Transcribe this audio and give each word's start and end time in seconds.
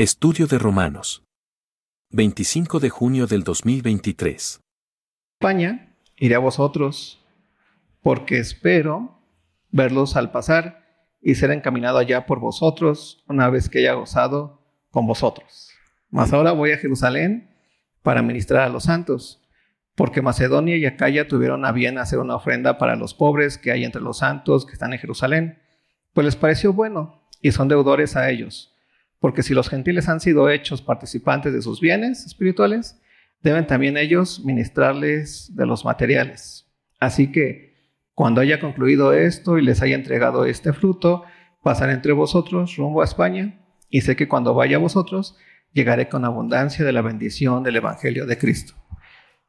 Estudio 0.00 0.46
de 0.46 0.56
Romanos. 0.58 1.26
25 2.12 2.80
de 2.80 2.88
junio 2.88 3.26
del 3.26 3.44
2023. 3.44 4.58
España, 5.38 5.94
iré 6.16 6.36
a 6.36 6.38
vosotros, 6.38 7.22
porque 8.00 8.38
espero 8.38 9.20
verlos 9.70 10.16
al 10.16 10.32
pasar 10.32 10.86
y 11.20 11.34
ser 11.34 11.50
encaminado 11.50 11.98
allá 11.98 12.24
por 12.24 12.40
vosotros 12.40 13.22
una 13.28 13.50
vez 13.50 13.68
que 13.68 13.80
haya 13.80 13.92
gozado 13.92 14.62
con 14.90 15.06
vosotros. 15.06 15.68
Mas 16.08 16.32
ahora 16.32 16.52
voy 16.52 16.72
a 16.72 16.78
Jerusalén 16.78 17.54
para 18.02 18.22
ministrar 18.22 18.62
a 18.62 18.70
los 18.70 18.84
santos, 18.84 19.42
porque 19.96 20.22
Macedonia 20.22 20.78
y 20.78 20.86
Acaya 20.86 21.28
tuvieron 21.28 21.66
a 21.66 21.72
bien 21.72 21.98
hacer 21.98 22.20
una 22.20 22.36
ofrenda 22.36 22.78
para 22.78 22.96
los 22.96 23.12
pobres 23.12 23.58
que 23.58 23.70
hay 23.70 23.84
entre 23.84 24.00
los 24.00 24.20
santos 24.20 24.64
que 24.64 24.72
están 24.72 24.94
en 24.94 24.98
Jerusalén, 24.98 25.58
pues 26.14 26.24
les 26.24 26.36
pareció 26.36 26.72
bueno 26.72 27.22
y 27.42 27.52
son 27.52 27.68
deudores 27.68 28.16
a 28.16 28.30
ellos, 28.30 28.74
porque 29.20 29.42
si 29.42 29.54
los 29.54 29.68
gentiles 29.68 30.08
han 30.08 30.18
sido 30.18 30.48
hechos 30.48 30.82
participantes 30.82 31.52
de 31.52 31.62
sus 31.62 31.80
bienes 31.80 32.24
espirituales, 32.24 33.00
deben 33.42 33.66
también 33.66 33.96
ellos 33.96 34.42
ministrarles 34.44 35.54
de 35.54 35.66
los 35.66 35.84
materiales. 35.84 36.66
Así 36.98 37.30
que 37.30 37.70
cuando 38.14 38.40
haya 38.40 38.60
concluido 38.60 39.12
esto 39.12 39.58
y 39.58 39.62
les 39.62 39.82
haya 39.82 39.94
entregado 39.94 40.44
este 40.46 40.72
fruto, 40.72 41.24
pasaré 41.62 41.92
entre 41.92 42.12
vosotros 42.12 42.76
rumbo 42.76 43.02
a 43.02 43.04
España, 43.04 43.60
y 43.88 44.02
sé 44.02 44.16
que 44.16 44.28
cuando 44.28 44.54
vaya 44.54 44.76
a 44.76 44.80
vosotros, 44.80 45.36
llegaré 45.72 46.08
con 46.08 46.24
abundancia 46.24 46.84
de 46.84 46.92
la 46.92 47.02
bendición 47.02 47.62
del 47.62 47.76
Evangelio 47.76 48.26
de 48.26 48.38
Cristo. 48.38 48.74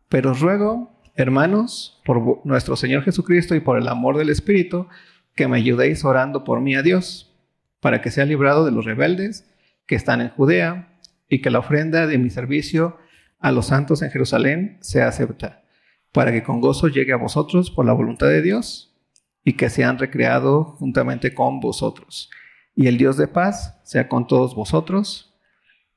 Pero 0.10 0.32
os 0.32 0.42
ruego, 0.42 1.00
hermanos, 1.16 2.02
por 2.06 2.46
nuestro 2.46 2.76
Señor 2.76 3.04
Jesucristo 3.04 3.56
y 3.56 3.60
por 3.60 3.78
el 3.78 3.88
amor 3.88 4.18
del 4.18 4.30
Espíritu, 4.30 4.88
que 5.36 5.48
me 5.48 5.58
ayudéis 5.58 6.04
orando 6.04 6.44
por 6.44 6.60
mí 6.60 6.76
a 6.76 6.82
Dios, 6.82 7.34
para 7.80 8.02
que 8.02 8.12
sea 8.12 8.26
librado 8.26 8.66
de 8.66 8.72
los 8.72 8.86
rebeldes 8.86 9.51
que 9.92 9.96
están 9.98 10.22
en 10.22 10.30
Judea, 10.30 10.88
y 11.28 11.42
que 11.42 11.50
la 11.50 11.60
ofrenda 11.60 12.08
de 12.08 12.18
mi 12.18 12.30
servicio 12.30 12.96
a 13.40 13.52
los 13.52 13.66
santos 13.66 14.02
en 14.02 14.10
Jerusalén 14.10 14.78
sea 14.80 15.10
acepta, 15.10 15.66
para 16.14 16.32
que 16.32 16.44
con 16.44 16.62
gozo 16.62 16.88
llegue 16.88 17.12
a 17.12 17.18
vosotros 17.18 17.70
por 17.72 17.86
la 17.86 17.92
voluntad 17.92 18.28
de 18.28 18.42
Dios, 18.42 18.96
y 19.44 19.58
que 19.58 19.70
sean 19.70 20.00
recreado 20.00 20.64
juntamente 20.64 21.34
con 21.34 21.60
vosotros. 21.60 22.30
Y 22.74 22.88
el 22.88 22.98
Dios 22.98 23.18
de 23.18 23.28
paz 23.28 23.82
sea 23.84 24.08
con 24.08 24.28
todos 24.28 24.56
vosotros. 24.56 25.38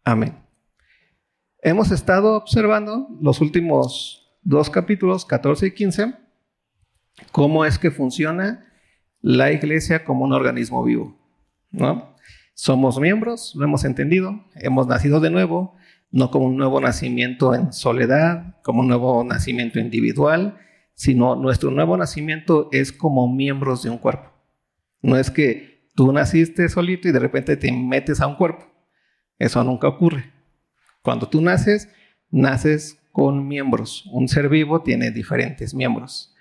Amén. 0.02 0.42
Hemos 1.62 1.92
estado 1.92 2.34
observando 2.34 3.06
los 3.20 3.40
últimos 3.40 4.28
dos 4.42 4.70
capítulos, 4.70 5.24
14 5.24 5.68
y 5.68 5.70
15, 5.70 6.14
cómo 7.30 7.64
es 7.64 7.78
que 7.78 7.92
funciona 7.92 8.72
la 9.20 9.52
iglesia 9.52 10.04
como 10.04 10.24
un 10.24 10.32
organismo 10.32 10.82
vivo, 10.82 11.16
¿no? 11.70 12.12
Somos 12.54 13.00
miembros, 13.00 13.52
lo 13.56 13.64
hemos 13.64 13.84
entendido, 13.84 14.44
hemos 14.54 14.86
nacido 14.86 15.18
de 15.18 15.30
nuevo, 15.30 15.74
no 16.12 16.30
como 16.30 16.46
un 16.46 16.56
nuevo 16.56 16.80
nacimiento 16.80 17.52
en 17.52 17.72
soledad, 17.72 18.56
como 18.62 18.80
un 18.80 18.88
nuevo 18.88 19.24
nacimiento 19.24 19.80
individual, 19.80 20.56
sino 20.94 21.34
nuestro 21.34 21.72
nuevo 21.72 21.96
nacimiento 21.96 22.68
es 22.70 22.92
como 22.92 23.32
miembros 23.32 23.82
de 23.82 23.90
un 23.90 23.98
cuerpo. 23.98 24.32
No 25.02 25.16
es 25.16 25.32
que 25.32 25.90
tú 25.96 26.12
naciste 26.12 26.68
solito 26.68 27.08
y 27.08 27.12
de 27.12 27.18
repente 27.18 27.56
te 27.56 27.72
metes 27.72 28.20
a 28.20 28.28
un 28.28 28.36
cuerpo. 28.36 28.66
Eso 29.38 29.62
nunca 29.64 29.88
ocurre. 29.88 30.32
Cuando 31.02 31.28
tú 31.28 31.40
naces, 31.40 31.88
naces 32.30 33.00
con 33.10 33.48
miembros. 33.48 34.08
Un 34.12 34.28
ser 34.28 34.48
vivo 34.48 34.82
tiene 34.82 35.10
diferentes 35.10 35.74
miembros. 35.74 36.34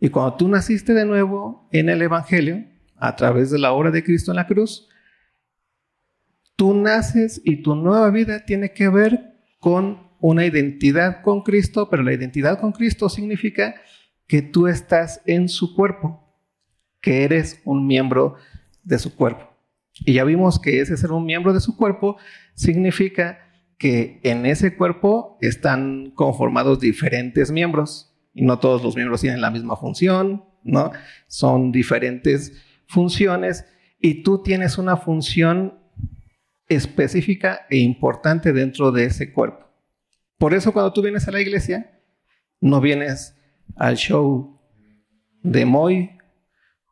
Y 0.00 0.08
cuando 0.08 0.34
tú 0.34 0.48
naciste 0.48 0.94
de 0.94 1.06
nuevo 1.06 1.68
en 1.70 1.88
el 1.88 2.02
Evangelio, 2.02 2.64
a 2.96 3.14
través 3.14 3.50
de 3.50 3.58
la 3.58 3.72
obra 3.72 3.92
de 3.92 4.02
Cristo 4.02 4.32
en 4.32 4.36
la 4.36 4.46
cruz, 4.46 4.89
tú 6.60 6.74
naces 6.74 7.40
y 7.42 7.62
tu 7.62 7.74
nueva 7.74 8.10
vida 8.10 8.44
tiene 8.44 8.74
que 8.74 8.90
ver 8.90 9.32
con 9.60 10.10
una 10.18 10.44
identidad 10.44 11.22
con 11.22 11.40
Cristo, 11.40 11.88
pero 11.88 12.02
la 12.02 12.12
identidad 12.12 12.60
con 12.60 12.72
Cristo 12.72 13.08
significa 13.08 13.76
que 14.26 14.42
tú 14.42 14.66
estás 14.66 15.22
en 15.24 15.48
su 15.48 15.74
cuerpo, 15.74 16.36
que 17.00 17.24
eres 17.24 17.62
un 17.64 17.86
miembro 17.86 18.36
de 18.82 18.98
su 18.98 19.16
cuerpo. 19.16 19.48
Y 20.04 20.12
ya 20.12 20.24
vimos 20.24 20.60
que 20.60 20.82
ese 20.82 20.98
ser 20.98 21.12
un 21.12 21.24
miembro 21.24 21.54
de 21.54 21.60
su 21.60 21.78
cuerpo 21.78 22.18
significa 22.52 23.38
que 23.78 24.20
en 24.22 24.44
ese 24.44 24.76
cuerpo 24.76 25.38
están 25.40 26.10
conformados 26.10 26.78
diferentes 26.78 27.50
miembros 27.50 28.14
y 28.34 28.44
no 28.44 28.58
todos 28.58 28.84
los 28.84 28.96
miembros 28.96 29.22
tienen 29.22 29.40
la 29.40 29.50
misma 29.50 29.76
función, 29.76 30.44
¿no? 30.62 30.92
Son 31.26 31.72
diferentes 31.72 32.62
funciones 32.86 33.64
y 33.98 34.22
tú 34.22 34.42
tienes 34.42 34.76
una 34.76 34.98
función 34.98 35.79
específica 36.70 37.66
e 37.68 37.78
importante 37.78 38.52
dentro 38.52 38.92
de 38.92 39.04
ese 39.04 39.32
cuerpo. 39.32 39.68
Por 40.38 40.54
eso 40.54 40.72
cuando 40.72 40.92
tú 40.92 41.02
vienes 41.02 41.28
a 41.28 41.32
la 41.32 41.40
iglesia, 41.40 42.00
no 42.60 42.80
vienes 42.80 43.36
al 43.76 43.96
show 43.96 44.58
de 45.42 45.66
Moy 45.66 46.10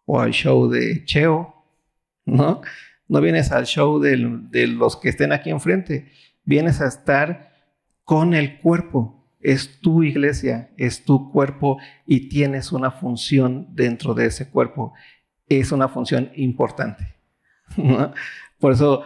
o 0.05 0.21
al 0.21 0.33
show 0.33 0.69
de 0.69 1.05
Cheo, 1.05 1.55
¿no? 2.27 2.61
No 3.07 3.21
vienes 3.21 3.53
al 3.53 3.67
show 3.67 4.01
de, 4.01 4.17
los 4.67 4.97
que 4.97 5.09
estén 5.09 5.33
aquí 5.33 5.51
enfrente, 5.51 6.11
vienes 6.45 6.81
a 6.81 6.89
estar 6.89 7.53
con 8.05 8.35
el 8.35 8.59
cuerpo, 8.59 9.33
es 9.41 9.81
tu 9.81 10.03
iglesia, 10.03 10.71
es 10.77 11.05
tu 11.05 11.31
cuerpo 11.31 11.79
y 12.05 12.29
tienes 12.29 12.73
una 12.73 12.91
función 12.91 13.69
dentro 13.75 14.13
de 14.13 14.27
ese 14.27 14.51
cuerpo. 14.51 14.93
Es 15.49 15.71
una 15.73 15.89
función 15.89 16.33
importante. 16.35 17.15
Por 18.59 18.73
eso 18.73 19.05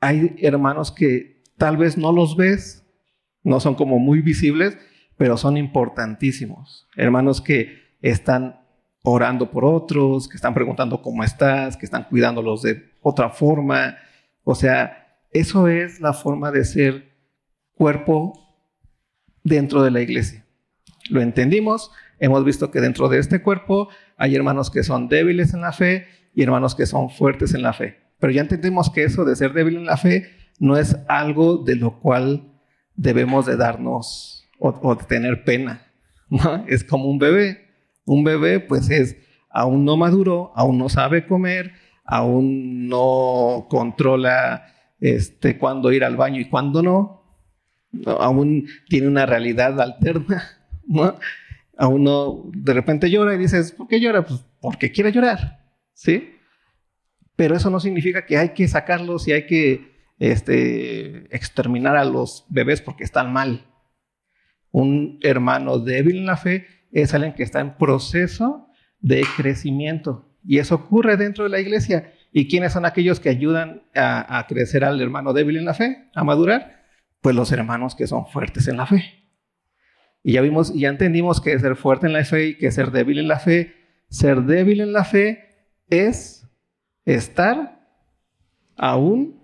hay 0.00 0.36
hermanos 0.38 0.90
que 0.90 1.42
tal 1.56 1.76
vez 1.76 1.96
no 1.96 2.12
los 2.12 2.36
ves, 2.36 2.84
no 3.42 3.60
son 3.60 3.74
como 3.74 3.98
muy 3.98 4.20
visibles, 4.22 4.78
pero 5.16 5.36
son 5.36 5.56
importantísimos. 5.56 6.88
Hermanos 6.96 7.40
que 7.40 7.78
están 8.00 8.60
orando 9.02 9.50
por 9.50 9.64
otros, 9.64 10.28
que 10.28 10.36
están 10.36 10.54
preguntando 10.54 11.02
cómo 11.02 11.22
estás, 11.22 11.76
que 11.76 11.84
están 11.84 12.04
cuidándolos 12.04 12.62
de 12.62 12.90
otra 13.00 13.30
forma. 13.30 13.96
O 14.44 14.54
sea, 14.54 15.18
eso 15.30 15.68
es 15.68 16.00
la 16.00 16.12
forma 16.12 16.50
de 16.50 16.64
ser 16.64 17.12
cuerpo 17.74 18.32
dentro 19.44 19.82
de 19.82 19.90
la 19.90 20.00
iglesia. 20.00 20.46
Lo 21.10 21.20
entendimos, 21.20 21.92
hemos 22.18 22.44
visto 22.44 22.70
que 22.70 22.80
dentro 22.80 23.08
de 23.08 23.18
este 23.18 23.42
cuerpo 23.42 23.88
hay 24.16 24.34
hermanos 24.34 24.70
que 24.70 24.82
son 24.82 25.08
débiles 25.08 25.54
en 25.54 25.62
la 25.62 25.72
fe 25.72 26.06
y 26.34 26.42
hermanos 26.42 26.74
que 26.74 26.86
son 26.86 27.10
fuertes 27.10 27.54
en 27.54 27.62
la 27.62 27.72
fe. 27.72 27.99
Pero 28.20 28.32
ya 28.32 28.42
entendimos 28.42 28.90
que 28.90 29.04
eso 29.04 29.24
de 29.24 29.34
ser 29.34 29.52
débil 29.52 29.76
en 29.76 29.86
la 29.86 29.96
fe 29.96 30.30
no 30.58 30.76
es 30.76 30.96
algo 31.08 31.58
de 31.58 31.76
lo 31.76 31.98
cual 32.00 32.52
debemos 32.94 33.46
de 33.46 33.56
darnos 33.56 34.48
o, 34.58 34.94
de 34.94 35.04
tener 35.04 35.44
pena. 35.44 35.86
Es 36.68 36.84
como 36.84 37.06
un 37.06 37.18
bebé. 37.18 37.66
Un 38.04 38.22
bebé 38.24 38.60
pues 38.60 38.90
es 38.90 39.16
aún 39.50 39.84
no 39.84 39.96
maduro, 39.96 40.52
aún 40.54 40.78
no 40.78 40.88
sabe 40.88 41.26
comer, 41.26 41.72
aún 42.04 42.88
no 42.88 43.66
controla 43.68 44.66
este, 45.00 45.58
cuándo 45.58 45.90
ir 45.90 46.04
al 46.04 46.16
baño 46.16 46.40
y 46.40 46.48
cuándo 46.48 46.82
no 46.82 47.20
aún 48.06 48.66
tiene 48.88 49.08
una 49.08 49.26
realidad 49.26 49.80
alterna. 49.80 50.42
Aún 51.76 52.04
no, 52.04 52.50
de 52.52 52.74
repente 52.74 53.10
llora 53.10 53.34
y 53.34 53.38
dices, 53.38 53.72
¿por 53.72 53.88
qué 53.88 54.00
llora? 54.00 54.26
Pues 54.26 54.44
porque 54.60 54.92
quiere 54.92 55.12
llorar, 55.12 55.64
¿sí? 55.94 56.34
Pero 57.40 57.56
eso 57.56 57.70
no 57.70 57.80
significa 57.80 58.26
que 58.26 58.36
hay 58.36 58.50
que 58.50 58.68
sacarlos 58.68 59.26
y 59.26 59.32
hay 59.32 59.46
que 59.46 59.94
este, 60.18 61.34
exterminar 61.34 61.96
a 61.96 62.04
los 62.04 62.44
bebés 62.50 62.82
porque 62.82 63.02
están 63.02 63.32
mal. 63.32 63.64
Un 64.70 65.18
hermano 65.22 65.78
débil 65.78 66.18
en 66.18 66.26
la 66.26 66.36
fe 66.36 66.66
es 66.92 67.14
alguien 67.14 67.32
que 67.32 67.42
está 67.42 67.60
en 67.60 67.78
proceso 67.78 68.68
de 68.98 69.24
crecimiento. 69.38 70.28
Y 70.44 70.58
eso 70.58 70.74
ocurre 70.74 71.16
dentro 71.16 71.44
de 71.44 71.48
la 71.48 71.60
iglesia. 71.60 72.12
¿Y 72.30 72.46
quiénes 72.46 72.74
son 72.74 72.84
aquellos 72.84 73.20
que 73.20 73.30
ayudan 73.30 73.84
a, 73.94 74.38
a 74.38 74.46
crecer 74.46 74.84
al 74.84 75.00
hermano 75.00 75.32
débil 75.32 75.56
en 75.56 75.64
la 75.64 75.72
fe, 75.72 76.10
a 76.14 76.22
madurar? 76.24 76.78
pues 77.22 77.34
los 77.34 77.50
hermanos 77.52 77.94
que 77.94 78.06
son 78.06 78.26
fuertes 78.26 78.68
en 78.68 78.76
la 78.76 78.84
fe. 78.84 79.02
Y 80.22 80.32
ya 80.32 80.42
vimos, 80.42 80.74
ya 80.74 80.90
entendimos 80.90 81.40
que 81.40 81.58
ser 81.58 81.74
fuerte 81.74 82.06
en 82.06 82.12
la 82.12 82.22
fe 82.22 82.48
y 82.48 82.58
que 82.58 82.70
ser 82.70 82.90
débil 82.90 83.18
en 83.18 83.28
la 83.28 83.38
fe, 83.38 83.74
ser 84.10 84.42
débil 84.42 84.82
en 84.82 84.92
la 84.92 85.04
fe 85.04 85.70
es 85.88 86.49
estar 87.14 87.80
aún 88.76 89.40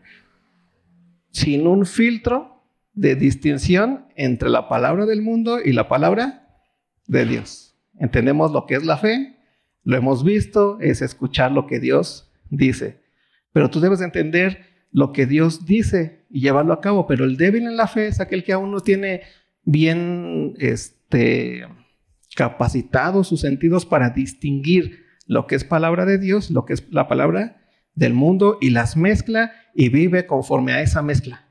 sin 1.31 1.67
un 1.67 1.85
filtro 1.87 2.63
de 2.95 3.15
distinción 3.15 4.07
entre 4.17 4.49
la 4.49 4.69
palabra 4.69 5.05
del 5.05 5.23
mundo 5.23 5.59
y 5.63 5.73
la 5.73 5.89
palabra 5.89 6.49
de 7.07 7.27
Dios. 7.27 7.77
Entendemos 7.99 8.53
lo 8.53 8.67
que 8.67 8.75
es 8.75 8.85
la 8.85 8.97
fe, 8.97 9.37
lo 9.85 9.97
hemos 9.97 10.25
visto, 10.25 10.79
es 10.81 11.03
escuchar 11.03 11.53
lo 11.53 11.67
que 11.67 11.79
Dios 11.79 12.33
dice. 12.51 13.01
Pero 13.53 13.71
tú 13.71 13.81
debes 13.81 14.01
entender 14.01 14.67
lo 14.91 15.13
que 15.13 15.27
Dios 15.27 15.67
dice 15.67 16.25
y 16.31 16.41
llevarlo 16.41 16.73
a 16.73 16.81
cabo, 16.81 17.07
pero 17.07 17.25
el 17.25 17.37
débil 17.37 17.65
en 17.65 17.77
la 17.77 17.87
fe 17.87 18.07
es 18.07 18.21
aquel 18.21 18.45
que 18.45 18.53
aún 18.53 18.71
no 18.71 18.81
tiene 18.81 19.23
bien 19.65 20.55
este, 20.59 21.67
capacitados 22.35 23.29
sus 23.29 23.41
sentidos 23.41 23.85
para 23.85 24.11
distinguir 24.11 25.06
lo 25.26 25.46
que 25.46 25.55
es 25.56 25.64
palabra 25.64 26.06
de 26.06 26.19
Dios, 26.19 26.50
lo 26.50 26.64
que 26.64 26.73
es 26.73 26.87
la 26.90 27.08
palabra 27.08 27.62
del 27.94 28.14
mundo 28.14 28.58
y 28.61 28.70
las 28.70 28.96
mezcla 28.96 29.52
y 29.75 29.88
vive 29.88 30.26
conforme 30.26 30.73
a 30.73 30.82
esa 30.82 31.02
mezcla. 31.02 31.49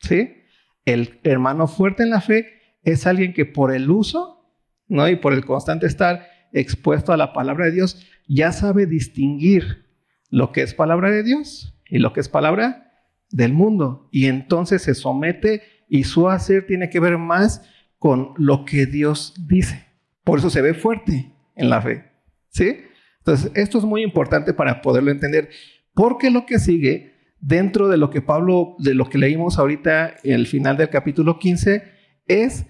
¿Sí? 0.00 0.36
El 0.84 1.20
hermano 1.24 1.66
fuerte 1.66 2.02
en 2.04 2.10
la 2.10 2.20
fe 2.20 2.46
es 2.82 3.06
alguien 3.06 3.32
que 3.32 3.44
por 3.44 3.74
el 3.74 3.90
uso, 3.90 4.48
¿no? 4.88 5.08
Y 5.08 5.16
por 5.16 5.32
el 5.32 5.44
constante 5.44 5.86
estar 5.86 6.28
expuesto 6.52 7.12
a 7.12 7.16
la 7.16 7.32
palabra 7.32 7.66
de 7.66 7.72
Dios, 7.72 8.06
ya 8.28 8.52
sabe 8.52 8.86
distinguir 8.86 9.86
lo 10.30 10.52
que 10.52 10.62
es 10.62 10.74
palabra 10.74 11.10
de 11.10 11.22
Dios 11.22 11.76
y 11.88 11.98
lo 11.98 12.12
que 12.12 12.20
es 12.20 12.28
palabra 12.28 12.92
del 13.30 13.52
mundo. 13.52 14.08
Y 14.12 14.26
entonces 14.26 14.82
se 14.82 14.94
somete 14.94 15.62
y 15.88 16.04
su 16.04 16.28
hacer 16.28 16.66
tiene 16.66 16.90
que 16.90 17.00
ver 17.00 17.18
más 17.18 17.68
con 17.98 18.34
lo 18.36 18.64
que 18.64 18.86
Dios 18.86 19.34
dice. 19.48 19.86
Por 20.22 20.38
eso 20.38 20.50
se 20.50 20.62
ve 20.62 20.74
fuerte 20.74 21.32
en 21.54 21.70
la 21.70 21.80
fe. 21.80 22.04
¿Sí? 22.50 22.78
Entonces, 23.26 23.50
esto 23.56 23.78
es 23.78 23.84
muy 23.84 24.04
importante 24.04 24.54
para 24.54 24.80
poderlo 24.80 25.10
entender, 25.10 25.50
porque 25.94 26.30
lo 26.30 26.46
que 26.46 26.60
sigue 26.60 27.12
dentro 27.40 27.88
de 27.88 27.96
lo 27.96 28.08
que 28.08 28.22
Pablo, 28.22 28.76
de 28.78 28.94
lo 28.94 29.08
que 29.08 29.18
leímos 29.18 29.58
ahorita 29.58 30.14
en 30.22 30.34
el 30.34 30.46
final 30.46 30.76
del 30.76 30.90
capítulo 30.90 31.40
15, 31.40 31.82
es 32.28 32.66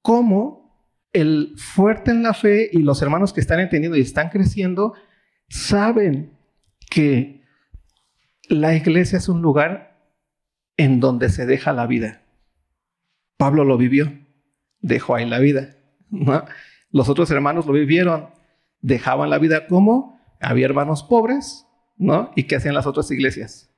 cómo 0.00 0.86
el 1.12 1.54
fuerte 1.56 2.12
en 2.12 2.22
la 2.22 2.34
fe 2.34 2.70
y 2.72 2.78
los 2.78 3.02
hermanos 3.02 3.32
que 3.32 3.40
están 3.40 3.58
entendiendo 3.58 3.98
y 3.98 4.02
están 4.02 4.28
creciendo 4.28 4.94
saben 5.48 6.38
que 6.88 7.42
la 8.48 8.76
iglesia 8.76 9.18
es 9.18 9.28
un 9.28 9.42
lugar 9.42 9.98
en 10.76 11.00
donde 11.00 11.30
se 11.30 11.46
deja 11.46 11.72
la 11.72 11.88
vida. 11.88 12.22
Pablo 13.36 13.64
lo 13.64 13.76
vivió, 13.76 14.12
dejó 14.78 15.16
ahí 15.16 15.28
la 15.28 15.40
vida. 15.40 15.74
Los 16.92 17.08
otros 17.08 17.28
hermanos 17.32 17.66
lo 17.66 17.72
vivieron, 17.72 18.28
dejaban 18.80 19.30
la 19.30 19.38
vida 19.38 19.66
como 19.66 20.20
había 20.40 20.66
hermanos 20.66 21.02
pobres, 21.02 21.66
¿no? 21.96 22.32
¿Y 22.34 22.44
qué 22.44 22.56
hacían 22.56 22.74
las 22.74 22.86
otras 22.86 23.10
iglesias? 23.10 23.70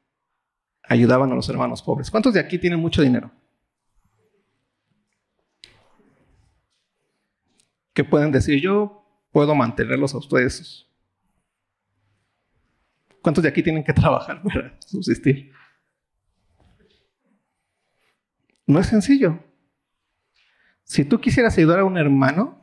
Ayudaban 0.85 1.33
a 1.33 1.35
los 1.35 1.49
hermanos 1.49 1.83
pobres. 1.83 2.11
¿Cuántos 2.11 2.35
de 2.35 2.41
aquí 2.41 2.59
tienen 2.59 2.81
mucho 2.81 3.03
dinero? 3.03 3.31
¿Qué 7.93 8.05
pueden 8.05 8.33
decir? 8.33 8.61
Yo 8.61 9.05
puedo 9.33 9.55
mantenerlos 9.55 10.15
a 10.15 10.19
ustedes. 10.19 10.87
¿Cuántos 13.21 13.43
de 13.43 13.49
aquí 13.49 13.63
tienen 13.63 13.85
que 13.85 13.93
trabajar 13.93 14.43
para 14.43 14.77
subsistir? 14.81 15.53
No 18.67 18.79
es 18.79 18.87
sencillo. 18.87 19.43
Si 20.85 21.05
tú 21.05 21.21
quisieras 21.21 21.57
ayudar 21.59 21.81
a 21.81 21.85
un 21.85 21.99
hermano 21.99 22.63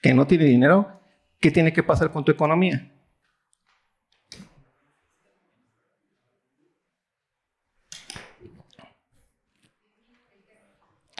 que 0.00 0.14
no 0.14 0.26
tiene 0.26 0.44
dinero, 0.44 1.00
¿qué 1.40 1.50
tiene 1.50 1.72
que 1.72 1.82
pasar 1.82 2.10
con 2.10 2.24
tu 2.24 2.32
economía? 2.32 2.90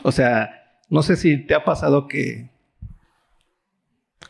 O 0.03 0.13
sea, 0.13 0.79
no 0.91 1.03
sé 1.03 1.17
si 1.17 1.39
te 1.47 1.55
ha 1.55 1.65
pasado 1.65 2.09
que 2.09 2.51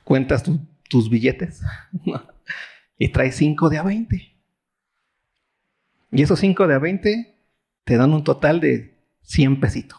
cuentas 0.05 0.45
tus 0.89 1.11
billetes 1.11 1.63
y 2.99 3.09
traes 3.09 3.35
5 3.37 3.69
de 3.71 3.79
a 3.79 3.83
20. 3.83 4.37
Y 6.13 6.23
esos 6.23 6.39
5 6.39 6.69
de 6.69 6.75
a 6.75 6.79
20 6.79 7.39
te 7.83 7.97
dan 7.97 8.13
un 8.13 8.23
total 8.23 8.61
de 8.61 8.97
100 9.23 9.59
pesitos. 9.59 9.99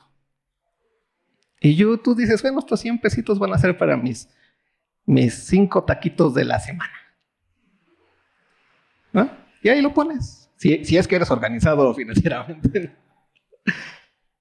Y 1.60 1.76
yo, 1.76 1.98
tú 2.00 2.16
dices, 2.16 2.42
bueno, 2.42 2.60
estos 2.60 2.80
100 2.80 3.02
pesitos 3.02 3.38
van 3.38 3.54
a 3.54 3.58
ser 3.58 3.78
para 3.78 3.98
mis 3.98 4.30
mis 5.06 5.34
cinco 5.34 5.84
taquitos 5.84 6.34
de 6.34 6.46
la 6.46 6.60
semana. 6.60 6.94
¿No? 9.14 9.30
Y 9.62 9.70
ahí 9.70 9.82
lo 9.82 9.94
pones. 9.94 10.50
Si, 10.58 10.84
si 10.86 10.98
es 10.98 11.08
que 11.08 11.16
eres 11.16 11.32
organizado 11.32 11.94
financieramente. 11.96 12.96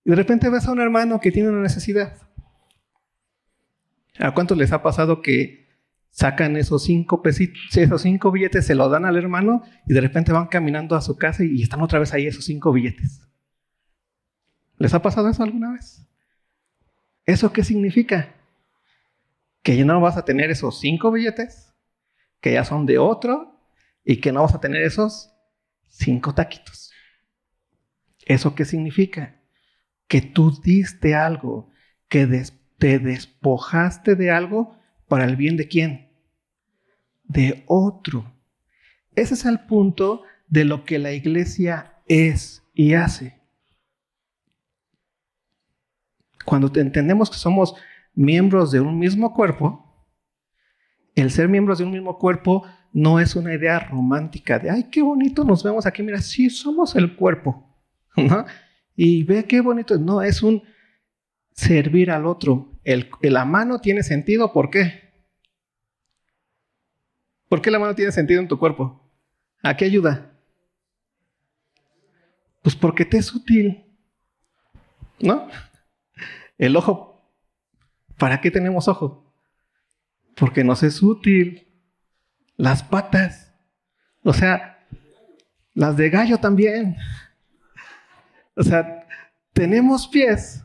Y 0.05 0.11
de 0.11 0.17
repente 0.17 0.51
ves 0.51 0.67
a 0.67 0.73
un 0.73 0.81
hermano 0.81 1.21
que 1.21 1.33
tiene 1.33 1.49
una 1.49 1.63
necesidad. 1.63 2.17
¿A 4.19 4.33
cuántos 4.33 4.57
les 4.57 4.73
ha 4.73 4.83
pasado 4.83 5.23
que 5.23 5.65
sacan 6.11 6.57
esos 6.57 6.85
cinco 6.85 7.23
pesitos, 7.23 7.77
esos 7.77 8.03
cinco 8.03 8.31
billetes, 8.31 8.67
se 8.67 8.77
los 8.77 8.91
dan 8.91 9.05
al 9.05 9.17
hermano 9.17 9.63
y 9.89 9.95
de 9.95 10.01
repente 10.01 10.31
van 10.33 10.47
caminando 10.47 10.95
a 10.95 11.01
su 11.01 11.17
casa 11.17 11.43
y 11.43 11.63
están 11.63 11.83
otra 11.83 11.99
vez 11.99 12.13
ahí 12.15 12.27
esos 12.27 12.45
cinco 12.45 12.73
billetes? 12.73 13.27
¿Les 14.79 14.95
ha 14.95 15.03
pasado 15.03 15.29
eso 15.29 15.43
alguna 15.43 15.73
vez? 15.73 16.07
¿Eso 17.27 17.53
qué 17.53 17.65
significa? 17.65 18.34
Que 19.65 19.77
ya 19.79 19.85
no 19.85 19.99
vas 19.99 20.19
a 20.19 20.27
tener 20.27 20.51
esos 20.51 20.79
cinco 20.79 21.11
billetes, 21.11 21.75
que 22.41 22.53
ya 22.53 22.65
son 22.65 22.85
de 22.85 22.99
otro, 22.99 23.59
y 24.05 24.21
que 24.21 24.31
no 24.31 24.43
vas 24.43 24.55
a 24.55 24.61
tener 24.61 24.83
esos 24.83 25.33
cinco 25.89 26.35
taquitos. 26.35 26.93
¿Eso 28.27 28.55
qué 28.55 28.67
significa? 28.67 29.41
Que 30.07 30.21
tú 30.21 30.61
diste 30.63 31.15
algo, 31.15 31.71
que 32.09 32.27
te 32.79 32.99
despojaste 32.99 34.15
de 34.17 34.31
algo 34.31 34.77
para 35.09 35.25
el 35.25 35.37
bien 35.37 35.57
de 35.57 35.67
quién? 35.67 36.13
De 37.23 37.65
otro. 37.67 38.35
Ese 39.17 39.33
es 39.33 39.47
el 39.47 39.61
punto 39.61 40.25
de 40.47 40.67
lo 40.67 40.85
que 40.85 40.99
la 40.99 41.13
iglesia 41.13 42.03
es 42.07 42.63
y 42.75 42.93
hace. 42.93 43.41
Cuando 46.45 46.71
entendemos 46.79 47.31
que 47.31 47.39
somos 47.39 47.75
miembros 48.15 48.71
de 48.71 48.81
un 48.81 48.99
mismo 48.99 49.33
cuerpo, 49.35 49.85
el 51.15 51.31
ser 51.31 51.49
miembros 51.49 51.79
de 51.79 51.85
un 51.85 51.93
mismo 51.93 52.19
cuerpo 52.19 52.65
no 52.93 53.21
es 53.21 53.35
una 53.37 53.55
idea 53.55 53.79
romántica 53.81 54.59
de, 54.59 54.71
ay, 54.71 54.85
qué 54.85 55.03
bonito 55.03 55.45
nos 55.45 55.63
vemos 55.63 55.87
aquí, 55.87 56.03
mira, 56.03 56.21
sí 56.21 56.51
somos 56.51 56.95
el 56.97 57.17
cuerpo, 57.17 57.77
¿no? 58.17 58.45
Y 58.97 59.25
ve 59.25 59.45
qué 59.45 59.61
bonito, 59.61 59.99
no, 59.99 60.23
es 60.23 60.43
un 60.43 60.63
servir 61.53 62.11
al 62.11 62.27
otro. 62.27 62.73
El, 62.85 63.11
la 63.23 63.45
mano 63.45 63.81
tiene 63.81 64.03
sentido, 64.03 64.53
¿por 64.53 64.71
qué? 64.71 65.13
¿Por 67.49 67.63
qué 67.63 67.71
la 67.71 67.79
mano 67.79 67.95
tiene 67.95 68.13
sentido 68.13 68.41
en 68.41 68.49
tu 68.49 68.59
cuerpo? 68.59 69.11
¿A 69.63 69.77
qué 69.77 69.85
ayuda? 69.85 70.33
Pues 72.63 72.77
porque 72.77 73.05
te 73.05 73.19
es 73.19 73.35
útil, 73.35 73.85
¿no? 75.21 75.49
El 76.59 76.77
ojo 76.77 77.14
¿Para 78.25 78.41
qué 78.41 78.51
tenemos 78.51 78.89
ojo? 78.89 79.23
Porque 80.35 80.65
nos 80.65 80.83
es 80.83 81.03
útil. 81.03 81.69
Las 82.57 82.83
patas. 82.83 83.53
O 84.23 84.33
sea, 84.33 84.79
las 85.75 85.99
de 85.99 86.09
gallo 86.09 86.39
también. 86.39 86.97
O 88.57 88.63
sea, 88.63 89.07
tenemos 89.53 90.09
pies 90.09 90.65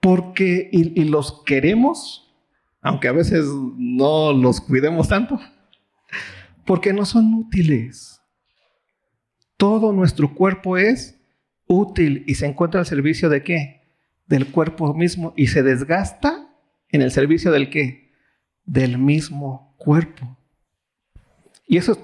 porque 0.00 0.70
y, 0.72 0.98
y, 0.98 1.04
los 1.04 1.44
queremos, 1.44 2.34
aunque 2.80 3.08
a 3.08 3.12
veces 3.12 3.44
no 3.76 4.32
los 4.32 4.62
cuidemos 4.62 5.08
tanto, 5.08 5.38
porque 6.64 6.94
no 6.94 7.04
son 7.04 7.34
útiles. 7.34 8.22
Todo 9.58 9.92
nuestro 9.92 10.34
cuerpo 10.34 10.78
es 10.78 11.20
útil 11.66 12.24
y 12.26 12.36
se 12.36 12.46
encuentra 12.46 12.80
al 12.80 12.86
servicio 12.86 13.28
de 13.28 13.42
qué? 13.42 13.82
Del 14.26 14.50
cuerpo 14.50 14.94
mismo 14.94 15.34
y 15.36 15.48
se 15.48 15.62
desgasta 15.62 16.43
en 16.94 17.02
el 17.02 17.10
servicio 17.10 17.50
del 17.50 17.70
qué? 17.70 18.12
Del 18.64 18.98
mismo 18.98 19.74
cuerpo. 19.78 20.38
Y 21.66 21.76
eso 21.76 21.92
es 21.92 21.98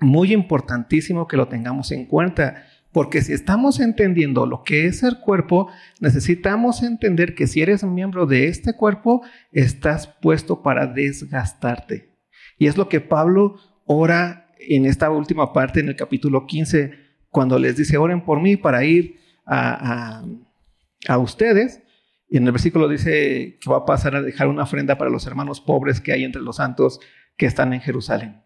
muy 0.00 0.32
importantísimo 0.32 1.28
que 1.28 1.36
lo 1.36 1.48
tengamos 1.48 1.92
en 1.92 2.06
cuenta, 2.06 2.64
porque 2.90 3.20
si 3.20 3.34
estamos 3.34 3.80
entendiendo 3.80 4.46
lo 4.46 4.62
que 4.64 4.86
es 4.86 5.02
el 5.02 5.18
cuerpo, 5.20 5.68
necesitamos 6.00 6.82
entender 6.82 7.34
que 7.34 7.46
si 7.46 7.60
eres 7.60 7.84
miembro 7.84 8.24
de 8.24 8.48
este 8.48 8.74
cuerpo, 8.74 9.22
estás 9.52 10.06
puesto 10.06 10.62
para 10.62 10.86
desgastarte. 10.86 12.16
Y 12.58 12.66
es 12.66 12.78
lo 12.78 12.88
que 12.88 13.00
Pablo 13.00 13.56
ora 13.84 14.54
en 14.58 14.86
esta 14.86 15.10
última 15.10 15.52
parte, 15.52 15.80
en 15.80 15.88
el 15.88 15.96
capítulo 15.96 16.46
15, 16.46 16.92
cuando 17.28 17.58
les 17.58 17.76
dice, 17.76 17.98
oren 17.98 18.24
por 18.24 18.40
mí 18.40 18.56
para 18.56 18.84
ir 18.84 19.20
a, 19.44 20.22
a, 20.22 20.24
a 21.08 21.18
ustedes 21.18 21.82
y 22.30 22.36
en 22.36 22.46
el 22.46 22.52
versículo 22.52 22.88
dice 22.88 23.58
que 23.60 23.68
va 23.68 23.78
a 23.78 23.84
pasar 23.84 24.14
a 24.14 24.22
dejar 24.22 24.46
una 24.46 24.62
ofrenda 24.62 24.96
para 24.96 25.10
los 25.10 25.26
hermanos 25.26 25.60
pobres 25.60 26.00
que 26.00 26.12
hay 26.12 26.22
entre 26.22 26.40
los 26.40 26.56
santos 26.56 27.00
que 27.36 27.46
están 27.46 27.72
en 27.72 27.80
Jerusalén. 27.80 28.44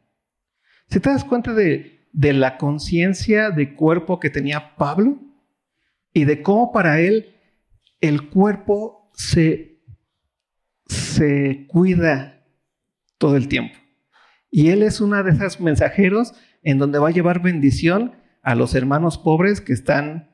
Si 0.89 1.01
te 1.01 1.11
das 1.11 1.23
cuenta 1.23 1.53
de, 1.53 2.09
de 2.13 2.33
la 2.33 2.57
conciencia 2.57 3.51
de 3.51 3.75
cuerpo 3.75 4.21
que 4.21 4.31
tenía 4.31 4.75
Pablo 4.77 5.21
y 6.15 6.25
de 6.25 6.41
cómo 6.41 6.73
para 6.73 6.99
él 6.99 7.37
el 8.01 8.31
cuerpo 8.31 9.11
se, 9.15 9.83
se 10.87 11.67
cuida 11.69 12.43
todo 13.19 13.37
el 13.37 13.49
tiempo. 13.49 13.79
Y 14.51 14.71
él 14.71 14.83
es 14.83 15.03
uno 15.03 15.23
de 15.23 15.31
esos 15.31 15.61
mensajeros 15.61 16.33
en 16.63 16.79
donde 16.79 16.99
va 16.99 17.09
a 17.09 17.13
llevar 17.13 17.43
bendición 17.43 18.15
a 18.43 18.55
los 18.55 18.75
hermanos 18.75 19.19
pobres 19.19 19.61
que 19.61 19.75
están 19.75 20.31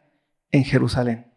en 0.52 0.62
Jerusalén. 0.64 1.29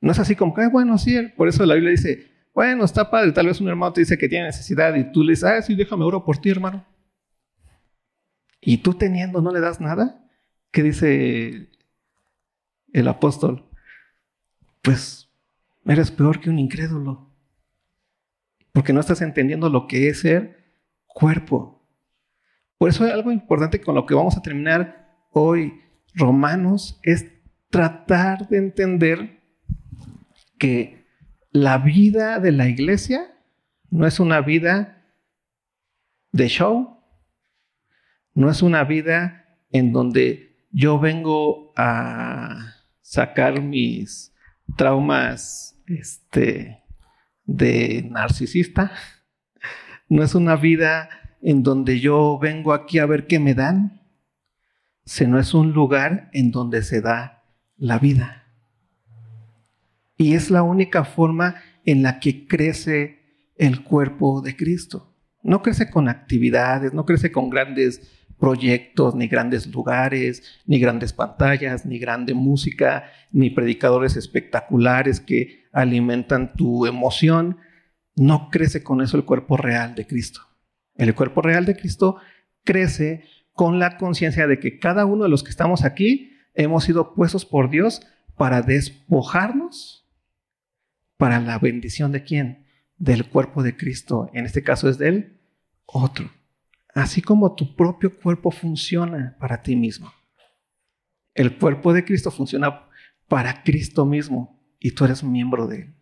No 0.00 0.12
es 0.12 0.18
así 0.18 0.36
como 0.36 0.54
que, 0.54 0.66
bueno, 0.68 0.96
sí, 0.98 1.16
por 1.36 1.48
eso 1.48 1.64
la 1.66 1.74
Biblia 1.74 1.90
dice, 1.90 2.30
bueno, 2.54 2.84
está 2.84 3.10
padre, 3.10 3.32
tal 3.32 3.46
vez 3.46 3.60
un 3.60 3.68
hermano 3.68 3.92
te 3.92 4.00
dice 4.00 4.18
que 4.18 4.28
tiene 4.28 4.46
necesidad 4.46 4.94
y 4.94 5.10
tú 5.12 5.22
le 5.22 5.32
dices, 5.32 5.44
ah, 5.44 5.62
sí, 5.62 5.74
déjame 5.74 6.04
oro 6.04 6.24
por 6.24 6.38
ti, 6.38 6.50
hermano. 6.50 6.86
Y 8.60 8.78
tú 8.78 8.94
teniendo 8.94 9.40
no 9.40 9.52
le 9.52 9.60
das 9.60 9.80
nada. 9.80 10.24
¿Qué 10.70 10.82
dice 10.82 11.70
el 12.92 13.08
apóstol? 13.08 13.68
pues 14.88 15.28
eres 15.84 16.10
peor 16.10 16.40
que 16.40 16.48
un 16.48 16.58
incrédulo. 16.58 17.30
Porque 18.72 18.94
no 18.94 19.00
estás 19.00 19.20
entendiendo 19.20 19.68
lo 19.68 19.86
que 19.86 20.08
es 20.08 20.20
ser 20.20 20.72
cuerpo. 21.06 21.86
Por 22.78 22.88
eso 22.88 23.04
algo 23.04 23.32
importante 23.32 23.80
con 23.80 23.94
lo 23.94 24.06
que 24.06 24.14
vamos 24.14 24.36
a 24.36 24.42
terminar 24.42 25.26
hoy, 25.30 25.80
Romanos, 26.14 27.00
es 27.02 27.26
tratar 27.68 28.48
de 28.48 28.56
entender 28.56 29.37
que 30.58 31.06
la 31.50 31.78
vida 31.78 32.38
de 32.38 32.52
la 32.52 32.68
iglesia 32.68 33.34
no 33.90 34.06
es 34.06 34.20
una 34.20 34.40
vida 34.40 35.04
de 36.32 36.48
show, 36.48 37.00
no 38.34 38.50
es 38.50 38.62
una 38.62 38.84
vida 38.84 39.58
en 39.70 39.92
donde 39.92 40.66
yo 40.70 40.98
vengo 40.98 41.72
a 41.76 42.74
sacar 43.00 43.62
mis 43.62 44.34
traumas 44.76 45.80
este, 45.86 46.82
de 47.44 48.06
narcisista, 48.10 48.92
no 50.08 50.22
es 50.22 50.34
una 50.34 50.56
vida 50.56 51.08
en 51.40 51.62
donde 51.62 52.00
yo 52.00 52.38
vengo 52.38 52.72
aquí 52.72 52.98
a 52.98 53.06
ver 53.06 53.26
qué 53.26 53.38
me 53.38 53.54
dan, 53.54 54.02
sino 55.04 55.38
es 55.38 55.54
un 55.54 55.72
lugar 55.72 56.28
en 56.32 56.50
donde 56.50 56.82
se 56.82 57.00
da 57.00 57.44
la 57.76 57.98
vida. 57.98 58.47
Y 60.18 60.34
es 60.34 60.50
la 60.50 60.62
única 60.62 61.04
forma 61.04 61.54
en 61.84 62.02
la 62.02 62.18
que 62.18 62.46
crece 62.46 63.52
el 63.56 63.84
cuerpo 63.84 64.42
de 64.42 64.56
Cristo. 64.56 65.14
No 65.42 65.62
crece 65.62 65.88
con 65.90 66.08
actividades, 66.08 66.92
no 66.92 67.06
crece 67.06 67.30
con 67.30 67.48
grandes 67.48 68.26
proyectos, 68.38 69.14
ni 69.14 69.28
grandes 69.28 69.66
lugares, 69.68 70.42
ni 70.66 70.78
grandes 70.80 71.12
pantallas, 71.12 71.86
ni 71.86 71.98
grande 71.98 72.34
música, 72.34 73.04
ni 73.30 73.50
predicadores 73.50 74.16
espectaculares 74.16 75.20
que 75.20 75.64
alimentan 75.72 76.54
tu 76.54 76.86
emoción. 76.86 77.58
No 78.16 78.50
crece 78.50 78.82
con 78.82 79.00
eso 79.00 79.16
el 79.16 79.24
cuerpo 79.24 79.56
real 79.56 79.94
de 79.94 80.06
Cristo. 80.06 80.40
El 80.96 81.14
cuerpo 81.14 81.42
real 81.42 81.64
de 81.64 81.76
Cristo 81.76 82.16
crece 82.64 83.24
con 83.52 83.78
la 83.78 83.96
conciencia 83.96 84.48
de 84.48 84.58
que 84.58 84.80
cada 84.80 85.04
uno 85.04 85.24
de 85.24 85.30
los 85.30 85.44
que 85.44 85.50
estamos 85.50 85.84
aquí 85.84 86.32
hemos 86.54 86.84
sido 86.84 87.14
puestos 87.14 87.44
por 87.44 87.70
Dios 87.70 88.02
para 88.36 88.62
despojarnos 88.62 89.97
para 91.18 91.40
la 91.40 91.58
bendición 91.58 92.12
de 92.12 92.24
quién? 92.24 92.64
Del 92.96 93.28
cuerpo 93.28 93.62
de 93.62 93.76
Cristo. 93.76 94.30
En 94.32 94.46
este 94.46 94.62
caso 94.62 94.88
es 94.88 94.96
del 94.96 95.38
otro. 95.84 96.30
Así 96.94 97.20
como 97.20 97.54
tu 97.54 97.76
propio 97.76 98.18
cuerpo 98.18 98.50
funciona 98.50 99.36
para 99.38 99.62
ti 99.62 99.76
mismo. 99.76 100.12
El 101.34 101.58
cuerpo 101.58 101.92
de 101.92 102.04
Cristo 102.04 102.30
funciona 102.30 102.88
para 103.28 103.62
Cristo 103.62 104.06
mismo 104.06 104.58
y 104.80 104.92
tú 104.92 105.04
eres 105.04 105.22
miembro 105.22 105.66
de 105.66 105.82
él. 105.82 105.94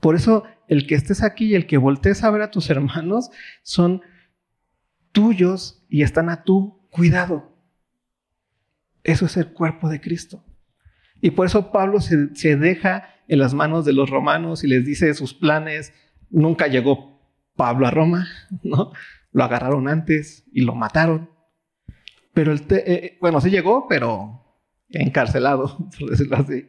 Por 0.00 0.14
eso 0.14 0.44
el 0.68 0.86
que 0.86 0.94
estés 0.94 1.22
aquí 1.22 1.46
y 1.46 1.54
el 1.54 1.66
que 1.66 1.78
voltees 1.78 2.22
a 2.22 2.30
ver 2.30 2.42
a 2.42 2.50
tus 2.50 2.70
hermanos 2.70 3.30
son 3.62 4.02
tuyos 5.12 5.84
y 5.88 6.02
están 6.02 6.28
a 6.28 6.44
tu 6.44 6.86
cuidado. 6.90 7.56
Eso 9.02 9.26
es 9.26 9.36
el 9.36 9.52
cuerpo 9.52 9.88
de 9.88 10.00
Cristo. 10.00 10.44
Y 11.20 11.30
por 11.30 11.46
eso 11.46 11.72
Pablo 11.72 12.00
se, 12.00 12.34
se, 12.34 12.56
deja 12.56 13.13
en 13.28 13.38
las 13.38 13.54
manos 13.54 13.84
de 13.84 13.92
los 13.92 14.10
romanos 14.10 14.64
y 14.64 14.68
les 14.68 14.84
dice 14.84 15.12
sus 15.14 15.34
planes. 15.34 15.92
Nunca 16.30 16.66
llegó 16.66 17.20
Pablo 17.56 17.86
a 17.86 17.90
Roma, 17.90 18.28
¿no? 18.62 18.92
Lo 19.32 19.44
agarraron 19.44 19.88
antes 19.88 20.44
y 20.52 20.62
lo 20.62 20.74
mataron. 20.74 21.30
Pero 22.32 22.52
el, 22.52 22.60
eh, 22.60 22.84
eh, 22.86 23.18
bueno, 23.20 23.40
sí 23.40 23.50
llegó, 23.50 23.86
pero 23.88 24.44
encarcelado, 24.88 25.88
por 25.98 26.10
decirlo 26.10 26.36
así. 26.36 26.68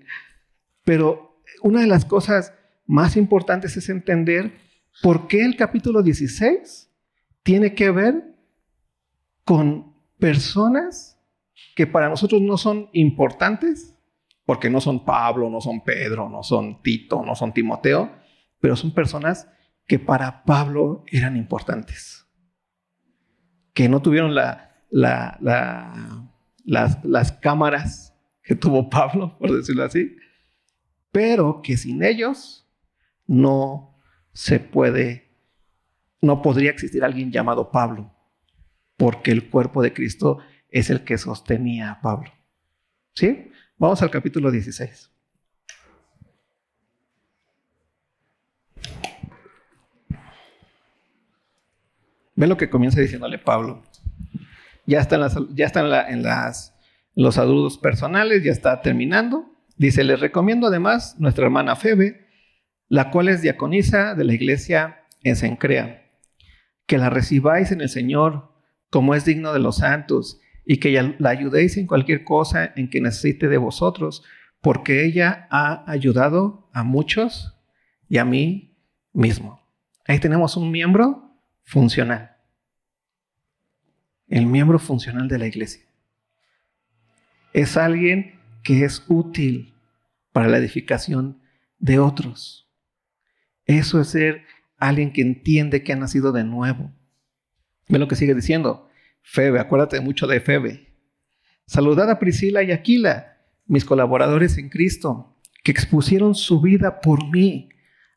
Pero 0.83 1.41
una 1.61 1.81
de 1.81 1.87
las 1.87 2.05
cosas 2.05 2.53
más 2.85 3.17
importantes 3.17 3.75
es 3.77 3.89
entender 3.89 4.53
por 5.01 5.27
qué 5.27 5.43
el 5.43 5.55
capítulo 5.55 6.03
16 6.03 6.91
tiene 7.43 7.73
que 7.73 7.91
ver 7.91 8.35
con 9.43 9.93
personas 10.17 11.19
que 11.75 11.87
para 11.87 12.09
nosotros 12.09 12.41
no 12.41 12.57
son 12.57 12.89
importantes, 12.93 13.94
porque 14.45 14.69
no 14.69 14.81
son 14.81 15.05
Pablo, 15.05 15.49
no 15.49 15.61
son 15.61 15.83
Pedro, 15.83 16.29
no 16.29 16.43
son 16.43 16.81
Tito, 16.81 17.23
no 17.25 17.35
son 17.35 17.53
Timoteo, 17.53 18.11
pero 18.59 18.75
son 18.75 18.93
personas 18.93 19.49
que 19.87 19.99
para 19.99 20.43
Pablo 20.43 21.03
eran 21.11 21.37
importantes, 21.37 22.27
que 23.73 23.89
no 23.89 24.01
tuvieron 24.01 24.35
la, 24.35 24.75
la, 24.89 25.37
las, 26.63 27.03
las 27.03 27.31
cámaras 27.33 28.15
que 28.43 28.55
tuvo 28.55 28.89
Pablo, 28.89 29.37
por 29.37 29.55
decirlo 29.55 29.83
así, 29.83 30.15
pero 31.11 31.61
que 31.61 31.77
sin 31.77 32.03
ellos 32.03 32.67
no 33.27 33.97
se 34.33 34.59
puede, 34.59 35.37
no 36.21 36.41
podría 36.41 36.71
existir 36.71 37.03
alguien 37.03 37.31
llamado 37.31 37.71
Pablo 37.71 38.15
porque 38.97 39.31
el 39.31 39.49
cuerpo 39.49 39.81
de 39.81 39.93
Cristo 39.93 40.39
es 40.69 40.89
el 40.89 41.03
que 41.03 41.17
sostenía 41.17 41.91
a 41.91 42.01
Pablo. 42.01 42.31
¿Sí? 43.13 43.49
Vamos 43.77 44.01
al 44.01 44.09
capítulo 44.09 44.51
16. 44.51 45.11
Ven 52.35 52.49
lo 52.49 52.55
que 52.55 52.69
comienza 52.69 53.01
diciéndole 53.01 53.37
Pablo. 53.37 53.83
Ya 54.85 55.01
está 55.01 55.15
en, 55.15 55.21
las, 55.21 55.37
ya 55.53 55.65
está 55.65 56.07
en, 56.07 56.23
las, 56.23 56.73
los 57.15 57.35
saludos 57.35 57.77
personales, 57.77 58.43
ya 58.43 58.51
está 58.53 58.81
terminando. 58.81 59.51
Dice, 59.75 60.05
les 60.05 60.21
recomiendo 60.21 60.67
además 60.67 61.15
nuestra 61.19 61.45
hermana 61.45 61.75
Febe, 61.75 62.27
la 62.87 63.11
cual 63.11 63.27
es 63.27 63.41
diaconisa 63.41 64.15
de 64.15 64.23
la 64.23 64.33
iglesia 64.33 65.03
en 65.23 65.35
Sencrea, 65.35 66.11
que 66.85 66.97
la 66.97 67.09
recibáis 67.09 67.71
en 67.71 67.81
el 67.81 67.89
Señor 67.89 68.53
como 68.89 69.15
es 69.15 69.25
digno 69.25 69.51
de 69.51 69.59
los 69.59 69.77
santos, 69.77 70.39
y 70.65 70.77
que 70.77 71.15
la 71.19 71.29
ayudéis 71.29 71.77
en 71.77 71.87
cualquier 71.87 72.23
cosa 72.23 72.73
en 72.75 72.89
que 72.89 73.01
necesite 73.01 73.47
de 73.47 73.57
vosotros, 73.57 74.23
porque 74.61 75.05
ella 75.05 75.47
ha 75.51 75.89
ayudado 75.89 76.69
a 76.73 76.83
muchos 76.83 77.55
y 78.09 78.17
a 78.17 78.25
mí 78.25 78.75
mismo. 79.13 79.61
Ahí 80.07 80.19
tenemos 80.19 80.57
un 80.57 80.71
miembro 80.71 81.31
funcional. 81.63 82.37
El 84.27 84.47
miembro 84.47 84.79
funcional 84.79 85.27
de 85.27 85.37
la 85.37 85.47
iglesia. 85.47 85.83
Es 87.53 87.77
alguien 87.77 88.39
que 88.63 88.83
es 88.83 89.03
útil 89.07 89.73
para 90.31 90.47
la 90.47 90.57
edificación 90.57 91.39
de 91.77 91.99
otros. 91.99 92.67
Eso 93.65 94.01
es 94.01 94.09
ser 94.09 94.43
alguien 94.77 95.13
que 95.13 95.21
entiende 95.21 95.83
que 95.83 95.93
ha 95.93 95.95
nacido 95.95 96.31
de 96.31 96.43
nuevo 96.43 96.91
Ve 97.87 97.99
lo 97.99 98.07
que 98.07 98.15
sigue 98.15 98.33
diciendo. 98.33 98.89
Febe, 99.27 99.59
acuérdate 99.59 99.99
mucho 99.99 100.27
de 100.27 100.39
Febe. 100.39 100.95
Saludad 101.65 102.09
a 102.11 102.19
Priscila 102.19 102.61
y 102.61 102.71
Aquila, 102.71 103.37
mis 103.65 103.83
colaboradores 103.83 104.57
en 104.59 104.69
Cristo, 104.69 105.35
que 105.63 105.71
expusieron 105.71 106.35
su 106.35 106.61
vida 106.61 107.01
por 107.01 107.31
mí, 107.31 107.69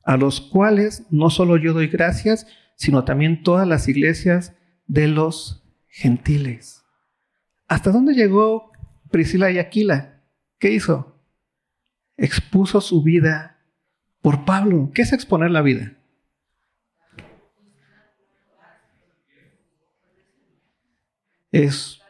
a 0.05 0.19
los 0.19 0.41
cuales 0.41 1.07
no 1.11 1.31
solo 1.31 1.57
yo 1.57 1.73
doy 1.73 1.89
gracias, 1.89 2.47
sino 2.77 3.05
también 3.05 3.43
todas 3.43 3.67
las 3.67 3.89
iglesias 3.89 4.55
de 4.87 5.09
los 5.09 5.65
gentiles. 5.89 6.85
¿Hasta 7.67 7.91
dónde 7.91 8.13
llegó 8.13 8.71
Priscila 9.11 9.51
y 9.51 9.59
Aquila? 9.59 10.23
¿Qué 10.59 10.73
hizo? 10.73 11.23
Expuso 12.19 12.83
su 12.83 13.03
vida 13.03 13.59
por 14.21 14.45
Pablo. 14.45 14.91
¿Qué 14.95 15.03
es 15.03 15.13
exponer 15.15 15.51
la 15.51 15.63
vida? 15.63 15.98
Es... 21.53 22.01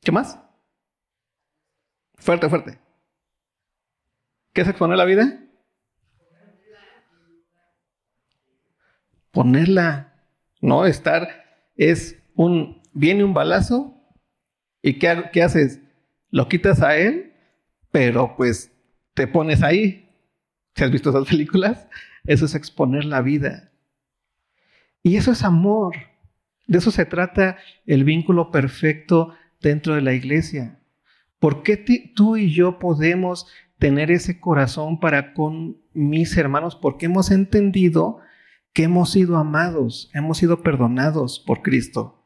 ¿Qué 0.00 0.12
más? 0.12 0.38
Fuerte, 2.16 2.48
fuerte. 2.48 2.78
¿Qué 4.52 4.62
es 4.62 4.68
exponer 4.68 4.98
la 4.98 5.04
vida? 5.04 5.38
Ponerla, 9.30 10.12
no 10.60 10.84
estar, 10.84 11.42
es 11.74 12.22
un, 12.34 12.82
viene 12.92 13.24
un 13.24 13.32
balazo 13.32 13.98
y 14.82 14.98
¿qué, 14.98 15.30
qué 15.32 15.42
haces? 15.42 15.80
Lo 16.30 16.48
quitas 16.48 16.82
a 16.82 16.96
él, 16.96 17.32
pero 17.90 18.36
pues 18.36 18.72
te 19.14 19.26
pones 19.26 19.62
ahí. 19.62 20.10
Si 20.74 20.84
has 20.84 20.90
visto 20.90 21.10
esas 21.10 21.26
películas, 21.30 21.88
eso 22.24 22.44
es 22.44 22.54
exponer 22.54 23.04
la 23.04 23.22
vida. 23.22 23.72
Y 25.02 25.16
eso 25.16 25.32
es 25.32 25.42
amor. 25.42 25.94
De 26.72 26.78
eso 26.78 26.90
se 26.90 27.04
trata 27.04 27.58
el 27.84 28.02
vínculo 28.02 28.50
perfecto 28.50 29.34
dentro 29.60 29.94
de 29.94 30.00
la 30.00 30.14
iglesia. 30.14 30.80
¿Por 31.38 31.62
qué 31.62 31.76
tú 32.14 32.38
y 32.38 32.50
yo 32.50 32.78
podemos 32.78 33.46
tener 33.78 34.10
ese 34.10 34.40
corazón 34.40 34.98
para 34.98 35.34
con 35.34 35.76
mis 35.92 36.34
hermanos? 36.34 36.74
Porque 36.74 37.04
hemos 37.04 37.30
entendido 37.30 38.20
que 38.72 38.84
hemos 38.84 39.12
sido 39.12 39.36
amados, 39.36 40.10
hemos 40.14 40.38
sido 40.38 40.62
perdonados 40.62 41.40
por 41.40 41.60
Cristo, 41.60 42.24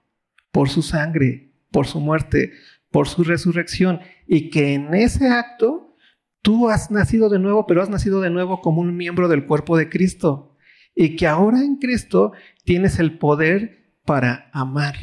por 0.53 0.69
su 0.69 0.83
sangre, 0.83 1.51
por 1.73 1.89
su 1.89 1.99
muerte, 1.99 2.53
por 2.93 3.09
su 3.09 3.25
resurrección, 3.25 3.99
y 4.29 4.51
que 4.51 4.75
en 4.75 4.95
ese 4.95 5.27
acto 5.27 5.97
tú 6.41 6.69
has 6.69 6.93
nacido 6.93 7.29
de 7.31 7.41
nuevo, 7.41 7.67
pero 7.67 7.83
has 7.83 7.91
nacido 7.91 8.21
de 8.21 8.31
nuevo 8.31 8.61
como 8.61 8.81
un 8.81 8.97
miembro 8.97 9.27
del 9.27 9.45
cuerpo 9.45 9.77
de 9.77 9.89
Cristo. 9.89 10.57
Y 10.95 11.17
que 11.17 11.27
ahora 11.27 11.59
en 11.59 11.79
Cristo 11.79 12.31
tienes 12.65 13.01
el 13.01 13.19
poder 13.19 13.86
para 14.07 14.49
amar. 14.53 14.97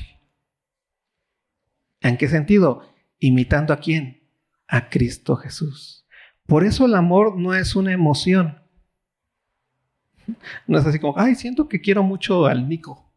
¿En 2.02 2.18
qué 2.18 2.28
sentido? 2.28 2.90
Imitando 3.20 3.74
a 3.74 3.78
quién? 3.78 4.28
A 4.68 4.90
Cristo 4.90 5.36
Jesús. 5.36 6.06
Por 6.46 6.64
eso 6.64 6.86
el 6.86 6.96
amor 6.96 7.38
no 7.38 7.54
es 7.54 7.76
una 7.76 7.94
emoción. 7.94 8.62
No 10.68 10.78
es 10.78 10.86
así 10.86 11.00
como, 11.00 11.18
ay, 11.18 11.36
siento 11.36 11.68
que 11.68 11.82
quiero 11.82 12.04
mucho 12.04 12.46
al 12.46 12.68
Nico. 12.68 13.12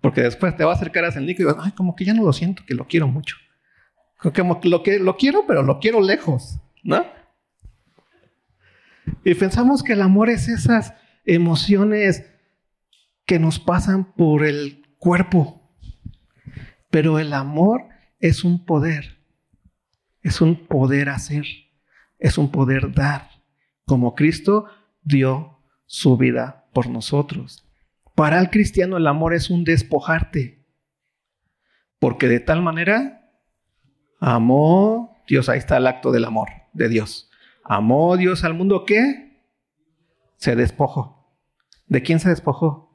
Porque 0.00 0.22
después 0.22 0.56
te 0.56 0.64
va 0.64 0.72
a 0.72 0.74
acercar 0.74 1.04
a 1.04 1.08
ese 1.08 1.20
Nico 1.20 1.42
y 1.42 1.46
vas, 1.46 1.56
ay, 1.58 1.72
como 1.72 1.96
que 1.96 2.04
ya 2.04 2.14
no 2.14 2.24
lo 2.24 2.32
siento, 2.32 2.62
que 2.66 2.74
lo 2.74 2.86
quiero 2.86 3.08
mucho. 3.08 3.36
Como 4.18 4.60
que 4.60 4.68
lo, 4.68 4.82
que 4.82 4.98
lo 4.98 5.16
quiero, 5.16 5.44
pero 5.46 5.62
lo 5.62 5.78
quiero 5.78 6.00
lejos, 6.00 6.58
¿no? 6.82 7.04
Y 9.24 9.34
pensamos 9.34 9.82
que 9.82 9.92
el 9.94 10.02
amor 10.02 10.30
es 10.30 10.48
esas 10.48 10.94
emociones 11.24 12.24
que 13.26 13.38
nos 13.38 13.58
pasan 13.58 14.12
por 14.14 14.44
el 14.44 14.86
cuerpo. 14.98 15.60
Pero 16.90 17.18
el 17.18 17.32
amor 17.32 17.88
es 18.20 18.44
un 18.44 18.64
poder. 18.64 19.18
Es 20.22 20.40
un 20.40 20.66
poder 20.66 21.08
hacer. 21.08 21.44
Es 22.18 22.38
un 22.38 22.50
poder 22.50 22.92
dar. 22.92 23.28
Como 23.84 24.14
Cristo 24.14 24.66
dio 25.02 25.60
su 25.86 26.16
vida 26.16 26.66
por 26.72 26.88
nosotros. 26.88 27.68
Para 28.14 28.38
el 28.40 28.50
cristiano 28.50 28.96
el 28.96 29.06
amor 29.06 29.34
es 29.34 29.50
un 29.50 29.64
despojarte. 29.64 30.64
Porque 31.98 32.28
de 32.28 32.40
tal 32.40 32.62
manera 32.62 33.30
amó 34.20 35.16
Dios. 35.28 35.48
Ahí 35.48 35.58
está 35.58 35.76
el 35.76 35.86
acto 35.86 36.12
del 36.12 36.24
amor 36.24 36.48
de 36.72 36.88
Dios. 36.88 37.30
Amó 37.64 38.16
Dios 38.16 38.44
al 38.44 38.54
mundo 38.54 38.84
que 38.84 39.42
se 40.36 40.54
despojó. 40.54 41.36
¿De 41.86 42.02
quién 42.02 42.20
se 42.20 42.28
despojó? 42.28 42.85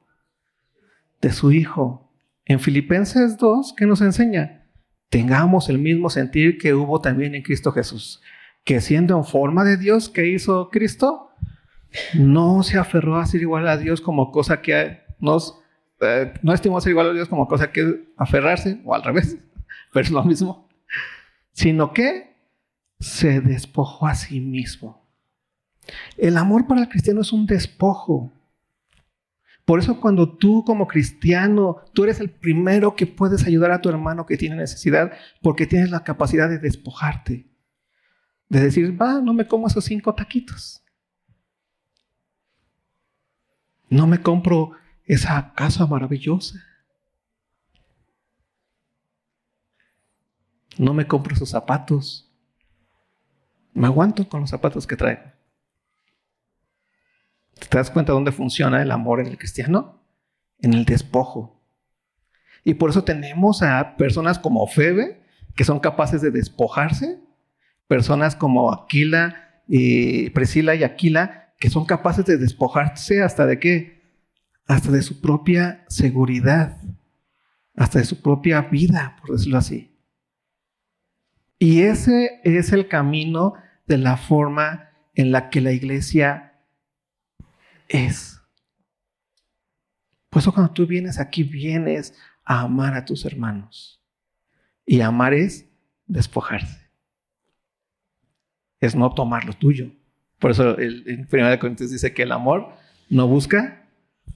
De 1.21 1.31
su 1.31 1.51
Hijo. 1.51 2.11
En 2.45 2.59
Filipenses 2.59 3.37
2, 3.37 3.73
¿qué 3.77 3.85
nos 3.85 4.01
enseña? 4.01 4.67
Tengamos 5.09 5.69
el 5.69 5.77
mismo 5.77 6.09
sentir 6.09 6.57
que 6.57 6.73
hubo 6.73 7.01
también 7.01 7.35
en 7.35 7.43
Cristo 7.43 7.71
Jesús, 7.71 8.21
que 8.63 8.81
siendo 8.81 9.17
en 9.17 9.23
forma 9.23 9.63
de 9.63 9.77
Dios 9.77 10.09
que 10.09 10.27
hizo 10.27 10.69
Cristo, 10.69 11.29
no 12.13 12.63
se 12.63 12.77
aferró 12.77 13.17
a 13.17 13.25
ser 13.25 13.41
igual 13.41 13.67
a 13.67 13.77
Dios 13.77 14.01
como 14.01 14.31
cosa 14.31 14.61
que 14.61 15.01
nos, 15.19 15.61
eh, 15.99 16.33
no 16.41 16.53
estimó 16.53 16.79
ser 16.81 16.91
igual 16.91 17.09
a 17.09 17.13
Dios 17.13 17.27
como 17.27 17.47
cosa 17.47 17.71
que 17.71 18.13
aferrarse, 18.17 18.81
o 18.85 18.95
al 18.95 19.03
revés, 19.03 19.37
pero 19.93 20.05
es 20.05 20.11
lo 20.11 20.23
mismo, 20.23 20.69
sino 21.51 21.93
que 21.93 22.35
se 22.99 23.41
despojó 23.41 24.07
a 24.07 24.15
sí 24.15 24.39
mismo. 24.39 25.05
El 26.17 26.37
amor 26.37 26.67
para 26.67 26.81
el 26.81 26.89
cristiano 26.89 27.21
es 27.21 27.33
un 27.33 27.45
despojo. 27.45 28.31
Por 29.65 29.79
eso 29.79 29.99
cuando 29.99 30.37
tú 30.37 30.63
como 30.65 30.87
cristiano, 30.87 31.77
tú 31.93 32.03
eres 32.03 32.19
el 32.19 32.29
primero 32.29 32.95
que 32.95 33.07
puedes 33.07 33.45
ayudar 33.45 33.71
a 33.71 33.81
tu 33.81 33.89
hermano 33.89 34.25
que 34.25 34.37
tiene 34.37 34.55
necesidad 34.55 35.11
porque 35.41 35.67
tienes 35.67 35.91
la 35.91 36.03
capacidad 36.03 36.49
de 36.49 36.57
despojarte. 36.57 37.47
De 38.49 38.59
decir, 38.59 38.99
va, 38.99 39.21
no 39.21 39.33
me 39.33 39.47
como 39.47 39.67
esos 39.67 39.85
cinco 39.85 40.13
taquitos. 40.13 40.83
No 43.89 44.07
me 44.07 44.21
compro 44.21 44.71
esa 45.05 45.53
casa 45.53 45.85
maravillosa. 45.85 46.59
No 50.77 50.93
me 50.93 51.05
compro 51.05 51.35
esos 51.35 51.49
zapatos. 51.49 52.29
Me 53.73 53.87
aguanto 53.87 54.27
con 54.27 54.41
los 54.41 54.49
zapatos 54.49 54.87
que 54.87 54.95
traigo. 54.95 55.30
¿Te 57.71 57.77
das 57.77 57.89
cuenta 57.89 58.11
dónde 58.11 58.33
funciona 58.33 58.81
el 58.81 58.91
amor 58.91 59.21
en 59.21 59.27
el 59.27 59.37
cristiano? 59.37 60.03
En 60.59 60.73
el 60.73 60.83
despojo. 60.83 61.63
Y 62.65 62.73
por 62.73 62.89
eso 62.89 63.05
tenemos 63.05 63.63
a 63.63 63.95
personas 63.95 64.39
como 64.39 64.67
Febe, 64.67 65.23
que 65.55 65.63
son 65.63 65.79
capaces 65.79 66.21
de 66.21 66.31
despojarse, 66.31 67.21
personas 67.87 68.35
como 68.35 68.73
Aquila 68.73 69.63
y 69.69 70.31
Priscila 70.31 70.75
y 70.75 70.83
Aquila, 70.83 71.53
que 71.59 71.69
son 71.69 71.85
capaces 71.85 72.25
de 72.25 72.37
despojarse 72.37 73.23
hasta 73.23 73.45
de 73.45 73.57
qué? 73.57 74.01
Hasta 74.67 74.91
de 74.91 75.01
su 75.01 75.21
propia 75.21 75.85
seguridad, 75.87 76.77
hasta 77.77 77.99
de 77.99 78.05
su 78.05 78.21
propia 78.21 78.63
vida, 78.63 79.15
por 79.21 79.31
decirlo 79.31 79.57
así. 79.57 79.97
Y 81.57 81.83
ese 81.83 82.41
es 82.43 82.73
el 82.73 82.89
camino 82.89 83.53
de 83.87 83.97
la 83.97 84.17
forma 84.17 84.89
en 85.15 85.31
la 85.31 85.49
que 85.49 85.61
la 85.61 85.71
iglesia 85.71 86.50
es. 87.91 88.41
Por 90.29 90.41
eso 90.41 90.53
cuando 90.53 90.73
tú 90.73 90.87
vienes 90.87 91.19
aquí, 91.19 91.43
vienes 91.43 92.15
a 92.43 92.61
amar 92.61 92.95
a 92.95 93.05
tus 93.05 93.25
hermanos. 93.25 94.01
Y 94.85 95.01
amar 95.01 95.33
es 95.33 95.69
despojarse. 96.05 96.89
Es 98.79 98.95
no 98.95 99.13
tomar 99.13 99.45
lo 99.45 99.53
tuyo. 99.53 99.91
Por 100.39 100.51
eso 100.51 100.77
el, 100.77 101.03
en 101.07 101.27
1 101.31 101.59
Corintios 101.59 101.91
dice 101.91 102.13
que 102.13 102.23
el 102.23 102.31
amor 102.31 102.73
no 103.09 103.27
busca 103.27 103.89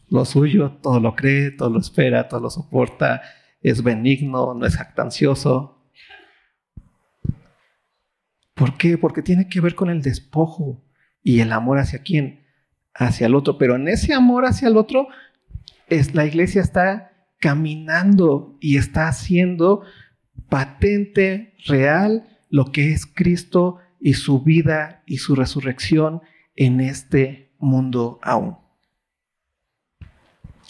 lo 0.09 0.23
suyo, 0.25 0.77
todo 0.83 0.99
lo 0.99 1.15
cree, 1.15 1.51
todo 1.51 1.69
lo 1.69 1.79
espera, 1.79 2.27
todo 2.27 2.41
lo 2.41 2.49
soporta, 2.49 3.23
es 3.61 3.81
benigno, 3.81 4.53
no 4.53 4.65
es 4.65 4.75
jactancioso. 4.75 5.89
¿Por 8.53 8.77
qué? 8.77 8.97
Porque 8.97 9.21
tiene 9.21 9.49
que 9.49 9.61
ver 9.61 9.75
con 9.75 9.89
el 9.89 10.01
despojo 10.01 10.83
y 11.23 11.39
el 11.39 11.51
amor 11.51 11.79
hacia 11.79 12.03
quién? 12.03 12.44
Hacia 12.95 13.27
el 13.27 13.35
otro, 13.35 13.57
pero 13.57 13.75
en 13.75 13.87
ese 13.87 14.13
amor 14.13 14.45
hacia 14.45 14.69
el 14.69 14.77
otro, 14.77 15.07
es, 15.87 16.15
la 16.15 16.25
iglesia 16.25 16.61
está 16.61 17.11
caminando 17.39 18.57
y 18.59 18.77
está 18.77 19.07
haciendo 19.07 19.83
patente, 20.49 21.53
real, 21.65 22.27
lo 22.49 22.71
que 22.71 22.91
es 22.91 23.05
Cristo 23.05 23.79
y 23.99 24.13
su 24.13 24.41
vida 24.41 25.03
y 25.05 25.17
su 25.17 25.35
resurrección 25.35 26.21
en 26.55 26.79
este 26.79 27.53
mundo 27.59 28.19
aún. 28.23 28.57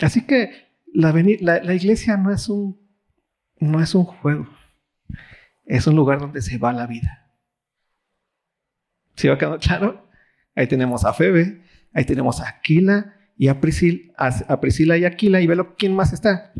Así 0.01 0.25
que 0.25 0.69
la, 0.93 1.11
iglesia 1.73 2.17
no 2.17 2.31
es, 2.31 2.49
un, 2.49 2.79
no 3.59 3.81
es 3.81 3.93
un 3.95 4.05
juego, 4.05 4.47
es 5.65 5.87
un 5.87 5.95
lugar 5.95 6.19
donde 6.19 6.41
se 6.41 6.57
va 6.57 6.73
la 6.73 6.87
vida. 6.87 7.29
¿Sí 9.15 9.27
va 9.27 9.37
quedando 9.37 9.59
claro? 9.59 10.09
Ahí 10.55 10.67
tenemos 10.67 11.05
a 11.05 11.13
Febe, 11.13 11.64
Ahí 11.95 12.03
tenemos 12.03 12.41
a 12.41 12.49
Aquila 12.49 13.15
y 13.37 13.47
a, 13.47 13.61
Priscila, 13.61 14.13
a, 14.17 14.59
Priscila 14.59 14.97
y 14.97 15.05
Aquila. 15.05 15.39
Y 15.39 15.47
velo 15.47 15.75
quién 15.77 15.95
más 15.95 16.11
está. 16.11 16.51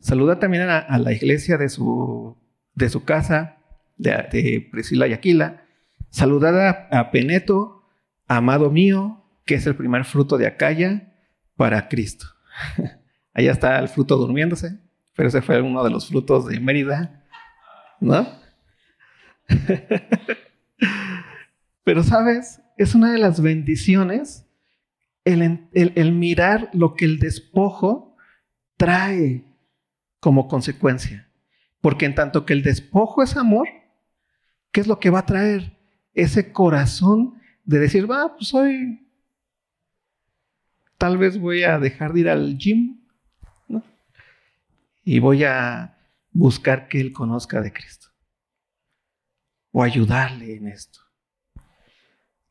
Saluda 0.00 0.38
también 0.38 0.68
a, 0.68 0.98
la 0.98 1.12
iglesia 1.12 1.56
de 1.56 1.70
su, 1.70 2.36
de 2.74 2.90
su 2.90 3.04
casa, 3.04 3.56
de, 3.96 4.68
Priscila 4.70 5.08
y 5.08 5.14
Aquila. 5.14 5.64
Saludad 6.10 6.88
a, 6.90 7.10
Peneto, 7.10 7.88
amado 8.28 8.70
mío, 8.70 9.24
que 9.46 9.54
es 9.54 9.66
el 9.66 9.76
primer 9.76 10.04
fruto 10.04 10.36
de 10.36 10.46
Acaya 10.46 11.14
para 11.56 11.88
Cristo. 11.88 12.26
Allá 13.32 13.50
está 13.50 13.78
el 13.78 13.88
fruto 13.88 14.18
durmiéndose, 14.18 14.78
pero 15.16 15.30
ese 15.30 15.40
fue 15.40 15.62
uno 15.62 15.82
de 15.82 15.90
los 15.90 16.06
frutos 16.06 16.46
de 16.48 16.60
Mérida, 16.60 17.24
¿no? 17.98 18.28
Pero 21.84 22.02
sabes, 22.02 22.62
es 22.76 22.94
una 22.94 23.12
de 23.12 23.18
las 23.18 23.40
bendiciones 23.40 24.46
el, 25.24 26.12
mirar 26.12 26.70
lo 26.72 26.94
que 26.94 27.04
el 27.04 27.18
despojo 27.18 28.16
trae 28.76 29.44
como 30.20 30.48
consecuencia. 30.48 31.30
Porque 31.80 32.06
en 32.06 32.14
tanto 32.14 32.46
que 32.46 32.54
el 32.54 32.62
despojo 32.62 33.22
es 33.22 33.36
amor, 33.36 33.68
¿qué 34.72 34.80
es 34.80 34.86
lo 34.86 34.98
que 34.98 35.10
va 35.10 35.20
a 35.20 35.26
traer? 35.26 35.78
Ese 36.14 36.52
corazón 36.52 37.40
de 37.64 37.78
decir, 37.78 38.10
va, 38.10 38.34
pues 38.36 38.52
hoy 38.54 39.00
tal 40.96 41.18
vez 41.18 41.38
voy 41.38 41.64
a 41.64 41.78
dejar 41.78 42.12
de 42.12 42.20
ir 42.20 42.28
al 42.28 42.56
gym 42.56 43.00
y 45.04 45.18
voy 45.18 45.44
a 45.44 45.98
buscar 46.32 46.88
que 46.88 47.00
Él 47.00 47.12
conozca 47.12 47.60
de 47.60 47.72
Cristo 47.72 48.08
o 49.70 49.82
ayudarle 49.82 50.56
en 50.56 50.68
esto 50.68 51.03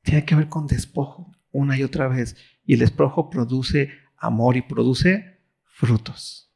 tiene 0.03 0.25
que 0.25 0.35
ver 0.35 0.49
con 0.49 0.67
despojo 0.67 1.31
una 1.51 1.77
y 1.77 1.83
otra 1.83 2.07
vez. 2.07 2.35
Y 2.65 2.73
el 2.73 2.79
despojo 2.79 3.29
produce 3.29 3.91
amor 4.17 4.57
y 4.57 4.61
produce 4.61 5.39
frutos. 5.63 6.53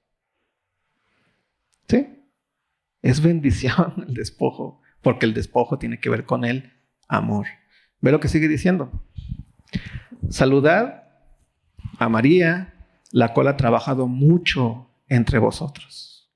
¿Sí? 1.87 2.07
Es 3.01 3.21
bendición 3.21 4.05
el 4.07 4.13
despojo, 4.13 4.81
porque 5.01 5.25
el 5.25 5.33
despojo 5.33 5.79
tiene 5.79 5.99
que 5.99 6.09
ver 6.09 6.25
con 6.25 6.45
el 6.45 6.73
amor. 7.07 7.47
Ve 8.01 8.11
lo 8.11 8.19
que 8.19 8.27
sigue 8.27 8.47
diciendo. 8.47 8.91
Saludad 10.29 11.07
a 11.97 12.09
María, 12.09 12.73
la 13.11 13.33
cual 13.33 13.47
ha 13.47 13.57
trabajado 13.57 14.07
mucho 14.07 14.89
entre 15.07 15.39
vosotros. 15.39 16.29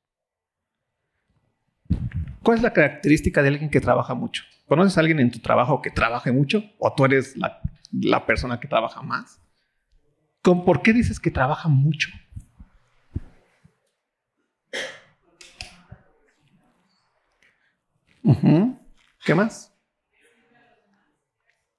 ¿Cuál 2.41 2.57
es 2.57 2.63
la 2.63 2.73
característica 2.73 3.41
de 3.41 3.49
alguien 3.49 3.69
que 3.69 3.81
trabaja 3.81 4.13
mucho? 4.13 4.43
¿Conoces 4.71 4.97
a 4.97 5.01
alguien 5.01 5.19
en 5.19 5.29
tu 5.29 5.39
trabajo 5.39 5.81
que 5.81 5.89
trabaje 5.89 6.31
mucho? 6.31 6.63
¿O 6.79 6.95
tú 6.95 7.03
eres 7.03 7.35
la, 7.35 7.59
la 7.91 8.25
persona 8.25 8.57
que 8.57 8.69
trabaja 8.69 9.01
más? 9.01 9.41
¿Con, 10.41 10.63
¿Por 10.63 10.81
qué 10.81 10.93
dices 10.93 11.19
que 11.19 11.29
trabaja 11.29 11.67
mucho? 11.67 12.07
¿Qué 19.25 19.35
más? 19.35 19.75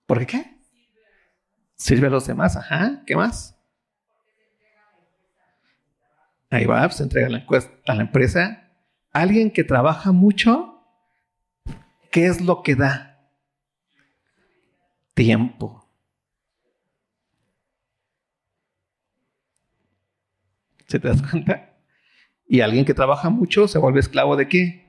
¿Por 0.05 0.26
qué? 0.26 0.61
Sirve 1.74 2.09
a 2.09 2.11
los 2.11 2.26
demás, 2.26 2.59
ajá. 2.59 3.02
¿Qué 3.07 3.16
más? 3.16 3.59
Ahí 6.50 6.66
va, 6.66 6.90
se 6.90 7.05
entrega 7.05 7.31
la 7.31 7.46
a 7.87 7.94
la 7.94 8.02
empresa. 8.02 8.70
Alguien 9.14 9.50
que 9.50 9.64
trabaja 9.64 10.12
mucho, 10.12 10.71
¿qué 12.12 12.27
es 12.27 12.40
lo 12.40 12.62
que 12.62 12.77
da? 12.77 13.29
Tiempo. 15.14 15.85
¿Se 20.87 21.01
te 21.01 21.09
das 21.09 21.22
cuenta? 21.22 21.75
Y 22.46 22.61
alguien 22.61 22.85
que 22.85 22.94
trabaja 22.94 23.31
mucho 23.31 23.66
se 23.66 23.79
vuelve 23.79 23.98
esclavo 23.98 24.37
de 24.37 24.48
qué? 24.48 24.83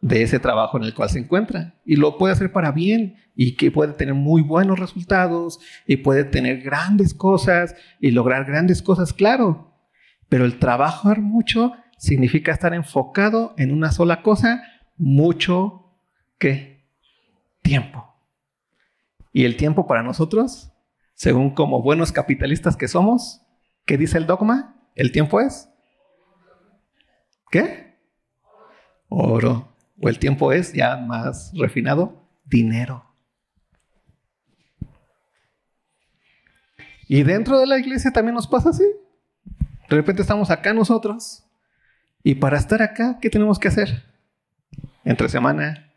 de 0.00 0.22
ese 0.22 0.38
trabajo 0.38 0.76
en 0.76 0.84
el 0.84 0.94
cual 0.94 1.10
se 1.10 1.18
encuentra. 1.18 1.74
Y 1.84 1.96
lo 1.96 2.18
puede 2.18 2.32
hacer 2.32 2.52
para 2.52 2.72
bien 2.72 3.16
y 3.34 3.56
que 3.56 3.70
puede 3.70 3.92
tener 3.94 4.14
muy 4.14 4.42
buenos 4.42 4.78
resultados 4.78 5.60
y 5.86 5.98
puede 5.98 6.24
tener 6.24 6.62
grandes 6.62 7.14
cosas 7.14 7.74
y 8.00 8.10
lograr 8.10 8.44
grandes 8.44 8.82
cosas, 8.82 9.12
claro. 9.12 9.74
Pero 10.28 10.44
el 10.44 10.58
trabajar 10.58 11.20
mucho 11.20 11.72
significa 11.96 12.52
estar 12.52 12.74
enfocado 12.74 13.54
en 13.56 13.72
una 13.72 13.90
sola 13.90 14.22
cosa, 14.22 14.62
mucho 14.96 15.87
¿qué? 16.38 16.84
Tiempo. 17.62 18.14
Y 19.32 19.44
el 19.44 19.56
tiempo 19.56 19.86
para 19.86 20.02
nosotros, 20.02 20.72
según 21.14 21.54
como 21.54 21.82
buenos 21.82 22.12
capitalistas 22.12 22.76
que 22.76 22.88
somos, 22.88 23.42
¿qué 23.84 23.98
dice 23.98 24.18
el 24.18 24.26
dogma? 24.26 24.74
El 24.94 25.12
tiempo 25.12 25.40
es 25.40 25.68
¿Qué? 27.50 27.96
Oro 29.08 29.68
o 30.00 30.08
el 30.08 30.18
tiempo 30.18 30.52
es 30.52 30.72
ya 30.72 30.96
más 30.96 31.52
refinado, 31.54 32.28
dinero. 32.44 33.04
Y 37.08 37.22
dentro 37.22 37.58
de 37.58 37.66
la 37.66 37.78
iglesia 37.78 38.12
también 38.12 38.34
nos 38.34 38.46
pasa 38.46 38.70
así. 38.70 38.84
De 39.88 39.96
repente 39.96 40.20
estamos 40.20 40.50
acá 40.50 40.74
nosotros 40.74 41.44
y 42.22 42.34
para 42.34 42.58
estar 42.58 42.82
acá, 42.82 43.18
¿qué 43.20 43.30
tenemos 43.30 43.58
que 43.58 43.68
hacer? 43.68 44.04
Entre 45.04 45.28
semana, 45.30 45.87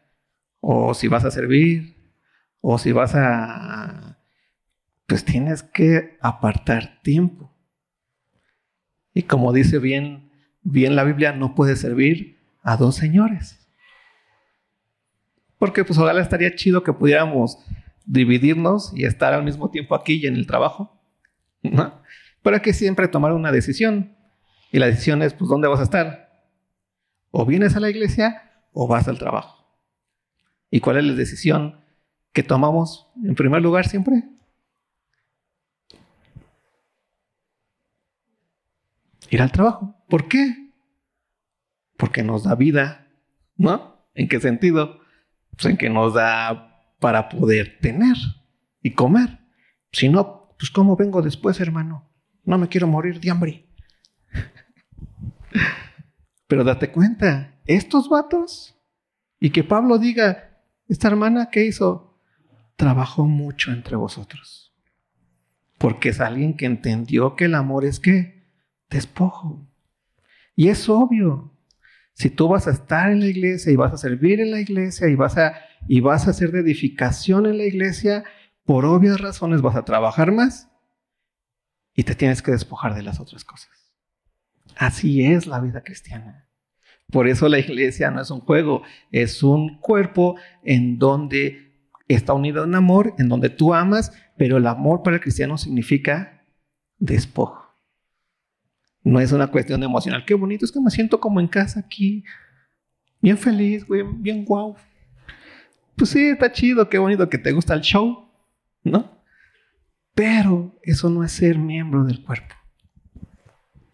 o 0.61 0.93
si 0.93 1.07
vas 1.07 1.25
a 1.25 1.31
servir, 1.31 1.97
o 2.61 2.77
si 2.77 2.91
vas 2.91 3.13
a... 3.15 4.19
Pues 5.07 5.25
tienes 5.25 5.63
que 5.63 6.17
apartar 6.21 7.01
tiempo. 7.01 7.51
Y 9.13 9.23
como 9.23 9.51
dice 9.51 9.79
bien, 9.79 10.31
bien 10.61 10.95
la 10.95 11.03
Biblia, 11.03 11.33
no 11.33 11.53
puede 11.53 11.75
servir 11.75 12.39
a 12.63 12.77
dos 12.77 12.95
señores. 12.95 13.67
Porque 15.57 15.83
pues 15.83 15.99
ojalá 15.99 16.21
estaría 16.21 16.55
chido 16.55 16.83
que 16.83 16.93
pudiéramos 16.93 17.57
dividirnos 18.05 18.93
y 18.95 19.05
estar 19.05 19.33
al 19.33 19.43
mismo 19.43 19.69
tiempo 19.69 19.95
aquí 19.95 20.13
y 20.13 20.27
en 20.27 20.35
el 20.35 20.47
trabajo. 20.47 21.01
Pero 21.61 22.55
hay 22.55 22.61
que 22.61 22.73
siempre 22.73 23.07
tomar 23.07 23.33
una 23.33 23.51
decisión. 23.51 24.15
Y 24.71 24.79
la 24.79 24.85
decisión 24.85 25.21
es, 25.21 25.33
pues, 25.33 25.49
¿dónde 25.49 25.67
vas 25.67 25.81
a 25.81 25.83
estar? 25.83 26.45
O 27.29 27.45
vienes 27.45 27.75
a 27.75 27.79
la 27.79 27.89
iglesia 27.89 28.49
o 28.71 28.87
vas 28.87 29.07
al 29.07 29.19
trabajo. 29.19 29.60
¿Y 30.71 30.79
cuál 30.79 30.97
es 30.97 31.03
la 31.03 31.13
decisión 31.13 31.79
que 32.33 32.41
tomamos 32.41 33.07
en 33.23 33.35
primer 33.35 33.61
lugar 33.61 33.87
siempre? 33.87 34.23
Ir 39.29 39.41
al 39.41 39.51
trabajo. 39.51 39.95
¿Por 40.09 40.27
qué? 40.27 40.71
Porque 41.97 42.23
nos 42.23 42.45
da 42.45 42.55
vida, 42.55 43.07
¿no? 43.55 44.07
¿En 44.15 44.27
qué 44.27 44.39
sentido? 44.39 45.01
pues, 45.61 45.71
en 45.71 45.77
que 45.77 45.89
nos 45.89 46.13
da 46.13 46.81
para 46.99 47.29
poder 47.29 47.77
tener 47.81 48.15
y 48.81 48.91
comer. 48.91 49.39
Si 49.91 50.09
no, 50.09 50.55
pues 50.57 50.71
¿cómo 50.71 50.95
vengo 50.95 51.21
después, 51.21 51.59
hermano? 51.59 52.09
No 52.43 52.57
me 52.57 52.67
quiero 52.67 52.87
morir 52.87 53.19
de 53.19 53.29
hambre. 53.29 53.67
Pero 56.47 56.63
date 56.63 56.91
cuenta, 56.91 57.55
estos 57.65 58.09
vatos, 58.09 58.77
y 59.39 59.51
que 59.51 59.63
Pablo 59.63 59.97
diga, 59.97 60.50
esta 60.91 61.07
hermana 61.07 61.49
que 61.49 61.65
hizo, 61.65 62.19
trabajó 62.75 63.25
mucho 63.25 63.71
entre 63.71 63.95
vosotros. 63.95 64.73
Porque 65.77 66.09
es 66.09 66.19
alguien 66.19 66.57
que 66.57 66.65
entendió 66.65 67.37
que 67.37 67.45
el 67.45 67.55
amor 67.55 67.85
es 67.85 68.01
que 68.01 68.45
despojo. 68.89 69.65
Y 70.53 70.67
es 70.67 70.89
obvio, 70.89 71.57
si 72.11 72.29
tú 72.29 72.49
vas 72.49 72.67
a 72.67 72.71
estar 72.71 73.09
en 73.09 73.21
la 73.21 73.27
iglesia 73.27 73.71
y 73.71 73.77
vas 73.77 73.93
a 73.93 73.97
servir 73.97 74.41
en 74.41 74.51
la 74.51 74.59
iglesia 74.59 75.07
y 75.07 75.15
vas 75.15 75.37
a, 75.37 75.55
y 75.87 76.01
vas 76.01 76.27
a 76.27 76.31
hacer 76.31 76.51
de 76.51 76.59
edificación 76.59 77.45
en 77.45 77.57
la 77.57 77.63
iglesia, 77.63 78.25
por 78.65 78.83
obvias 78.83 79.21
razones 79.21 79.61
vas 79.61 79.77
a 79.77 79.85
trabajar 79.85 80.33
más 80.33 80.69
y 81.95 82.03
te 82.03 82.15
tienes 82.15 82.41
que 82.41 82.51
despojar 82.51 82.95
de 82.95 83.03
las 83.03 83.21
otras 83.21 83.45
cosas. 83.45 83.71
Así 84.75 85.23
es 85.23 85.47
la 85.47 85.61
vida 85.61 85.83
cristiana. 85.83 86.50
Por 87.11 87.27
eso 87.27 87.49
la 87.49 87.59
iglesia 87.59 88.09
no 88.09 88.21
es 88.21 88.31
un 88.31 88.39
juego, 88.39 88.83
es 89.11 89.43
un 89.43 89.77
cuerpo 89.79 90.37
en 90.63 90.97
donde 90.97 91.71
está 92.07 92.33
unido 92.33 92.63
en 92.63 92.75
amor, 92.75 93.13
en 93.17 93.27
donde 93.27 93.49
tú 93.49 93.73
amas, 93.73 94.11
pero 94.37 94.57
el 94.57 94.67
amor 94.67 95.03
para 95.03 95.17
el 95.17 95.21
cristiano 95.21 95.57
significa 95.57 96.43
despojo. 96.97 97.75
No 99.03 99.19
es 99.19 99.31
una 99.31 99.47
cuestión 99.47 99.83
emocional. 99.83 100.25
Qué 100.25 100.35
bonito, 100.35 100.63
es 100.63 100.71
que 100.71 100.79
me 100.79 100.91
siento 100.91 101.19
como 101.19 101.39
en 101.39 101.47
casa 101.47 101.79
aquí. 101.79 102.23
Bien 103.19 103.37
feliz, 103.37 103.85
güey, 103.85 104.03
bien 104.03 104.45
guau. 104.45 104.75
Pues 105.95 106.11
sí, 106.11 106.29
está 106.29 106.51
chido, 106.51 106.89
qué 106.89 106.97
bonito 106.97 107.29
que 107.29 107.37
te 107.37 107.51
gusta 107.51 107.73
el 107.73 107.81
show, 107.81 108.29
¿no? 108.83 109.21
Pero 110.15 110.79
eso 110.83 111.09
no 111.09 111.23
es 111.23 111.31
ser 111.31 111.57
miembro 111.57 112.03
del 112.03 112.23
cuerpo. 112.23 112.55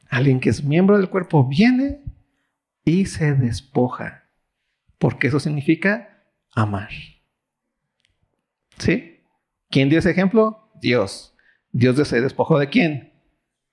Alguien 0.09 0.39
que 0.39 0.49
es 0.49 0.63
miembro 0.63 0.97
del 0.97 1.09
cuerpo 1.09 1.47
viene 1.47 2.01
y 2.87 3.05
se 3.05 3.33
despoja. 3.33 4.29
Porque 4.97 5.27
eso 5.27 5.41
significa 5.41 6.23
amar. 6.55 6.89
¿Sí? 8.77 9.25
¿Quién 9.69 9.89
dio 9.89 9.99
ese 9.99 10.11
ejemplo? 10.11 10.71
Dios. 10.81 11.35
Dios 11.73 12.07
se 12.07 12.21
despojó 12.21 12.57
de 12.57 12.69
quién? 12.69 13.13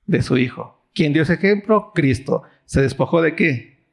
De 0.04 0.20
su 0.20 0.36
hijo. 0.36 0.90
¿Quién 0.92 1.12
dio 1.12 1.22
ese 1.22 1.34
ejemplo? 1.34 1.92
Cristo. 1.94 2.42
¿Se 2.64 2.82
despojó 2.82 3.22
de 3.22 3.36
qué? 3.36 3.86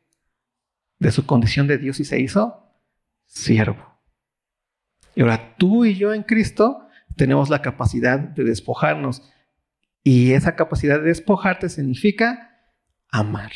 De 0.97 1.11
su 1.11 1.27
condición 1.27 1.67
de 1.67 1.77
Dios 1.77 1.99
y 1.99 2.05
se 2.05 2.19
hizo 2.19 2.73
siervo. 3.27 4.01
Y 5.13 5.21
ahora 5.21 5.55
tú 5.57 5.85
y 5.85 5.93
yo 5.93 6.15
en 6.15 6.23
Cristo 6.23 6.87
tenemos 7.15 7.51
la 7.51 7.61
capacidad 7.61 8.17
de 8.17 8.43
despojarnos. 8.43 9.31
Y 10.03 10.31
esa 10.31 10.55
capacidad 10.55 10.99
de 10.99 11.09
despojarte 11.09 11.69
significa 11.69 12.73
amar. 13.11 13.51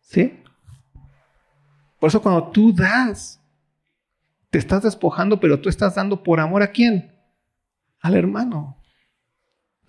¿Sí? 0.00 0.42
Por 2.00 2.08
eso 2.08 2.22
cuando 2.22 2.48
tú 2.48 2.72
das, 2.72 3.40
te 4.50 4.58
estás 4.58 4.82
despojando, 4.82 5.38
pero 5.38 5.60
tú 5.60 5.68
estás 5.68 5.94
dando 5.94 6.22
por 6.22 6.40
amor 6.40 6.62
a 6.62 6.72
quién? 6.72 7.12
Al 8.00 8.16
hermano. 8.16 8.82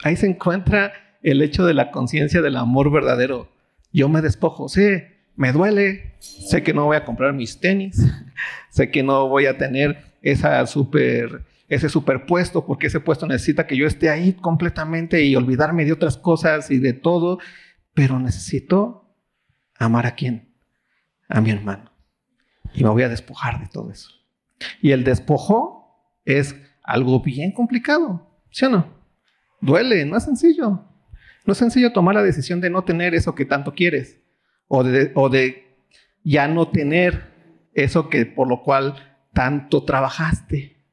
Ahí 0.03 0.15
se 0.17 0.27
encuentra 0.27 0.91
el 1.23 1.41
hecho 1.41 1.65
de 1.65 1.73
la 1.73 1.89
conciencia 1.89 2.41
del 2.41 2.57
amor 2.57 2.91
verdadero. 2.91 3.49
Yo 3.93 4.09
me 4.09 4.21
despojo, 4.21 4.67
sé, 4.67 5.21
me 5.35 5.51
duele, 5.53 6.15
sé 6.19 6.63
que 6.63 6.73
no 6.73 6.85
voy 6.85 6.97
a 6.97 7.05
comprar 7.05 7.33
mis 7.33 7.59
tenis, 7.59 8.05
sé 8.69 8.91
que 8.91 9.03
no 9.03 9.27
voy 9.27 9.45
a 9.45 9.57
tener 9.57 10.03
esa 10.21 10.65
super, 10.67 11.45
ese 11.67 11.89
superpuesto 11.89 12.65
porque 12.65 12.87
ese 12.87 12.99
puesto 12.99 13.25
necesita 13.25 13.67
que 13.67 13.77
yo 13.77 13.87
esté 13.87 14.09
ahí 14.09 14.33
completamente 14.33 15.23
y 15.23 15.35
olvidarme 15.35 15.85
de 15.85 15.93
otras 15.93 16.17
cosas 16.17 16.71
y 16.71 16.79
de 16.79 16.93
todo, 16.93 17.39
pero 17.93 18.19
necesito 18.19 19.15
amar 19.77 20.05
a 20.05 20.15
quién? 20.15 20.53
A 21.27 21.41
mi 21.41 21.51
hermano. 21.51 21.90
Y 22.81 22.83
me 22.83 22.89
voy 22.89 23.03
a 23.03 23.09
despojar 23.09 23.59
de 23.59 23.67
todo 23.67 23.91
eso. 23.91 24.09
Y 24.81 24.89
el 24.89 25.03
despojo 25.03 26.17
es 26.25 26.55
algo 26.81 27.21
bien 27.21 27.51
complicado, 27.51 28.27
¿sí 28.49 28.65
o 28.65 28.69
no? 28.69 28.87
Duele, 29.59 30.03
no 30.03 30.17
es 30.17 30.23
sencillo. 30.23 30.83
No 31.45 31.53
es 31.53 31.59
sencillo 31.59 31.93
tomar 31.93 32.15
la 32.15 32.23
decisión 32.23 32.59
de 32.59 32.71
no 32.71 32.83
tener 32.83 33.13
eso 33.13 33.35
que 33.35 33.45
tanto 33.45 33.75
quieres 33.75 34.19
o 34.67 34.83
de, 34.83 35.11
o 35.13 35.29
de 35.29 35.77
ya 36.23 36.47
no 36.47 36.69
tener 36.69 37.69
eso 37.75 38.09
que 38.09 38.25
por 38.25 38.47
lo 38.47 38.63
cual 38.63 38.95
tanto 39.31 39.83
trabajaste 39.83 40.83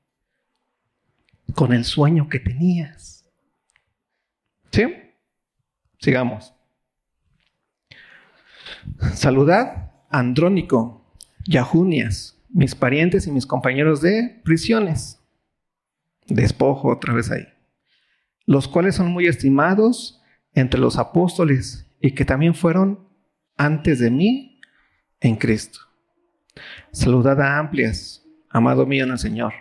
con 1.54 1.72
el 1.72 1.86
sueño 1.86 2.28
que 2.28 2.38
tenías. 2.38 3.24
¿Sí? 4.72 4.94
Sigamos. 5.98 6.52
Saludad 9.14 9.90
Andrónico, 10.10 10.97
Yahunias, 11.46 12.38
mis 12.48 12.74
parientes 12.74 13.26
y 13.26 13.30
mis 13.30 13.46
compañeros 13.46 14.00
de 14.00 14.40
prisiones. 14.44 15.20
Despojo 16.26 16.88
otra 16.88 17.14
vez 17.14 17.30
ahí. 17.30 17.46
Los 18.46 18.68
cuales 18.68 18.96
son 18.96 19.12
muy 19.12 19.26
estimados 19.26 20.22
entre 20.54 20.80
los 20.80 20.98
apóstoles 20.98 21.90
y 22.00 22.12
que 22.12 22.24
también 22.24 22.54
fueron 22.54 23.08
antes 23.56 23.98
de 23.98 24.10
mí 24.10 24.60
en 25.20 25.36
Cristo. 25.36 25.80
Saludad 26.92 27.40
a 27.40 27.58
Amplias, 27.58 28.24
amado 28.50 28.86
mío 28.86 29.04
en 29.04 29.10
el 29.10 29.18
Señor. 29.18 29.52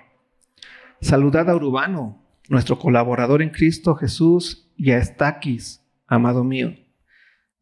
Saludad 1.01 1.49
a 1.49 1.55
Urbano, 1.55 2.23
nuestro 2.49 2.79
colaborador 2.79 3.41
en 3.41 3.49
Cristo 3.49 3.95
Jesús, 3.95 4.67
y 4.77 4.91
a 4.91 4.99
Estaquis, 4.99 5.83
amado 6.05 6.43
mío. 6.43 6.75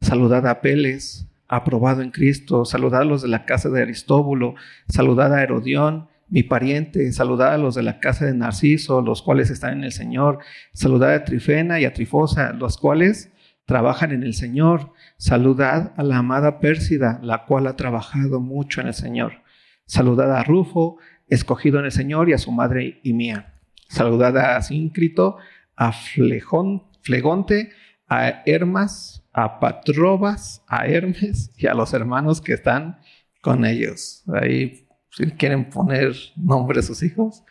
Saludad 0.00 0.46
a 0.46 0.60
Peles, 0.60 1.25
aprobado 1.48 2.02
en 2.02 2.10
Cristo. 2.10 2.64
Saludad 2.64 3.02
a 3.02 3.04
los 3.04 3.22
de 3.22 3.28
la 3.28 3.44
casa 3.44 3.68
de 3.68 3.82
Aristóbulo. 3.82 4.54
Saludad 4.88 5.32
a 5.34 5.42
Herodión, 5.42 6.08
mi 6.28 6.42
pariente. 6.42 7.12
Saludad 7.12 7.54
a 7.54 7.58
los 7.58 7.74
de 7.74 7.82
la 7.82 8.00
casa 8.00 8.26
de 8.26 8.34
Narciso, 8.34 9.02
los 9.02 9.22
cuales 9.22 9.50
están 9.50 9.78
en 9.78 9.84
el 9.84 9.92
Señor. 9.92 10.38
Saludad 10.72 11.14
a 11.14 11.24
Trifena 11.24 11.80
y 11.80 11.84
a 11.84 11.92
Trifosa, 11.92 12.52
los 12.52 12.76
cuales 12.76 13.32
trabajan 13.66 14.12
en 14.12 14.22
el 14.22 14.34
Señor. 14.34 14.92
Saludad 15.18 15.92
a 15.96 16.02
la 16.02 16.18
amada 16.18 16.60
Pérsida, 16.60 17.20
la 17.22 17.44
cual 17.44 17.66
ha 17.66 17.76
trabajado 17.76 18.40
mucho 18.40 18.80
en 18.80 18.88
el 18.88 18.94
Señor. 18.94 19.42
Saludad 19.86 20.34
a 20.36 20.42
Rufo, 20.42 20.98
escogido 21.28 21.78
en 21.78 21.86
el 21.86 21.92
Señor, 21.92 22.28
y 22.28 22.32
a 22.32 22.38
su 22.38 22.50
madre 22.52 23.00
y 23.02 23.12
mía. 23.12 23.54
Saludad 23.88 24.36
a 24.36 24.60
Síncrito, 24.62 25.36
a 25.76 25.92
Flegón, 25.92 26.84
Flegonte, 27.02 27.70
a 28.08 28.42
Hermas, 28.46 29.25
a 29.36 29.60
Patrobas, 29.60 30.64
a 30.66 30.86
Hermes 30.86 31.52
y 31.58 31.66
a 31.66 31.74
los 31.74 31.92
hermanos 31.92 32.40
que 32.40 32.54
están 32.54 32.98
con 33.42 33.66
ellos. 33.66 34.24
Ahí, 34.32 34.88
si 35.10 35.30
quieren 35.32 35.68
poner 35.68 36.16
nombre 36.36 36.80
a 36.80 36.82
sus 36.82 37.02
hijos, 37.02 37.44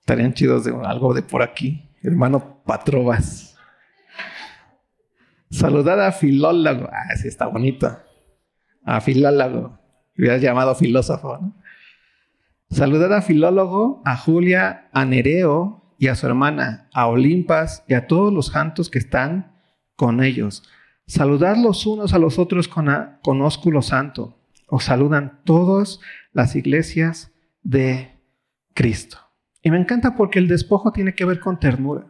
estarían 0.00 0.34
chidos 0.34 0.64
de 0.64 0.74
algo 0.84 1.14
de 1.14 1.22
por 1.22 1.42
aquí. 1.42 1.88
Hermano 2.02 2.62
Patrobas. 2.62 3.56
Saludad 5.50 6.06
a 6.06 6.12
Filólogo. 6.12 6.90
Ah, 6.92 7.16
sí, 7.16 7.26
está 7.26 7.46
bonito. 7.46 7.98
A 8.84 9.00
Filólogo. 9.00 9.78
Hubieras 10.16 10.42
llamado 10.42 10.74
filósofo, 10.74 11.38
¿no? 11.40 11.56
Saludad 12.68 13.14
a 13.14 13.22
Filólogo, 13.22 14.02
a 14.04 14.14
Julia, 14.14 14.90
a 14.92 15.06
Nereo 15.06 15.94
y 15.98 16.08
a 16.08 16.14
su 16.14 16.26
hermana, 16.26 16.90
a 16.92 17.06
Olimpas 17.06 17.82
y 17.88 17.94
a 17.94 18.06
todos 18.06 18.30
los 18.30 18.48
santos 18.48 18.90
que 18.90 18.98
están 18.98 19.56
con 19.96 20.22
ellos. 20.22 20.64
Saludad 21.08 21.56
los 21.56 21.86
unos 21.86 22.12
a 22.12 22.18
los 22.18 22.38
otros 22.38 22.68
con, 22.68 22.86
con 23.22 23.40
ósculo 23.40 23.80
santo. 23.80 24.38
Os 24.66 24.84
saludan 24.84 25.40
todas 25.44 26.00
las 26.34 26.54
iglesias 26.54 27.32
de 27.62 28.20
Cristo. 28.74 29.16
Y 29.62 29.70
me 29.70 29.78
encanta 29.78 30.14
porque 30.14 30.38
el 30.38 30.48
despojo 30.48 30.92
tiene 30.92 31.14
que 31.14 31.24
ver 31.24 31.40
con 31.40 31.58
ternura. 31.58 32.08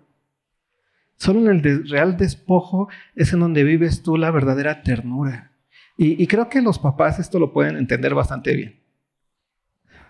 Solo 1.14 1.48
en 1.48 1.64
el 1.64 1.88
real 1.88 2.16
despojo 2.16 2.88
es 3.14 3.32
en 3.32 3.38
donde 3.38 3.62
vives 3.62 4.02
tú 4.02 4.16
la 4.16 4.32
verdadera 4.32 4.82
ternura. 4.82 5.52
Y, 5.96 6.26
creo 6.26 6.48
que 6.48 6.60
los 6.60 6.80
papás 6.80 7.20
esto 7.20 7.38
lo 7.38 7.52
pueden 7.52 7.76
entender 7.76 8.14
bastante 8.14 8.54
bien. 8.56 8.82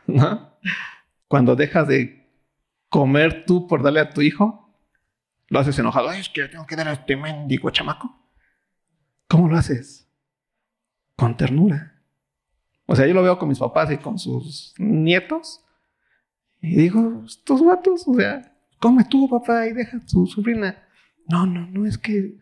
¿no? 0.07 0.59
Cuando 1.29 1.57
dejas 1.57 1.87
de 1.89 2.27
comer 2.89 3.45
tú 3.47 3.67
por 3.67 3.83
darle 3.83 4.01
a 4.01 4.11
tu 4.11 4.23
hijo, 4.23 4.75
lo 5.49 5.59
haces 5.61 5.79
enojado. 5.79 6.11
es 6.13 6.31
que 6.31 6.49
tengo 6.49 6.67
que 6.67 6.77
dar 6.77 6.89
a 6.89 6.93
este 6.95 7.17
mendigo 7.17 7.69
chamaco. 7.69 8.18
¿Cómo 9.29 9.49
lo 9.49 9.57
haces? 9.57 10.09
Con 11.17 11.37
ternura. 11.37 12.03
O 12.87 12.97
sea, 12.97 13.07
yo 13.07 13.15
lo 13.15 13.23
veo 13.23 13.39
con 13.39 13.49
mis 13.49 13.59
papás 13.59 13.93
y 13.93 13.99
con 13.99 14.19
sus 14.19 14.75
nietos. 14.79 15.63
Y 16.61 16.77
digo, 16.77 17.23
estos 17.27 17.63
gatos, 17.63 18.09
o 18.09 18.15
sea, 18.15 18.57
come 18.81 19.05
tú, 19.05 19.29
papá, 19.29 19.67
y 19.67 19.75
deja 19.75 19.99
a 19.99 20.07
tu 20.07 20.27
sobrina. 20.27 20.83
No, 21.27 21.47
no, 21.47 21.67
no 21.67 21.87
es 21.87 21.99
que. 21.99 22.39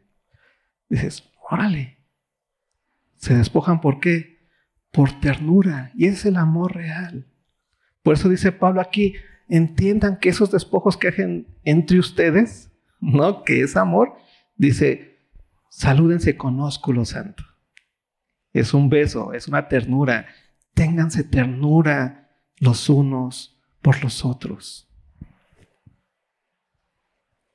Dices, 0.88 1.28
órale. 1.50 1.98
Se 3.16 3.34
despojan 3.34 3.80
por 3.80 3.98
qué? 3.98 4.38
Por 4.92 5.20
ternura. 5.20 5.90
Y 5.96 6.06
es 6.06 6.24
el 6.24 6.36
amor 6.36 6.76
real. 6.76 7.26
Por 8.02 8.14
eso 8.14 8.28
dice 8.28 8.52
Pablo 8.52 8.80
aquí, 8.80 9.14
entiendan 9.48 10.18
que 10.20 10.28
esos 10.28 10.52
despojos 10.52 10.96
que 10.96 11.08
hacen 11.08 11.48
entre 11.64 11.98
ustedes, 11.98 12.70
¿no? 13.00 13.42
Que 13.42 13.62
es 13.62 13.76
amor, 13.76 14.14
dice, 14.56 15.15
salúdense 15.76 16.38
con 16.38 16.58
ósculo 16.60 17.04
santo. 17.04 17.44
Es 18.54 18.72
un 18.72 18.88
beso, 18.88 19.34
es 19.34 19.46
una 19.46 19.68
ternura. 19.68 20.26
Ténganse 20.72 21.22
ternura 21.22 22.30
los 22.58 22.88
unos 22.88 23.60
por 23.82 24.02
los 24.02 24.24
otros. 24.24 24.88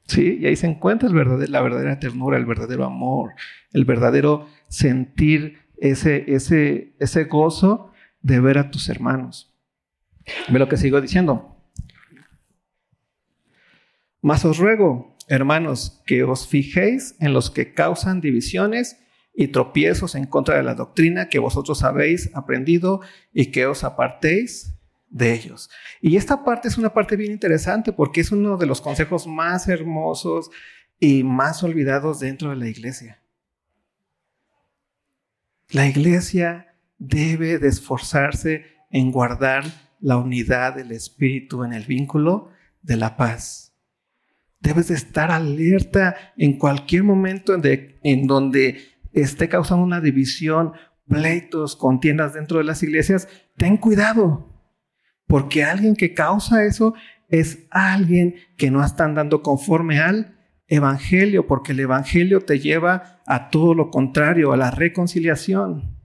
¿Sí? 0.06 0.38
Y 0.40 0.46
ahí 0.46 0.56
se 0.56 0.68
encuentra 0.68 1.10
la 1.10 1.62
verdadera 1.62 2.00
ternura, 2.00 2.38
el 2.38 2.46
verdadero 2.46 2.86
amor, 2.86 3.34
el 3.74 3.86
verdadero 3.86 4.48
sentir 4.68 5.58
ese, 5.78 6.32
ese, 6.32 6.94
ese 7.00 7.24
gozo 7.24 7.92
de 8.22 8.40
ver 8.40 8.60
a 8.60 8.70
tus 8.70 8.88
hermanos. 8.88 9.52
Ve 10.48 10.60
lo 10.60 10.70
que 10.70 10.78
sigo 10.78 11.02
diciendo. 11.02 11.58
Mas 14.22 14.46
os 14.46 14.60
ruego, 14.60 15.11
hermanos, 15.32 16.02
que 16.06 16.24
os 16.24 16.46
fijéis 16.46 17.16
en 17.20 17.34
los 17.34 17.50
que 17.50 17.74
causan 17.74 18.20
divisiones 18.20 18.98
y 19.34 19.48
tropiezos 19.48 20.16
en 20.16 20.26
contra 20.26 20.58
de 20.58 20.64
la 20.64 20.76
doctrina 20.76 21.30
que 21.30 21.40
vosotros 21.40 21.84
habéis 21.84 22.30
aprendido 22.36 23.00
y 23.34 23.46
que 23.48 23.66
os 23.66 23.86
apartéis 23.86 24.74
de 25.10 25.34
ellos. 25.34 25.70
Y 26.02 26.18
esta 26.18 26.44
parte 26.44 26.68
es 26.68 26.78
una 26.78 26.94
parte 26.94 27.16
bien 27.16 27.32
interesante 27.32 27.94
porque 27.94 28.20
es 28.20 28.34
uno 28.34 28.58
de 28.58 28.66
los 28.66 28.82
consejos 28.82 29.26
más 29.26 29.70
hermosos 29.70 30.52
y 31.00 31.24
más 31.24 31.64
olvidados 31.64 32.20
dentro 32.20 32.50
de 32.50 32.58
la 32.58 32.68
iglesia. 32.68 33.22
La 35.70 35.88
iglesia 35.88 36.76
debe 36.98 37.58
de 37.58 37.70
esforzarse 37.70 38.66
en 38.90 39.12
guardar 39.12 39.64
la 40.02 40.18
unidad 40.18 40.76
del 40.76 40.92
Espíritu 40.92 41.64
en 41.64 41.72
el 41.72 41.86
vínculo 41.86 42.50
de 42.82 42.98
la 42.98 43.16
paz. 43.16 43.71
Debes 44.62 44.90
de 44.90 44.96
estar 44.96 45.32
alerta 45.32 46.16
en 46.38 46.58
cualquier 46.58 47.04
momento 47.04 47.56
en, 48.04 48.28
donde 48.28 48.78
esté 49.12 49.50
causando 49.50 49.84
una 49.84 50.02
división, 50.02 50.74
pleitos, 51.08 51.76
contiendas 51.76 52.34
dentro 52.34 52.60
de 52.60 52.64
las 52.64 52.84
iglesias. 52.84 53.28
Ten 53.58 53.78
cuidado, 53.78 54.48
porque 55.26 55.64
alguien 55.64 55.96
que 55.96 56.14
causa 56.14 56.64
eso 56.64 56.94
es 57.28 57.68
alguien 57.72 58.36
que 58.56 58.70
no 58.70 58.86
está 58.86 59.06
andando 59.06 59.42
conforme 59.42 60.00
al 60.00 60.38
evangelio, 60.68 61.48
porque 61.48 61.72
el 61.72 61.80
evangelio 61.80 62.42
te 62.42 62.60
lleva 62.60 63.22
a 63.26 63.50
todo 63.50 63.74
lo 63.74 63.90
contrario, 63.90 64.54
a 64.54 64.58
la 64.58 64.70
reconciliación. 64.70 65.98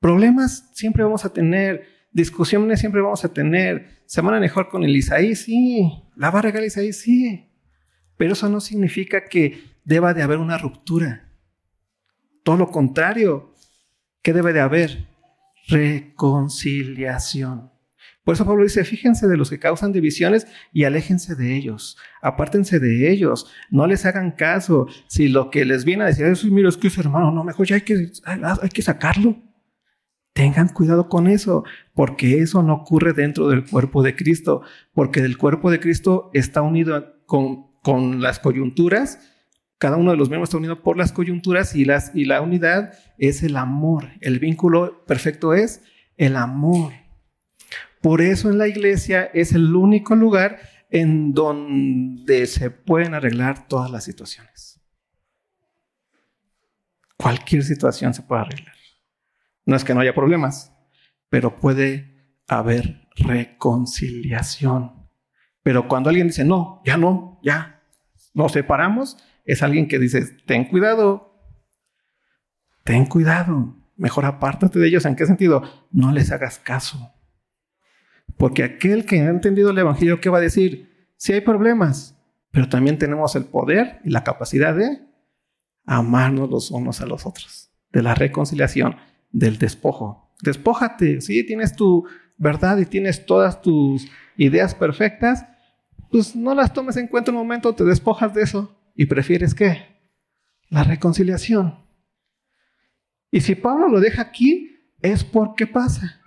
Problemas 0.00 0.70
siempre 0.74 1.02
vamos 1.02 1.24
a 1.24 1.32
tener, 1.32 1.86
discusiones 2.12 2.78
siempre 2.78 3.00
vamos 3.00 3.24
a 3.24 3.32
tener. 3.32 4.04
¿Se 4.06 4.20
van 4.20 4.34
a 4.34 4.40
mejor 4.40 4.68
con 4.68 4.84
el 4.84 4.94
Isaí? 4.94 5.34
Sí. 5.34 5.90
¿La 6.14 6.30
va 6.30 6.40
a? 6.40 6.92
Sí. 6.92 7.50
Pero 8.16 8.34
eso 8.34 8.48
no 8.48 8.60
significa 8.60 9.24
que 9.24 9.74
deba 9.84 10.14
de 10.14 10.22
haber 10.22 10.38
una 10.38 10.58
ruptura. 10.58 11.28
Todo 12.42 12.56
lo 12.56 12.70
contrario. 12.70 13.54
¿Qué 14.22 14.32
debe 14.32 14.52
de 14.52 14.60
haber? 14.60 15.08
Reconciliación. 15.68 17.74
Por 18.24 18.34
eso 18.34 18.46
Pablo 18.46 18.62
dice, 18.62 18.84
fíjense 18.84 19.28
de 19.28 19.36
los 19.36 19.50
que 19.50 19.58
causan 19.58 19.92
divisiones 19.92 20.46
y 20.72 20.84
aléjense 20.84 21.34
de 21.34 21.54
ellos, 21.54 21.98
apártense 22.22 22.80
de 22.80 23.10
ellos, 23.10 23.52
no 23.70 23.86
les 23.86 24.06
hagan 24.06 24.32
caso. 24.32 24.86
Si 25.08 25.28
lo 25.28 25.50
que 25.50 25.66
les 25.66 25.84
viene 25.84 26.04
a 26.04 26.06
decir 26.06 26.24
es, 26.24 26.42
mira, 26.44 26.70
es 26.70 26.78
que 26.78 26.88
es 26.88 26.96
hermano, 26.96 27.30
no, 27.30 27.44
mejor 27.44 27.66
ya 27.66 27.76
hay 27.76 27.82
que, 27.82 28.10
hay 28.24 28.68
que 28.70 28.82
sacarlo. 28.82 29.36
Tengan 30.32 30.68
cuidado 30.68 31.08
con 31.08 31.28
eso, 31.28 31.64
porque 31.92 32.38
eso 32.38 32.62
no 32.62 32.74
ocurre 32.74 33.12
dentro 33.12 33.48
del 33.48 33.64
cuerpo 33.64 34.02
de 34.02 34.16
Cristo, 34.16 34.62
porque 34.94 35.20
el 35.20 35.36
cuerpo 35.36 35.70
de 35.70 35.78
Cristo 35.78 36.30
está 36.32 36.62
unido 36.62 37.22
con, 37.26 37.73
con 37.84 38.22
las 38.22 38.38
coyunturas, 38.40 39.20
cada 39.76 39.98
uno 39.98 40.10
de 40.10 40.16
los 40.16 40.30
miembros 40.30 40.48
está 40.48 40.56
unido 40.56 40.82
por 40.82 40.96
las 40.96 41.12
coyunturas 41.12 41.76
y, 41.76 41.84
y 42.14 42.24
la 42.24 42.40
unidad 42.40 42.94
es 43.18 43.42
el 43.42 43.56
amor. 43.58 44.08
El 44.22 44.38
vínculo 44.38 45.04
perfecto 45.04 45.52
es 45.52 45.82
el 46.16 46.36
amor. 46.36 46.94
Por 48.00 48.22
eso 48.22 48.48
en 48.48 48.56
la 48.56 48.68
iglesia 48.68 49.24
es 49.34 49.52
el 49.52 49.76
único 49.76 50.16
lugar 50.16 50.60
en 50.88 51.34
donde 51.34 52.46
se 52.46 52.70
pueden 52.70 53.12
arreglar 53.12 53.68
todas 53.68 53.90
las 53.90 54.04
situaciones. 54.04 54.80
Cualquier 57.18 57.64
situación 57.64 58.14
se 58.14 58.22
puede 58.22 58.40
arreglar. 58.40 58.76
No 59.66 59.76
es 59.76 59.84
que 59.84 59.92
no 59.92 60.00
haya 60.00 60.14
problemas, 60.14 60.74
pero 61.28 61.58
puede 61.58 62.38
haber 62.48 63.08
reconciliación. 63.16 65.10
Pero 65.62 65.86
cuando 65.86 66.08
alguien 66.08 66.28
dice, 66.28 66.46
no, 66.46 66.80
ya 66.86 66.96
no, 66.96 67.40
ya, 67.42 67.73
nos 68.34 68.52
separamos, 68.52 69.16
es 69.44 69.62
alguien 69.62 69.88
que 69.88 69.98
dice, 69.98 70.22
ten 70.46 70.64
cuidado, 70.64 71.34
ten 72.84 73.06
cuidado. 73.06 73.76
mejor 73.96 74.24
apártate 74.24 74.78
de 74.78 74.88
ellos. 74.88 75.04
¿En 75.06 75.16
qué 75.16 75.24
sentido? 75.24 75.62
No 75.90 76.12
les 76.12 76.32
hagas 76.32 76.58
caso. 76.58 77.12
Porque 78.36 78.64
aquel 78.64 79.06
que 79.06 79.20
ha 79.20 79.28
entendido 79.28 79.70
el 79.70 79.78
Evangelio, 79.78 80.20
¿qué 80.20 80.28
va 80.28 80.38
a 80.38 80.42
decir? 80.42 81.08
Si 81.16 81.32
hay 81.32 81.40
problemas, 81.40 82.18
pero 82.50 82.68
también 82.68 82.98
tenemos 82.98 83.36
el 83.36 83.44
poder 83.44 84.00
y 84.04 84.10
la 84.10 84.24
capacidad 84.24 84.74
de 84.74 85.00
amarnos 85.86 86.50
los 86.50 86.70
unos 86.70 87.00
a 87.00 87.06
los 87.06 87.26
otros, 87.26 87.70
de 87.92 88.02
la 88.02 88.14
reconciliación, 88.14 88.96
del 89.30 89.58
despojo. 89.58 90.34
Despójate, 90.42 91.20
si 91.20 91.46
tienes 91.46 91.76
tu 91.76 92.06
verdad 92.36 92.78
y 92.78 92.86
tienes 92.86 93.26
todas 93.26 93.62
tus 93.62 94.08
ideas 94.36 94.74
perfectas, 94.74 95.46
pues 96.14 96.36
no 96.36 96.54
las 96.54 96.72
tomes 96.72 96.96
en 96.96 97.08
cuenta 97.08 97.32
un 97.32 97.38
momento, 97.38 97.74
te 97.74 97.82
despojas 97.82 98.32
de 98.34 98.42
eso 98.42 98.72
y 98.94 99.06
prefieres 99.06 99.52
qué? 99.52 99.98
La 100.68 100.84
reconciliación. 100.84 101.84
Y 103.32 103.40
si 103.40 103.56
Pablo 103.56 103.88
lo 103.88 103.98
deja 103.98 104.22
aquí, 104.22 104.78
es 105.02 105.24
porque 105.24 105.66
pasa. 105.66 106.22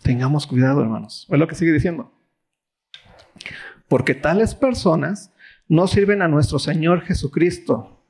Tengamos 0.00 0.46
cuidado, 0.46 0.80
hermanos. 0.80 1.28
Es 1.30 1.38
lo 1.38 1.46
que 1.46 1.54
sigue 1.54 1.70
diciendo. 1.70 2.10
Porque 3.86 4.14
tales 4.14 4.54
personas 4.54 5.34
no 5.68 5.86
sirven 5.86 6.22
a 6.22 6.28
nuestro 6.28 6.58
Señor 6.58 7.02
Jesucristo. 7.02 8.06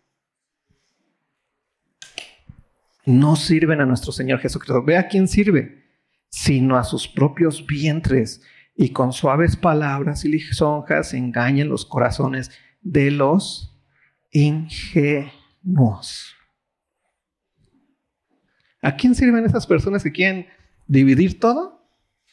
No 3.05 3.35
sirven 3.35 3.81
a 3.81 3.87
nuestro 3.87 4.13
Señor 4.13 4.39
Jesucristo. 4.39 4.85
Ve 4.85 4.97
a 4.97 5.09
quién 5.09 5.27
sirve, 5.27 5.82
sino 6.33 6.77
a 6.79 6.85
sus 6.85 7.07
propios 7.07 7.67
vientres 7.67 8.43
y 8.75 8.89
con 8.89 9.13
suaves 9.13 9.55
palabras 9.55 10.25
y 10.25 10.29
lisonjas 10.29 11.13
engañan 11.13 11.69
los 11.69 11.85
corazones 11.85 12.51
de 12.81 13.11
los 13.11 13.79
ingenuos. 14.31 15.35
¿A 18.81 18.97
quién 18.97 19.15
sirven 19.15 19.45
esas 19.45 19.67
personas 19.67 20.03
que 20.03 20.11
quieren 20.11 20.47
dividir 20.87 21.39
todo? 21.39 21.87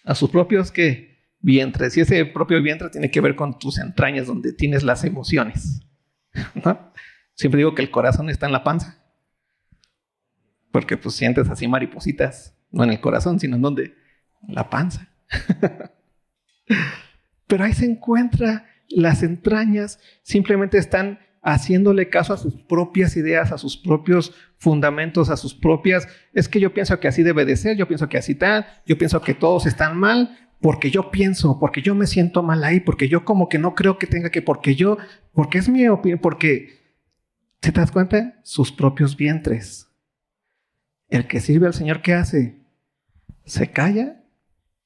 A 0.05 0.15
sus 0.15 0.29
propios 0.29 0.71
que 0.71 1.19
vientres. 1.41 1.97
Y 1.97 2.01
ese 2.01 2.25
propio 2.25 2.63
vientre 2.63 2.89
tiene 2.89 3.11
que 3.11 3.19
ver 3.19 3.35
con 3.35 3.59
tus 3.59 3.79
entrañas, 3.79 4.27
donde 4.27 4.53
tienes 4.53 4.83
las 4.83 5.03
emociones. 5.03 5.81
Siempre 7.35 7.59
digo 7.59 7.75
que 7.75 7.81
el 7.81 7.91
corazón 7.91 8.29
está 8.29 8.45
en 8.45 8.53
la 8.53 8.63
panza. 8.63 9.03
Porque 10.71 10.95
pues 10.95 11.15
sientes 11.15 11.49
así 11.49 11.67
maripositas, 11.67 12.58
no 12.71 12.83
en 12.83 12.91
el 12.91 13.01
corazón, 13.01 13.39
sino 13.39 13.55
en 13.55 13.61
donde? 13.61 13.95
La 14.47 14.69
panza. 14.69 15.09
Pero 17.47 17.63
ahí 17.63 17.73
se 17.73 17.85
encuentra 17.85 18.65
las 18.89 19.23
entrañas, 19.23 19.99
simplemente 20.23 20.77
están 20.77 21.19
haciéndole 21.41 22.09
caso 22.09 22.33
a 22.33 22.37
sus 22.37 22.55
propias 22.55 23.15
ideas, 23.15 23.51
a 23.51 23.57
sus 23.57 23.77
propios 23.77 24.33
fundamentos, 24.57 25.29
a 25.29 25.37
sus 25.37 25.53
propias, 25.53 26.07
es 26.33 26.49
que 26.49 26.59
yo 26.59 26.73
pienso 26.73 26.99
que 26.99 27.07
así 27.07 27.23
debe 27.23 27.45
de 27.45 27.55
ser, 27.55 27.77
yo 27.77 27.87
pienso 27.87 28.09
que 28.09 28.17
así 28.17 28.33
está, 28.33 28.81
yo 28.85 28.97
pienso 28.97 29.21
que 29.21 29.33
todos 29.33 29.65
están 29.65 29.97
mal, 29.97 30.37
porque 30.61 30.91
yo 30.91 31.11
pienso, 31.11 31.57
porque 31.59 31.81
yo 31.81 31.95
me 31.95 32.07
siento 32.07 32.43
mal 32.43 32.63
ahí, 32.63 32.81
porque 32.81 33.07
yo 33.07 33.23
como 33.23 33.47
que 33.47 33.57
no 33.57 33.75
creo 33.75 33.97
que 33.97 34.07
tenga 34.07 34.29
que, 34.29 34.41
porque 34.41 34.75
yo, 34.75 34.97
porque 35.33 35.57
es 35.57 35.69
mi 35.69 35.87
opinión, 35.87 36.19
porque, 36.19 36.81
¿te 37.61 37.71
das 37.71 37.91
cuenta? 37.91 38.39
Sus 38.43 38.71
propios 38.71 39.15
vientres. 39.15 39.87
El 41.07 41.27
que 41.27 41.39
sirve 41.39 41.67
al 41.67 41.73
Señor, 41.73 42.01
¿qué 42.01 42.13
hace? 42.13 42.58
Se 43.49 43.71
calla 43.71 44.21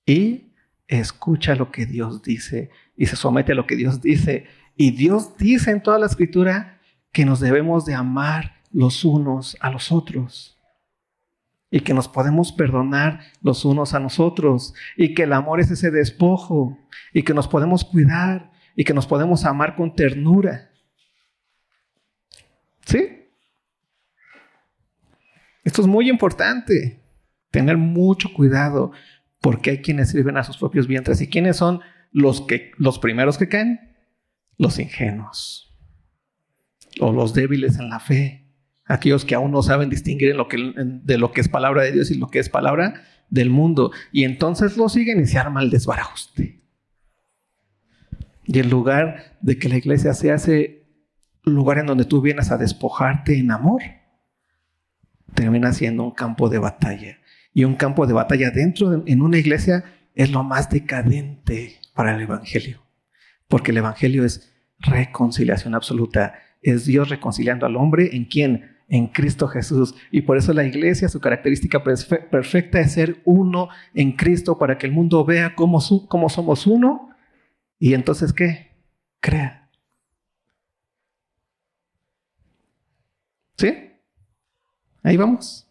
y 0.06 0.54
escucha 0.88 1.54
lo 1.56 1.70
que 1.70 1.86
Dios 1.86 2.24
dice 2.24 2.70
y 2.96 3.08
se 3.08 3.18
somete 3.18 3.52
a 3.52 3.56
lo 3.56 3.68
que 3.68 3.76
Dios 3.76 4.02
dice. 4.02 4.48
Y 4.78 4.92
Dios 4.92 5.36
dice 5.38 5.72
en 5.72 5.84
toda 5.84 6.00
la 6.00 6.06
escritura 6.06 6.80
que 7.12 7.26
nos 7.26 7.42
debemos 7.42 7.86
de 7.86 7.94
amar 7.94 8.62
los 8.72 9.04
unos 9.04 9.58
a 9.60 9.70
los 9.70 9.92
otros 9.92 10.58
y 11.70 11.82
que 11.82 11.94
nos 11.94 12.08
podemos 12.08 12.54
perdonar 12.54 13.20
los 13.42 13.66
unos 13.66 13.94
a 13.94 14.00
nosotros 14.00 14.74
y 14.96 15.14
que 15.14 15.24
el 15.24 15.34
amor 15.34 15.60
es 15.60 15.70
ese 15.70 15.92
despojo 15.92 16.80
y 17.12 17.24
que 17.24 17.34
nos 17.34 17.50
podemos 17.50 17.84
cuidar 17.84 18.50
y 18.78 18.86
que 18.86 18.94
nos 18.94 19.08
podemos 19.08 19.44
amar 19.44 19.76
con 19.76 19.94
ternura. 19.94 20.72
¿Sí? 22.86 23.28
Esto 25.66 25.82
es 25.82 25.88
muy 25.88 26.10
importante, 26.10 27.03
tener 27.54 27.78
mucho 27.78 28.34
cuidado 28.34 28.92
porque 29.40 29.70
hay 29.70 29.82
quienes 29.84 30.10
sirven 30.10 30.38
a 30.38 30.44
sus 30.44 30.58
propios 30.58 30.88
vientres. 30.88 31.22
¿Y 31.22 31.28
quiénes 31.28 31.56
son 31.56 31.82
los, 32.12 32.42
que, 32.42 32.72
los 32.78 32.98
primeros 32.98 33.38
que 33.38 33.48
caen? 33.48 33.80
Los 34.58 34.80
ingenuos 34.80 35.72
o 37.00 37.12
los 37.12 37.36
débiles 37.36 37.78
en 37.78 37.90
la 37.90 38.00
fe. 38.00 38.50
Aquellos 38.86 39.24
que 39.24 39.36
aún 39.36 39.52
no 39.52 39.62
saben 39.62 39.92
distinguir 39.92 40.36
de 40.36 41.18
lo 41.18 41.32
que 41.32 41.42
es 41.42 41.48
palabra 41.48 41.84
de 41.84 41.92
Dios 41.92 42.10
y 42.10 42.16
lo 42.16 42.28
que 42.28 42.40
es 42.40 42.50
palabra 42.50 43.04
del 43.30 43.52
mundo. 43.52 43.92
Y 44.12 44.24
entonces 44.24 44.76
lo 44.76 44.90
siguen 44.90 45.22
y 45.22 45.28
se 45.28 45.38
arma 45.38 45.62
el 45.62 45.70
desbarajuste. 45.70 46.64
Y 48.46 48.60
en 48.60 48.70
lugar 48.70 49.38
de 49.42 49.60
que 49.60 49.70
la 49.70 49.78
iglesia 49.78 50.16
sea 50.16 50.36
ese 50.36 50.88
lugar 51.44 51.78
en 51.78 51.86
donde 51.86 52.06
tú 52.06 52.20
vienes 52.20 52.52
a 52.52 52.58
despojarte 52.58 53.38
en 53.38 53.52
amor, 53.52 53.84
termina 55.36 55.72
siendo 55.72 56.04
un 56.04 56.12
campo 56.12 56.50
de 56.50 56.58
batalla 56.58 57.20
y 57.54 57.64
un 57.66 57.76
campo 57.76 58.08
de 58.08 58.14
batalla 58.14 58.52
dentro 58.52 59.04
en 59.06 59.22
una 59.22 59.38
iglesia 59.38 59.84
es 60.16 60.32
lo 60.32 60.44
más 60.44 60.70
decadente 60.70 61.80
para 61.94 62.16
el 62.16 62.22
Evangelio. 62.22 62.82
Porque 63.48 63.72
el 63.72 63.78
Evangelio 63.78 64.26
es 64.26 64.52
reconciliación 64.80 65.76
absoluta. 65.76 66.34
Es 66.62 66.86
Dios 66.86 67.10
reconciliando 67.10 67.66
al 67.66 67.76
hombre 67.76 68.16
en 68.16 68.26
quién? 68.26 68.72
En 68.88 69.08
Cristo 69.08 69.48
Jesús. 69.48 69.96
Y 70.12 70.22
por 70.22 70.38
eso 70.38 70.54
la 70.54 70.66
iglesia, 70.66 71.10
su 71.10 71.20
característica 71.20 71.84
perfecta 71.84 72.80
es 72.80 72.94
ser 72.94 73.22
uno 73.26 73.70
en 73.94 74.14
Cristo 74.14 74.58
para 74.58 74.78
que 74.78 74.88
el 74.88 74.92
mundo 74.92 75.24
vea 75.26 75.56
cómo 75.56 75.80
somos 75.80 76.68
uno. 76.68 77.10
Y 77.80 77.94
entonces, 77.94 78.34
¿qué? 78.34 78.72
Crea. 79.20 79.70
¿Sí? 83.58 83.92
Ahí 85.04 85.18
vamos. 85.18 85.68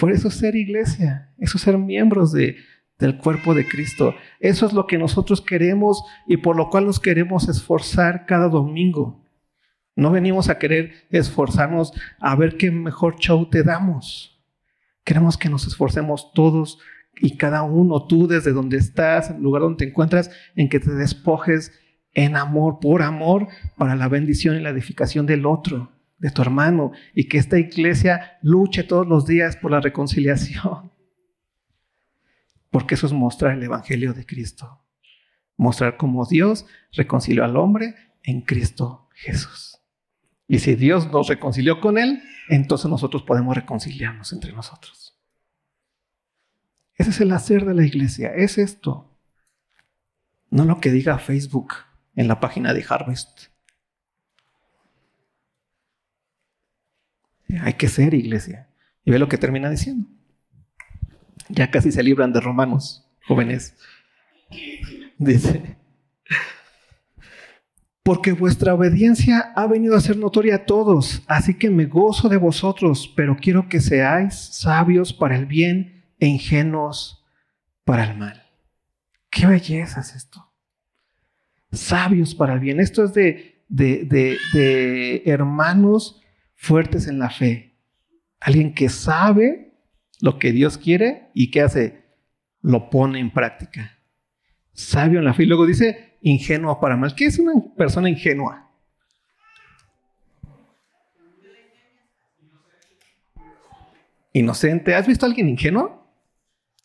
Por 0.00 0.12
eso 0.12 0.30
ser 0.30 0.56
iglesia, 0.56 1.30
eso 1.36 1.58
ser 1.58 1.76
miembros 1.76 2.32
de, 2.32 2.56
del 2.98 3.18
cuerpo 3.18 3.54
de 3.54 3.68
Cristo. 3.68 4.14
Eso 4.40 4.64
es 4.64 4.72
lo 4.72 4.86
que 4.86 4.96
nosotros 4.96 5.42
queremos 5.42 6.02
y 6.26 6.38
por 6.38 6.56
lo 6.56 6.70
cual 6.70 6.86
nos 6.86 6.98
queremos 6.98 7.50
esforzar 7.50 8.24
cada 8.24 8.48
domingo. 8.48 9.22
No 9.94 10.10
venimos 10.10 10.48
a 10.48 10.58
querer 10.58 11.06
esforzarnos 11.10 11.92
a 12.18 12.34
ver 12.34 12.56
qué 12.56 12.70
mejor 12.70 13.16
show 13.16 13.50
te 13.50 13.62
damos. 13.62 14.42
Queremos 15.04 15.36
que 15.36 15.50
nos 15.50 15.66
esforcemos 15.66 16.32
todos 16.32 16.78
y 17.20 17.36
cada 17.36 17.62
uno, 17.62 18.06
tú 18.06 18.26
desde 18.26 18.52
donde 18.52 18.78
estás, 18.78 19.28
el 19.28 19.42
lugar 19.42 19.60
donde 19.60 19.84
te 19.84 19.90
encuentras, 19.90 20.30
en 20.56 20.70
que 20.70 20.80
te 20.80 20.92
despojes 20.92 21.78
en 22.14 22.36
amor, 22.36 22.78
por 22.80 23.02
amor, 23.02 23.48
para 23.76 23.96
la 23.96 24.08
bendición 24.08 24.56
y 24.56 24.60
la 24.60 24.70
edificación 24.70 25.26
del 25.26 25.44
otro 25.44 25.92
de 26.20 26.30
tu 26.30 26.42
hermano 26.42 26.92
y 27.14 27.28
que 27.28 27.38
esta 27.38 27.58
iglesia 27.58 28.38
luche 28.42 28.84
todos 28.84 29.06
los 29.06 29.26
días 29.26 29.56
por 29.56 29.72
la 29.72 29.80
reconciliación. 29.80 30.92
Porque 32.70 32.94
eso 32.94 33.06
es 33.06 33.12
mostrar 33.12 33.56
el 33.56 33.62
Evangelio 33.64 34.12
de 34.12 34.24
Cristo. 34.24 34.84
Mostrar 35.56 35.96
cómo 35.96 36.24
Dios 36.24 36.66
reconcilió 36.92 37.44
al 37.44 37.56
hombre 37.56 37.96
en 38.22 38.42
Cristo 38.42 39.08
Jesús. 39.14 39.78
Y 40.46 40.60
si 40.60 40.74
Dios 40.74 41.10
nos 41.10 41.28
reconcilió 41.28 41.80
con 41.80 41.98
Él, 41.98 42.22
entonces 42.48 42.90
nosotros 42.90 43.22
podemos 43.22 43.56
reconciliarnos 43.56 44.32
entre 44.32 44.52
nosotros. 44.52 45.18
Ese 46.96 47.10
es 47.10 47.20
el 47.20 47.32
hacer 47.32 47.64
de 47.64 47.74
la 47.74 47.84
iglesia, 47.84 48.32
es 48.34 48.58
esto. 48.58 49.16
No 50.50 50.64
lo 50.64 50.80
que 50.80 50.90
diga 50.90 51.18
Facebook 51.18 51.74
en 52.14 52.28
la 52.28 52.40
página 52.40 52.74
de 52.74 52.84
Harvest. 52.86 53.49
Hay 57.62 57.74
que 57.74 57.88
ser 57.88 58.14
iglesia. 58.14 58.68
Y 59.04 59.10
ve 59.10 59.18
lo 59.18 59.28
que 59.28 59.38
termina 59.38 59.70
diciendo. 59.70 60.06
Ya 61.48 61.70
casi 61.70 61.90
se 61.90 62.02
libran 62.02 62.32
de 62.32 62.40
romanos, 62.40 63.04
jóvenes. 63.26 63.74
Dice, 65.18 65.76
porque 68.02 68.32
vuestra 68.32 68.74
obediencia 68.74 69.52
ha 69.54 69.66
venido 69.66 69.96
a 69.96 70.00
ser 70.00 70.16
notoria 70.16 70.56
a 70.56 70.64
todos, 70.64 71.22
así 71.26 71.54
que 71.54 71.70
me 71.70 71.86
gozo 71.86 72.28
de 72.28 72.38
vosotros, 72.38 73.12
pero 73.14 73.36
quiero 73.36 73.68
que 73.68 73.80
seáis 73.80 74.34
sabios 74.34 75.12
para 75.12 75.36
el 75.36 75.46
bien 75.46 76.04
e 76.18 76.26
ingenuos 76.26 77.24
para 77.84 78.04
el 78.04 78.16
mal. 78.16 78.42
Qué 79.30 79.46
belleza 79.46 80.00
es 80.00 80.16
esto. 80.16 80.50
Sabios 81.70 82.34
para 82.34 82.54
el 82.54 82.60
bien. 82.60 82.80
Esto 82.80 83.04
es 83.04 83.14
de, 83.14 83.62
de, 83.68 84.04
de, 84.04 84.36
de 84.52 85.22
hermanos 85.26 86.20
fuertes 86.60 87.08
en 87.08 87.18
la 87.18 87.30
fe. 87.30 87.74
Alguien 88.38 88.74
que 88.74 88.90
sabe 88.90 89.72
lo 90.20 90.38
que 90.38 90.52
Dios 90.52 90.76
quiere 90.76 91.30
y 91.32 91.50
que 91.50 91.62
hace, 91.62 92.04
lo 92.60 92.90
pone 92.90 93.18
en 93.18 93.32
práctica. 93.32 93.98
Sabio 94.72 95.20
en 95.20 95.24
la 95.24 95.32
fe. 95.32 95.44
Y 95.44 95.46
luego 95.46 95.66
dice, 95.66 96.18
ingenuo 96.20 96.78
para 96.78 96.96
mal. 96.96 97.14
¿Qué 97.14 97.24
es 97.24 97.38
una 97.38 97.54
persona 97.76 98.10
ingenua? 98.10 98.66
inocente. 104.32 104.94
¿Has 104.94 105.08
visto 105.08 105.26
a 105.26 105.28
alguien 105.28 105.48
ingenuo? 105.48 106.06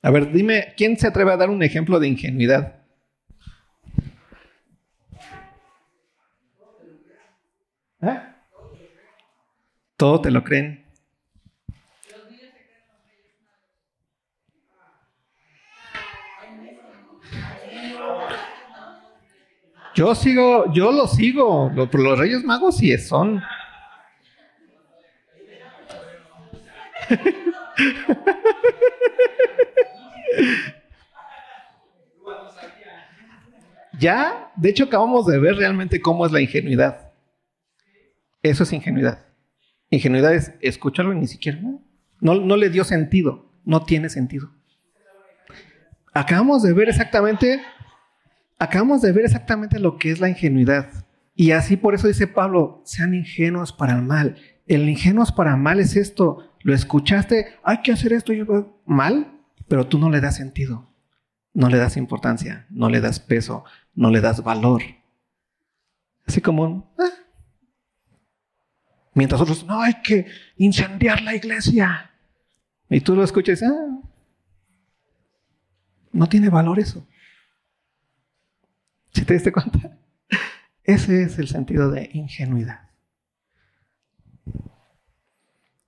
A 0.01 0.09
ver, 0.09 0.31
dime, 0.31 0.73
¿quién 0.75 0.97
se 0.97 1.05
atreve 1.05 1.31
a 1.31 1.37
dar 1.37 1.51
un 1.51 1.61
ejemplo 1.61 1.99
de 1.99 2.07
ingenuidad? 2.07 2.81
¿Eh? 8.01 8.34
Todo 9.97 10.21
te 10.21 10.31
lo 10.31 10.43
creen. 10.43 10.85
Yo 19.95 20.13
sigo, 20.13 20.71
yo 20.73 20.91
lo 20.91 21.07
sigo. 21.07 21.71
Los, 21.73 21.89
Reyes 22.19 22.43
Magos 22.43 22.75
sí 22.77 22.97
son. 22.97 23.41
ya, 33.97 34.51
de 34.57 34.69
hecho, 34.69 34.83
acabamos 34.83 35.25
de 35.27 35.39
ver 35.39 35.55
realmente 35.55 36.01
cómo 36.01 36.25
es 36.25 36.33
la 36.33 36.41
ingenuidad. 36.41 37.13
Eso 38.43 38.63
es 38.63 38.73
ingenuidad. 38.73 39.24
Ingenuidad 39.89 40.33
es 40.33 40.53
escucharlo 40.61 41.13
y 41.13 41.17
ni 41.17 41.27
siquiera. 41.27 41.59
No, 42.19 42.35
no 42.35 42.57
le 42.57 42.69
dio 42.69 42.83
sentido. 42.83 43.51
No 43.63 43.83
tiene 43.83 44.09
sentido. 44.09 44.51
Acabamos 46.13 46.63
de 46.63 46.73
ver 46.73 46.89
exactamente 46.89 47.61
acabamos 48.59 49.01
de 49.01 49.11
ver 49.11 49.25
exactamente 49.25 49.79
lo 49.79 49.97
que 49.97 50.11
es 50.11 50.19
la 50.19 50.29
ingenuidad. 50.29 51.05
Y 51.35 51.51
así 51.51 51.75
por 51.75 51.93
eso 51.93 52.07
dice 52.07 52.27
Pablo, 52.27 52.81
sean 52.85 53.13
ingenuos 53.13 53.73
para 53.73 53.95
el 53.95 54.03
mal. 54.03 54.37
El 54.67 54.87
ingenuos 54.87 55.31
para 55.31 55.51
el 55.51 55.57
mal 55.57 55.79
es 55.79 55.95
esto. 55.95 56.49
Lo 56.61 56.73
escuchaste, 56.73 57.47
hay 57.63 57.81
que 57.81 57.91
hacer 57.91 58.13
esto 58.13 58.33
mal, 58.85 59.39
pero 59.67 59.87
tú 59.87 59.99
no 59.99 60.09
le 60.09 60.21
das 60.21 60.35
sentido. 60.35 60.89
No 61.53 61.69
le 61.69 61.77
das 61.77 61.95
importancia, 61.97 62.65
no 62.69 62.89
le 62.89 62.99
das 63.01 63.19
peso, 63.19 63.63
no 63.93 64.09
le 64.09 64.19
das 64.19 64.43
valor. 64.43 64.81
Así 66.27 66.41
como, 66.41 66.93
ah". 66.97 67.09
Mientras 69.15 69.41
otros, 69.41 69.65
no, 69.65 69.81
hay 69.81 70.01
que 70.03 70.27
incendiar 70.57 71.21
la 71.21 71.33
iglesia. 71.33 72.11
Y 72.89 73.01
tú 73.01 73.15
lo 73.15 73.23
escuchas, 73.23 73.63
ah, 73.63 73.99
no 76.11 76.27
tiene 76.27 76.49
valor 76.49 76.79
eso. 76.79 77.05
¿Si 79.11 79.25
te 79.25 79.33
diste 79.33 79.51
cuenta? 79.51 79.97
Ese 80.83 81.23
es 81.23 81.39
el 81.39 81.47
sentido 81.47 81.89
de 81.89 82.11
ingenuidad. 82.13 82.81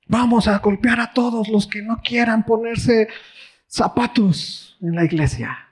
Vamos 0.08 0.48
a 0.48 0.58
golpear 0.60 1.02
a 1.02 1.14
todos 1.14 1.50
los 1.50 1.68
que 1.68 1.82
no 1.82 2.02
quieran 2.02 2.46
ponerse 2.46 3.10
zapatos 3.68 4.78
en 4.82 4.96
la 4.96 5.04
iglesia. 5.04 5.68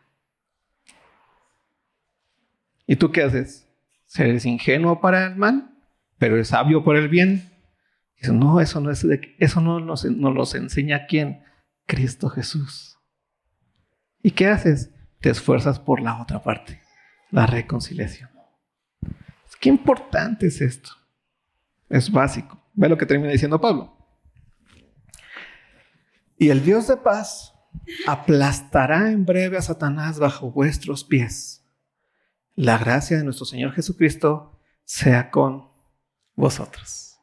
¿Y 2.86 2.98
tú 2.98 3.12
qué 3.12 3.24
haces? 3.24 3.68
¿Eres 4.18 4.46
ingenuo 4.46 5.02
para 5.02 5.26
el 5.26 5.36
mal, 5.36 5.75
pero 6.18 6.36
eres 6.36 6.50
sabio 6.50 6.84
por 6.84 6.96
el 6.96 7.10
bien? 7.10 7.52
Dice, 8.18 8.34
no, 8.34 8.62
eso 8.62 8.80
no 8.80 8.92
es 8.92 9.06
eso 9.40 9.62
no 9.62 9.80
nos, 9.80 10.06
nos 10.06 10.34
los 10.34 10.56
enseña 10.56 11.06
quién, 11.08 11.44
Cristo 11.86 12.30
Jesús. 12.30 12.98
¿Y 14.22 14.32
qué 14.32 14.48
haces? 14.48 14.92
Te 15.20 15.30
esfuerzas 15.30 15.80
por 15.80 16.02
la 16.02 16.22
otra 16.22 16.42
parte 16.42 16.86
la 17.36 17.46
reconciliación. 17.46 18.30
Qué 19.60 19.70
importante 19.70 20.48
es 20.48 20.62
esto. 20.62 20.92
Es 21.90 22.12
básico. 22.12 22.64
Ve 22.74 22.88
lo 22.88 22.98
que 22.98 23.06
termina 23.06 23.32
diciendo 23.32 23.60
Pablo. 23.60 23.94
Y 26.38 26.50
el 26.50 26.64
Dios 26.64 26.88
de 26.88 26.98
paz 26.98 27.54
aplastará 28.08 29.12
en 29.12 29.26
breve 29.26 29.58
a 29.58 29.62
Satanás 29.62 30.20
bajo 30.20 30.52
vuestros 30.52 31.04
pies. 31.04 31.66
La 32.54 32.78
gracia 32.78 33.18
de 33.18 33.26
nuestro 33.26 33.46
Señor 33.46 33.74
Jesucristo 33.74 34.62
sea 34.86 35.30
con 35.30 35.72
vosotros. 36.36 37.18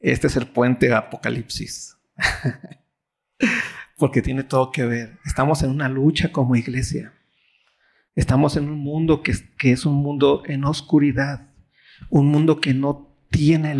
Este 0.00 0.26
es 0.26 0.36
el 0.36 0.46
puente 0.46 0.86
de 0.86 0.94
Apocalipsis. 0.94 1.96
Porque 3.96 4.22
tiene 4.22 4.42
todo 4.42 4.70
que 4.70 4.84
ver. 4.84 5.18
Estamos 5.24 5.62
en 5.62 5.70
una 5.70 5.88
lucha 5.88 6.32
como 6.32 6.56
iglesia. 6.56 7.14
Estamos 8.14 8.56
en 8.56 8.68
un 8.68 8.78
mundo 8.78 9.22
que, 9.22 9.32
es 9.62 9.86
un 9.86 9.94
mundo 9.94 10.42
en 10.46 10.64
oscuridad, 10.64 11.48
un 12.10 12.28
mundo 12.28 12.60
que 12.60 12.74
no 12.74 13.16
tiene 13.30 13.74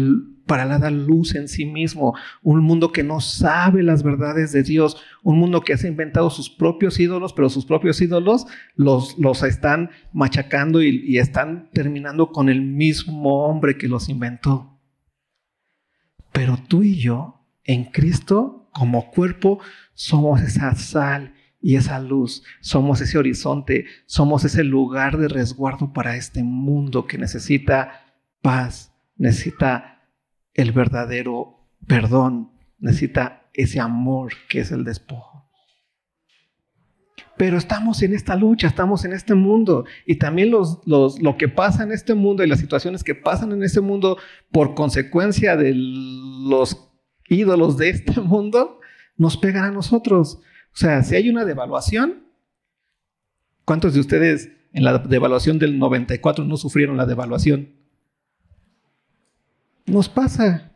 para 0.46 0.64
nada 0.64 0.90
luz 0.90 1.34
en 1.34 1.48
sí 1.48 1.64
mismo, 1.64 2.14
un 2.42 2.60
mundo 2.60 2.92
que 2.92 3.02
no 3.02 3.20
sabe 3.20 3.82
las 3.82 4.02
verdades 4.02 4.52
de 4.52 4.62
Dios, 4.62 4.96
un 5.22 5.38
mundo 5.38 5.62
que 5.62 5.74
ha 5.74 5.86
inventado 5.86 6.30
sus 6.30 6.50
propios 6.50 7.00
ídolos, 7.00 7.32
pero 7.32 7.48
sus 7.48 7.64
propios 7.64 8.00
ídolos 8.00 8.46
los, 8.74 9.18
los 9.18 9.42
están 9.42 9.90
machacando 10.12 10.82
y, 10.82 11.02
y 11.06 11.18
están 11.18 11.70
terminando 11.72 12.30
con 12.32 12.48
el 12.48 12.62
mismo 12.62 13.44
hombre 13.46 13.76
que 13.76 13.88
los 13.88 14.08
inventó. 14.08 14.78
Pero 16.32 16.58
tú 16.68 16.82
y 16.82 16.96
yo, 16.96 17.46
en 17.62 17.84
Cristo, 17.84 18.68
como 18.72 19.10
cuerpo, 19.10 19.60
somos 19.94 20.42
esa 20.42 20.74
sal 20.74 21.34
y 21.60 21.76
esa 21.76 21.98
luz, 21.98 22.42
somos 22.60 23.00
ese 23.00 23.16
horizonte, 23.16 23.86
somos 24.04 24.44
ese 24.44 24.64
lugar 24.64 25.16
de 25.16 25.28
resguardo 25.28 25.94
para 25.94 26.16
este 26.16 26.42
mundo 26.42 27.06
que 27.06 27.16
necesita 27.16 28.04
paz, 28.42 28.92
necesita 29.16 29.93
el 30.54 30.72
verdadero 30.72 31.64
perdón, 31.86 32.50
necesita 32.78 33.48
ese 33.52 33.80
amor 33.80 34.32
que 34.48 34.60
es 34.60 34.72
el 34.72 34.84
despojo. 34.84 35.50
Pero 37.36 37.58
estamos 37.58 38.00
en 38.02 38.14
esta 38.14 38.36
lucha, 38.36 38.68
estamos 38.68 39.04
en 39.04 39.12
este 39.12 39.34
mundo 39.34 39.84
y 40.06 40.16
también 40.16 40.50
los, 40.50 40.80
lo 40.86 41.36
que 41.36 41.48
pasa 41.48 41.82
en 41.82 41.90
este 41.90 42.14
mundo 42.14 42.44
y 42.44 42.48
las 42.48 42.60
situaciones 42.60 43.02
que 43.02 43.14
pasan 43.14 43.50
en 43.52 43.62
este 43.64 43.80
mundo 43.80 44.18
por 44.52 44.74
consecuencia 44.74 45.56
de 45.56 45.72
los 45.74 46.90
ídolos 47.28 47.76
de 47.76 47.90
este 47.90 48.20
mundo 48.20 48.80
nos 49.16 49.36
pegan 49.36 49.64
a 49.64 49.70
nosotros. 49.72 50.40
O 50.72 50.76
sea, 50.76 51.02
si 51.02 51.16
hay 51.16 51.28
una 51.28 51.44
devaluación, 51.44 52.24
¿cuántos 53.64 53.94
de 53.94 54.00
ustedes 54.00 54.50
en 54.72 54.84
la 54.84 54.98
devaluación 54.98 55.58
del 55.58 55.78
94 55.78 56.44
no 56.44 56.56
sufrieron 56.56 56.96
la 56.96 57.06
devaluación? 57.06 57.83
Nos 59.86 60.08
pasa. 60.08 60.70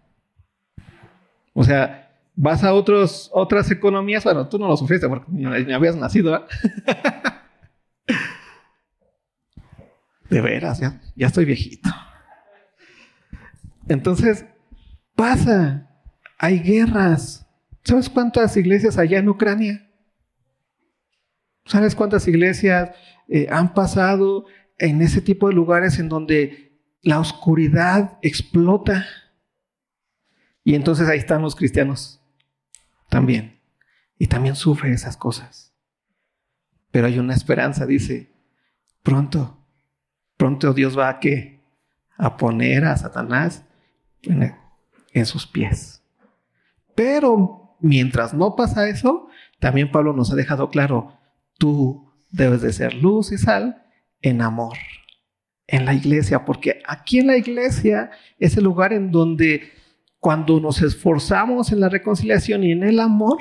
O 1.53 1.65
sea, 1.65 2.11
vas 2.35 2.63
a 2.63 2.73
otros, 2.73 3.31
otras 3.33 3.71
economías, 3.71 4.23
bueno, 4.25 4.49
tú 4.49 4.59
no 4.59 4.69
lo 4.69 4.77
sufriste 4.77 5.09
porque 5.09 5.27
ni, 5.31 5.73
habías 5.73 5.97
nacido, 5.97 6.37
¿eh? 6.37 6.41
De 10.31 10.41
veras, 10.41 10.79
ya, 10.79 11.01
ya 11.17 11.27
estoy 11.27 11.47
viejito. 11.47 11.89
Entonces, 13.89 14.45
pasa, 15.17 15.91
hay 16.39 16.61
guerras. 16.61 17.47
¿Sabes 17.83 18.11
cuántas 18.11 18.57
iglesias 18.57 18.99
allá 18.99 19.19
en 19.19 19.29
Ucrania? 19.31 19.91
¿Sabes 21.65 21.95
cuántas 21.95 22.29
iglesias 22.29 22.91
eh, 23.29 23.49
han 23.51 23.73
pasado 23.75 24.45
en 24.79 25.03
ese 25.03 25.21
tipo 25.21 25.49
de 25.49 25.55
lugares 25.55 25.99
en 25.99 26.09
donde 26.09 26.68
la 27.03 27.21
oscuridad 27.21 28.19
explota? 28.23 29.07
Y 30.65 30.75
entonces 30.75 31.09
ahí 31.09 31.19
están 31.19 31.43
los 31.43 31.57
cristianos 31.57 32.21
también. 33.09 33.61
Y 34.19 34.27
también 34.27 34.57
sufren 34.57 34.93
esas 34.93 35.17
cosas. 35.17 35.73
Pero 36.91 37.07
hay 37.07 37.19
una 37.19 37.35
esperanza, 37.35 37.87
dice, 37.87 38.33
pronto, 39.03 39.65
pronto 40.37 40.73
Dios 40.73 40.99
va 40.99 41.09
a 41.09 41.21
qué? 41.21 41.61
A 42.17 42.37
poner 42.37 42.85
a 42.85 42.97
Satanás 42.97 43.65
en, 44.23 44.55
en 45.13 45.27
sus 45.27 45.47
pies. 45.47 46.03
Pero 46.95 47.77
mientras 47.81 48.35
no 48.35 48.57
pasa 48.57 48.89
eso, 48.89 49.29
también 49.61 49.91
Pablo 49.91 50.13
nos 50.13 50.33
ha 50.33 50.37
dejado 50.37 50.71
claro, 50.71 51.17
tú 51.59 52.13
debes 52.31 52.63
de 52.63 52.73
ser 52.73 52.95
luz 52.95 53.33
y 53.33 53.39
sal 53.39 53.85
en 54.21 54.43
amor, 54.43 54.77
en 55.69 55.85
la 55.85 55.95
iglesia, 55.95 56.45
porque 56.45 56.83
aquí 56.85 57.21
en 57.21 57.29
la 57.29 57.37
iglesia 57.37 58.11
es 58.41 58.57
el 58.57 58.65
lugar 58.65 58.93
en 58.93 59.13
donde 59.13 59.71
cuando 60.19 60.59
nos 60.59 60.83
esforzamos 60.83 61.71
en 61.71 61.79
la 61.79 61.89
reconciliación 61.89 62.65
y 62.65 62.73
en 62.73 62.83
el 62.83 62.99
amor, 62.99 63.39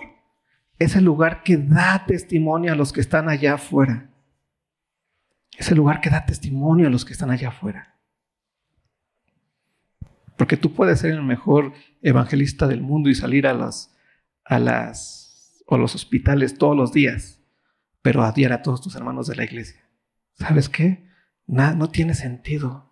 es 0.78 0.96
el 0.96 1.06
lugar 1.06 1.42
que 1.42 1.58
da 1.58 2.06
testimonio 2.06 2.72
a 2.72 2.76
los 2.76 2.94
que 2.94 3.02
están 3.02 3.30
allá 3.30 3.56
afuera. 3.56 4.12
Es 5.58 5.72
el 5.72 5.78
lugar 5.78 6.02
que 6.02 6.12
da 6.12 6.26
testimonio 6.26 6.86
a 6.86 6.92
los 6.92 7.04
que 7.04 7.14
están 7.14 7.32
allá 7.32 7.48
afuera. 7.48 7.96
Porque 10.36 10.58
tú 10.58 10.74
puedes 10.74 11.00
ser 11.00 11.12
el 11.12 11.24
mejor 11.24 11.74
evangelista 12.04 12.68
del 12.68 12.82
mundo 12.82 13.10
y 13.10 13.16
salir 13.16 13.48
a 13.48 13.56
las, 13.56 13.98
a 14.46 14.60
las, 14.60 15.64
a 15.68 15.78
los 15.78 15.96
hospitales 15.96 16.60
todos 16.60 16.78
los 16.78 16.92
días 16.92 17.38
pero 18.08 18.26
odiar 18.26 18.54
a 18.54 18.62
todos 18.62 18.80
tus 18.80 18.96
hermanos 18.96 19.28
de 19.28 19.36
la 19.36 19.44
iglesia. 19.44 19.84
¿Sabes 20.36 20.70
qué? 20.70 21.07
No 21.48 21.89
tiene 21.89 22.14
sentido. 22.14 22.91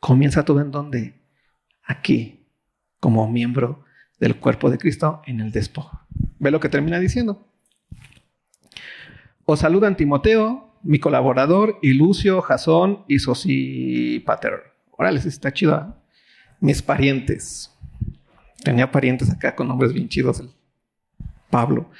Comienza 0.00 0.44
todo 0.44 0.60
en 0.60 0.70
donde? 0.70 1.14
Aquí, 1.82 2.46
como 3.00 3.28
miembro 3.28 3.84
del 4.20 4.36
cuerpo 4.36 4.70
de 4.70 4.78
Cristo 4.78 5.22
en 5.26 5.40
el 5.40 5.52
despojo. 5.52 6.00
Ve 6.38 6.50
lo 6.50 6.60
que 6.60 6.68
termina 6.68 6.98
diciendo. 6.98 7.46
Os 9.44 9.60
saludan 9.60 9.96
Timoteo, 9.96 10.78
mi 10.82 10.98
colaborador, 10.98 11.78
y 11.82 11.94
Lucio, 11.94 12.42
Jasón 12.42 13.04
y 13.08 13.18
Sosipater. 13.18 14.74
Órale, 14.90 15.18
está 15.18 15.52
chido. 15.52 15.76
¿eh? 15.76 15.84
Mis 16.60 16.82
parientes. 16.82 17.74
Tenía 18.62 18.90
parientes 18.90 19.30
acá 19.30 19.54
con 19.54 19.68
nombres 19.68 19.92
bien 19.92 20.08
chidos. 20.08 20.42
Pablo. 21.50 21.90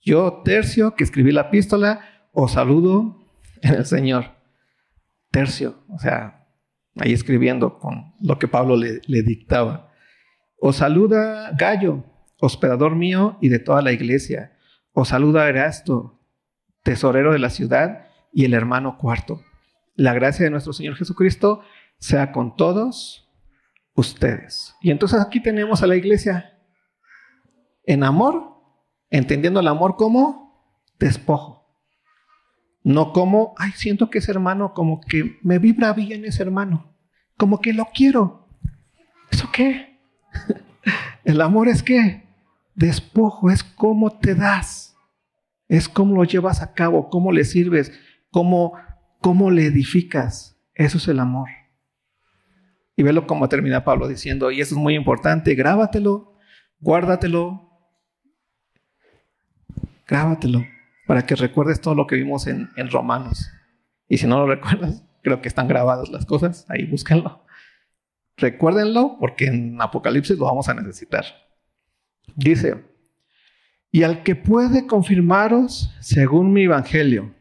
Yo, 0.00 0.42
Tercio, 0.44 0.94
que 0.94 1.04
escribí 1.04 1.32
la 1.32 1.42
epístola, 1.42 2.00
os 2.38 2.52
saludo 2.52 3.16
en 3.62 3.74
el 3.74 3.86
Señor. 3.86 4.36
Tercio, 5.30 5.82
o 5.88 5.98
sea, 5.98 6.46
ahí 6.96 7.12
escribiendo 7.12 7.78
con 7.78 8.14
lo 8.20 8.38
que 8.38 8.46
Pablo 8.46 8.76
le, 8.76 9.00
dictaba. 9.22 9.90
Os 10.60 10.76
saluda 10.76 11.50
Gallo, 11.58 12.04
hospedador 12.38 12.94
mío 12.94 13.38
y 13.40 13.48
de 13.48 13.58
toda 13.58 13.80
la 13.80 13.92
iglesia. 13.92 14.56
Os 14.92 15.08
saluda 15.08 15.48
Erasto, 15.48 16.20
tesorero 16.82 17.32
de 17.32 17.38
la 17.38 17.48
ciudad, 17.48 18.06
y 18.32 18.44
el 18.44 18.52
hermano 18.52 18.98
cuarto. 18.98 19.42
La 19.94 20.12
gracia 20.12 20.44
de 20.44 20.50
nuestro 20.50 20.74
Señor 20.74 20.96
Jesucristo 20.96 21.62
sea 21.98 22.32
con 22.32 22.54
todos 22.54 23.32
ustedes. 23.94 24.74
Y 24.82 24.90
entonces 24.90 25.20
aquí 25.20 25.42
tenemos 25.42 25.82
a 25.82 25.86
la 25.86 25.96
iglesia 25.96 26.58
en 27.84 28.04
amor, 28.04 28.60
entendiendo 29.08 29.60
el 29.60 29.68
amor 29.68 29.96
como 29.96 30.84
despojo. 30.98 31.55
No 32.86 33.12
como, 33.12 33.52
ay, 33.58 33.72
siento 33.74 34.10
que 34.10 34.18
ese 34.18 34.30
hermano 34.30 34.72
como 34.72 35.00
que 35.00 35.40
me 35.42 35.58
vibra 35.58 35.92
bien 35.92 36.24
ese 36.24 36.44
hermano, 36.44 36.96
como 37.36 37.60
que 37.60 37.72
lo 37.72 37.88
quiero. 37.92 38.48
¿Eso 39.28 39.50
qué? 39.52 39.98
el 41.24 41.40
amor 41.40 41.66
es 41.66 41.82
qué? 41.82 42.28
Despojo, 42.76 43.50
es 43.50 43.64
cómo 43.64 44.16
te 44.20 44.36
das, 44.36 44.96
es 45.66 45.88
cómo 45.88 46.14
lo 46.14 46.22
llevas 46.22 46.62
a 46.62 46.74
cabo, 46.74 47.10
cómo 47.10 47.32
le 47.32 47.44
sirves, 47.44 47.90
cómo, 48.30 48.74
cómo 49.20 49.50
le 49.50 49.66
edificas. 49.66 50.56
Eso 50.72 50.98
es 50.98 51.08
el 51.08 51.18
amor. 51.18 51.48
Y 52.94 53.02
velo 53.02 53.26
cómo 53.26 53.48
termina 53.48 53.82
Pablo 53.82 54.06
diciendo, 54.06 54.52
y 54.52 54.60
eso 54.60 54.76
es 54.76 54.80
muy 54.80 54.94
importante, 54.94 55.56
grábatelo, 55.56 56.36
guárdatelo, 56.78 57.68
grábatelo, 60.06 60.64
para 61.06 61.24
que 61.24 61.36
recuerdes 61.36 61.80
todo 61.80 61.94
lo 61.94 62.06
que 62.06 62.16
vimos 62.16 62.46
en, 62.46 62.68
Romanos. 62.90 63.50
Y 64.08 64.18
si 64.18 64.26
no 64.26 64.38
lo 64.38 64.46
recuerdas, 64.46 65.04
creo 65.22 65.40
que 65.40 65.48
están 65.48 65.68
grabadas 65.68 66.08
las 66.08 66.26
cosas, 66.26 66.66
ahí 66.68 66.84
búsquenlo. 66.84 67.44
Recuérdenlo 68.36 69.16
porque 69.18 69.46
en 69.46 69.80
Apocalipsis 69.80 70.36
lo 70.36 70.44
vamos 70.44 70.68
a 70.68 70.74
necesitar. 70.74 71.24
Dice, 72.34 72.84
y 73.90 74.02
al 74.02 74.22
que 74.22 74.34
puede 74.34 74.86
confirmaros 74.86 75.94
según 76.00 76.52
mi 76.52 76.64
evangelio 76.64 77.34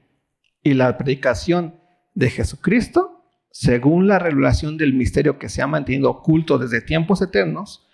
y 0.64 0.74
la 0.74 0.98
predicación 0.98 1.76
de 2.14 2.30
Jesucristo, 2.30 3.24
según 3.52 4.08
la 4.08 4.20
revelación 4.20 4.78
del 4.78 4.94
misterio 4.94 5.38
que 5.38 5.50
se 5.50 5.62
ha 5.62 5.68
mantenido 5.68 6.10
oculto 6.10 6.58
desde 6.58 6.82
tiempos 6.82 7.22
eternos, 7.22 7.88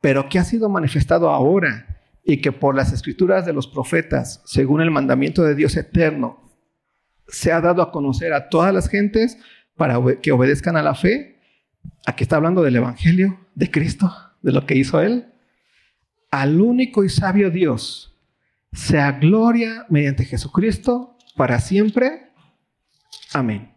pero 0.00 0.28
que 0.28 0.38
ha 0.38 0.44
sido 0.44 0.68
manifestado 0.68 1.30
ahora 1.30 1.93
y 2.24 2.40
que 2.40 2.52
por 2.52 2.74
las 2.74 2.92
escrituras 2.92 3.44
de 3.44 3.52
los 3.52 3.66
profetas, 3.66 4.42
según 4.46 4.80
el 4.80 4.90
mandamiento 4.90 5.42
de 5.42 5.54
Dios 5.54 5.76
eterno, 5.76 6.42
se 7.28 7.52
ha 7.52 7.60
dado 7.60 7.82
a 7.82 7.92
conocer 7.92 8.32
a 8.32 8.48
todas 8.48 8.72
las 8.72 8.88
gentes 8.88 9.38
para 9.76 10.00
que 10.22 10.32
obedezcan 10.32 10.76
a 10.76 10.82
la 10.82 10.94
fe. 10.94 11.40
Aquí 12.06 12.24
está 12.24 12.36
hablando 12.36 12.62
del 12.62 12.76
Evangelio 12.76 13.40
de 13.54 13.70
Cristo, 13.70 14.12
de 14.42 14.52
lo 14.52 14.66
que 14.66 14.76
hizo 14.76 15.00
Él. 15.00 15.26
Al 16.30 16.60
único 16.60 17.04
y 17.04 17.08
sabio 17.08 17.50
Dios, 17.50 18.16
sea 18.72 19.12
gloria 19.12 19.86
mediante 19.88 20.24
Jesucristo 20.24 21.16
para 21.36 21.60
siempre. 21.60 22.30
Amén. 23.32 23.74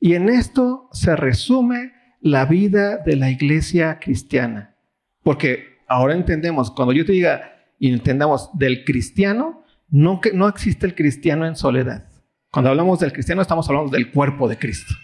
Y 0.00 0.14
en 0.14 0.28
esto 0.28 0.88
se 0.92 1.16
resume 1.16 1.92
la 2.20 2.46
vida 2.46 2.96
de 2.98 3.16
la 3.16 3.30
iglesia 3.30 3.98
cristiana. 4.00 4.76
Porque 5.22 5.78
ahora 5.86 6.14
entendemos, 6.14 6.70
cuando 6.70 6.92
yo 6.92 7.04
te 7.04 7.12
diga 7.12 7.53
y 7.78 7.92
entendamos 7.92 8.50
del 8.54 8.84
cristiano, 8.84 9.64
no, 9.88 10.20
no 10.32 10.48
existe 10.48 10.86
el 10.86 10.94
cristiano 10.94 11.46
en 11.46 11.56
soledad. 11.56 12.08
Cuando 12.50 12.70
hablamos 12.70 13.00
del 13.00 13.12
cristiano 13.12 13.42
estamos 13.42 13.68
hablando 13.68 13.90
del 13.90 14.10
cuerpo 14.10 14.48
de 14.48 14.58
Cristo. 14.58 14.94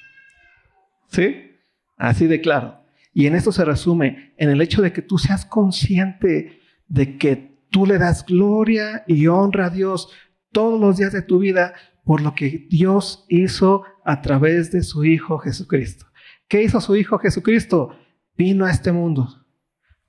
¿Sí? 1.09 1.51
Así 1.97 2.27
de 2.27 2.41
claro. 2.41 2.85
Y 3.13 3.27
en 3.27 3.35
esto 3.35 3.53
se 3.53 3.65
resume 3.65 4.35
en 4.37 4.51
el 4.51 4.61
hecho 4.61 4.83
de 4.83 4.93
que 4.93 5.03
tú 5.03 5.19
seas 5.19 5.45
consciente 5.45 6.61
de 6.87 7.19
que 7.19 7.65
tú 7.71 7.87
le 7.87 7.99
das 7.99 8.25
gloria 8.27 9.05
y 9.07 9.27
honra 9.27 9.67
a 9.67 9.71
Dios 9.71 10.11
todos 10.53 10.81
los 10.81 10.97
días 10.97 11.13
de 11.13 11.23
tu 11.23 11.39
vida 11.39 11.75
por 12.05 12.21
lo 12.21 12.35
que 12.35 12.67
Dios 12.69 13.25
hizo 13.29 13.85
a 14.05 14.21
través 14.21 14.73
de 14.73 14.83
su 14.83 15.05
Hijo 15.05 15.39
Jesucristo. 15.39 16.07
¿Qué 16.49 16.63
hizo 16.63 16.81
su 16.81 16.97
Hijo 16.97 17.19
Jesucristo? 17.19 17.97
Vino 18.37 18.65
a 18.65 18.71
este 18.71 18.91
mundo, 18.91 19.47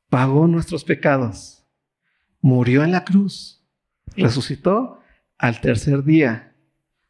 pagó 0.09 0.47
nuestros 0.47 0.83
pecados, 0.83 1.60
murió 2.41 2.83
en 2.83 2.91
la 2.91 3.05
cruz, 3.05 3.63
resucitó 4.15 4.99
al 5.37 5.61
tercer 5.61 6.03
día, 6.03 6.55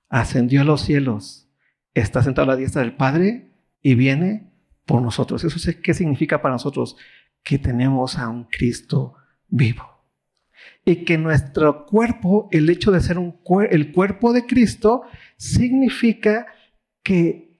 ascendió 0.10 0.62
a 0.62 0.66
los 0.66 0.82
cielos, 0.82 1.50
está 1.94 2.22
sentado 2.24 2.52
a 2.52 2.54
la 2.54 2.58
diestra 2.58 2.82
del 2.82 2.96
Padre 2.96 3.52
y 3.82 3.96
viene 3.96 4.52
por 4.86 5.02
nosotros. 5.02 5.44
¿Eso 5.44 5.72
qué 5.82 5.94
significa 5.94 6.42
para 6.42 6.56
nosotros? 6.56 6.96
Que 7.44 7.58
tenemos 7.58 8.18
a 8.18 8.30
un 8.30 8.46
Cristo 8.46 9.16
vivo 9.48 9.92
y 10.86 11.04
que 11.06 11.18
nuestro 11.18 11.86
cuerpo, 11.86 12.48
el 12.52 12.70
hecho 12.70 12.92
de 12.92 13.02
ser 13.02 13.18
un, 13.18 13.40
el 13.70 13.92
cuerpo 13.92 14.34
de 14.34 14.46
Cristo, 14.46 15.04
significa 15.38 16.48
que 17.04 17.52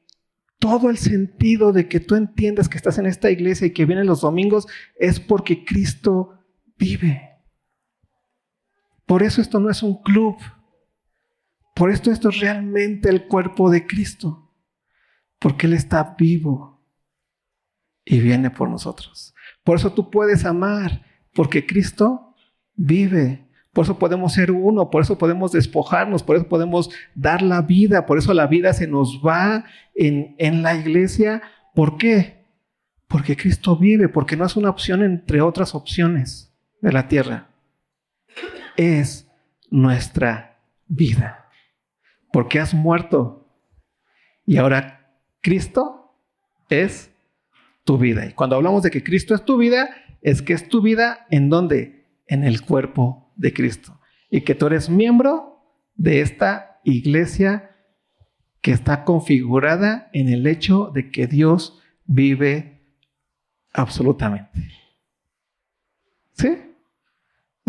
todo 0.60 0.90
el 0.90 0.98
sentido 0.98 1.72
de 1.72 1.88
que 1.88 2.00
tú 2.00 2.16
entiendas 2.16 2.70
que 2.70 2.78
estás 2.78 2.98
en 2.98 3.08
esta 3.08 3.32
iglesia 3.32 3.68
y 3.68 3.72
que 3.72 3.86
vienen 3.86 4.08
los 4.08 4.22
domingos 4.22 4.68
es 4.98 5.20
porque 5.20 5.66
Cristo 5.66 6.40
vive. 6.78 7.31
Por 9.12 9.24
eso 9.24 9.42
esto 9.42 9.60
no 9.60 9.70
es 9.70 9.84
un 9.84 10.02
club. 10.02 10.38
Por 11.76 11.92
esto 11.92 12.12
esto 12.12 12.30
es 12.30 12.40
realmente 12.40 13.10
el 13.10 13.28
cuerpo 13.28 13.70
de 13.70 13.86
Cristo. 13.86 14.54
Porque 15.38 15.68
Él 15.68 15.74
está 15.74 16.16
vivo 16.18 16.82
y 18.06 18.22
viene 18.22 18.52
por 18.52 18.70
nosotros. 18.70 19.36
Por 19.66 19.76
eso 19.76 19.92
tú 19.92 20.10
puedes 20.10 20.46
amar, 20.46 21.04
porque 21.34 21.66
Cristo 21.66 22.36
vive. 22.74 23.50
Por 23.74 23.84
eso 23.84 24.00
podemos 24.00 24.32
ser 24.32 24.50
uno, 24.50 24.90
por 24.90 25.02
eso 25.02 25.18
podemos 25.18 25.52
despojarnos, 25.52 26.24
por 26.24 26.38
eso 26.38 26.48
podemos 26.48 26.90
dar 27.14 27.42
la 27.42 27.62
vida, 27.64 28.06
por 28.06 28.18
eso 28.18 28.34
la 28.34 28.48
vida 28.48 28.72
se 28.72 28.88
nos 28.88 29.22
va 29.22 29.66
en, 29.94 30.38
en 30.38 30.64
la 30.64 30.74
iglesia. 30.74 31.42
¿Por 31.76 31.98
qué? 31.98 32.46
Porque 33.10 33.36
Cristo 33.36 33.76
vive, 33.76 34.08
porque 34.08 34.38
no 34.38 34.46
es 34.46 34.56
una 34.56 34.70
opción 34.70 35.04
entre 35.04 35.42
otras 35.42 35.76
opciones 35.76 36.56
de 36.80 36.94
la 36.94 37.10
tierra. 37.10 37.51
Es 38.82 39.30
nuestra 39.70 40.60
vida. 40.88 41.50
Porque 42.34 42.60
has 42.60 42.74
muerto 42.74 43.48
y 44.48 44.58
ahora 44.58 45.16
Cristo 45.42 46.18
es 46.68 47.12
tu 47.84 48.00
vida. 48.00 48.26
Y 48.26 48.34
cuando 48.34 48.56
hablamos 48.56 48.82
de 48.82 48.90
que 48.90 49.04
Cristo 49.04 49.36
es 49.36 49.46
tu 49.46 49.58
vida, 49.58 49.90
es 50.22 50.42
que 50.42 50.54
es 50.54 50.68
tu 50.68 50.82
vida 50.82 51.28
en 51.30 51.50
donde 51.50 52.08
en 52.26 52.44
el 52.44 52.62
cuerpo 52.62 53.32
de 53.36 53.54
Cristo. 53.54 54.00
Y 54.32 54.42
que 54.42 54.56
tú 54.56 54.66
eres 54.66 54.90
miembro 54.90 55.64
de 55.94 56.22
esta 56.22 56.80
iglesia 56.84 57.76
que 58.62 58.72
está 58.72 59.04
configurada 59.04 60.10
en 60.12 60.28
el 60.28 60.48
hecho 60.48 60.90
de 60.92 61.12
que 61.12 61.28
Dios 61.28 61.80
vive 62.06 62.82
absolutamente. 63.74 64.72
¿Sí? 66.34 66.71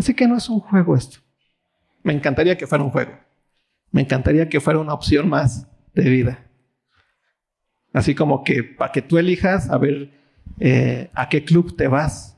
Así 0.03 0.13
que 0.13 0.27
no 0.27 0.35
es 0.35 0.49
un 0.49 0.59
juego 0.59 0.97
esto. 0.97 1.19
Me 2.03 2.11
encantaría 2.11 2.57
que 2.57 2.67
fuera 2.67 2.83
un 2.83 2.89
juego. 2.89 3.13
Me 3.89 4.01
encantaría 4.01 4.49
que 4.49 4.59
fuera 4.59 4.81
una 4.81 4.93
opción 4.93 5.29
más 5.29 5.65
de 5.93 6.09
vida. 6.09 6.45
Así 7.93 8.13
como 8.13 8.43
que 8.43 8.65
para 8.65 8.91
que 8.91 9.01
tú 9.01 9.17
elijas 9.17 9.69
a 9.69 9.77
ver 9.77 10.11
eh, 10.59 11.09
a 11.13 11.29
qué 11.29 11.45
club 11.45 11.77
te 11.77 11.87
vas 11.87 12.35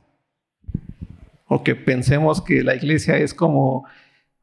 o 1.47 1.63
que 1.63 1.73
pensemos 1.73 2.39
que 2.39 2.61
la 2.61 2.75
iglesia 2.75 3.17
es 3.17 3.33
como 3.33 3.87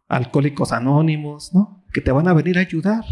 alcohólicos 0.08 0.72
anónimos, 0.72 1.54
¿no? 1.54 1.84
Que 1.92 2.00
te 2.00 2.10
van 2.10 2.26
a 2.26 2.34
venir 2.34 2.58
a 2.58 2.62
ayudar. 2.62 3.04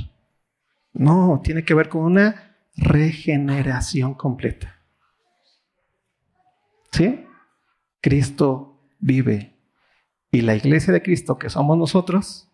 No, 0.93 1.41
tiene 1.45 1.65
que 1.65 1.75
ver 1.75 1.89
con 1.89 2.03
una 2.03 2.57
regeneración 2.75 4.15
completa. 4.15 4.77
¿Sí? 6.91 7.25
Cristo 8.01 8.77
vive. 8.99 9.60
Y 10.31 10.43
la 10.43 10.55
iglesia 10.55 10.93
de 10.93 11.03
Cristo, 11.03 11.39
que 11.39 11.51
somos 11.51 11.77
nosotros, 11.77 12.49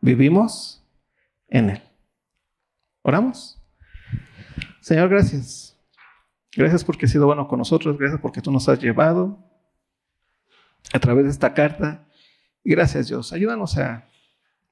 vivimos 0.00 0.82
en 1.48 1.70
Él. 1.70 1.82
¿Oramos? 3.02 3.60
Señor, 4.80 5.08
gracias. 5.08 5.78
Gracias 6.56 6.82
porque 6.84 7.06
has 7.06 7.12
sido 7.12 7.26
bueno 7.26 7.46
con 7.46 7.58
nosotros. 7.58 7.98
Gracias 7.98 8.20
porque 8.20 8.40
tú 8.40 8.50
nos 8.50 8.68
has 8.68 8.80
llevado 8.80 9.38
a 10.92 10.98
través 10.98 11.24
de 11.24 11.30
esta 11.30 11.54
carta. 11.54 12.06
Gracias 12.64 13.08
Dios, 13.08 13.32
ayúdanos 13.32 13.78
a, 13.78 14.06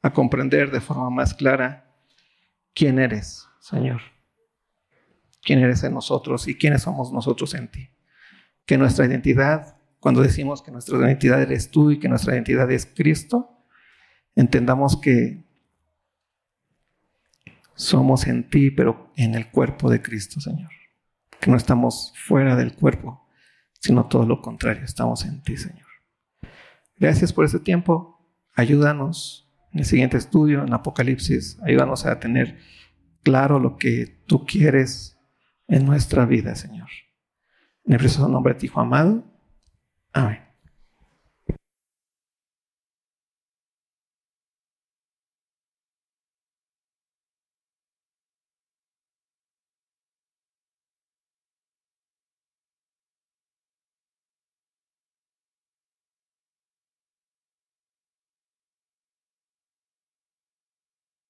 a 0.02 0.12
comprender 0.12 0.70
de 0.70 0.80
forma 0.80 1.08
más 1.10 1.32
clara 1.32 1.90
quién 2.74 2.98
eres, 2.98 3.48
Señor. 3.60 4.00
Quién 5.42 5.60
eres 5.60 5.82
en 5.84 5.94
nosotros 5.94 6.48
y 6.48 6.56
quiénes 6.56 6.82
somos 6.82 7.12
nosotros 7.12 7.54
en 7.54 7.68
ti. 7.68 7.88
Que 8.66 8.76
nuestra 8.76 9.06
identidad, 9.06 9.77
cuando 10.00 10.22
decimos 10.22 10.62
que 10.62 10.70
nuestra 10.70 10.98
identidad 10.98 11.42
eres 11.42 11.70
tú 11.70 11.90
y 11.90 11.98
que 11.98 12.08
nuestra 12.08 12.34
identidad 12.34 12.70
es 12.70 12.86
Cristo, 12.86 13.64
entendamos 14.34 15.00
que 15.00 15.44
somos 17.74 18.26
en 18.26 18.48
ti, 18.48 18.70
pero 18.70 19.12
en 19.16 19.34
el 19.34 19.50
cuerpo 19.50 19.90
de 19.90 20.02
Cristo, 20.02 20.40
Señor. 20.40 20.70
Que 21.40 21.50
no 21.50 21.56
estamos 21.56 22.12
fuera 22.16 22.56
del 22.56 22.74
cuerpo, 22.74 23.28
sino 23.80 24.06
todo 24.06 24.26
lo 24.26 24.42
contrario, 24.42 24.84
estamos 24.84 25.24
en 25.24 25.42
ti, 25.42 25.56
Señor. 25.56 25.86
Gracias 26.96 27.32
por 27.32 27.44
este 27.44 27.60
tiempo. 27.60 28.20
Ayúdanos 28.54 29.48
en 29.72 29.80
el 29.80 29.84
siguiente 29.84 30.16
estudio, 30.16 30.64
en 30.64 30.72
Apocalipsis. 30.72 31.58
Ayúdanos 31.62 32.04
a 32.06 32.18
tener 32.18 32.58
claro 33.22 33.60
lo 33.60 33.76
que 33.76 34.22
tú 34.26 34.44
quieres 34.44 35.16
en 35.68 35.86
nuestra 35.86 36.26
vida, 36.26 36.56
Señor. 36.56 36.88
En 37.84 37.92
el 37.92 37.98
precioso 37.98 38.28
nombre 38.28 38.54
de 38.54 38.60
ti, 38.60 38.66
Hijo 38.66 38.80
amado. 38.80 39.24
Amén. 40.18 40.47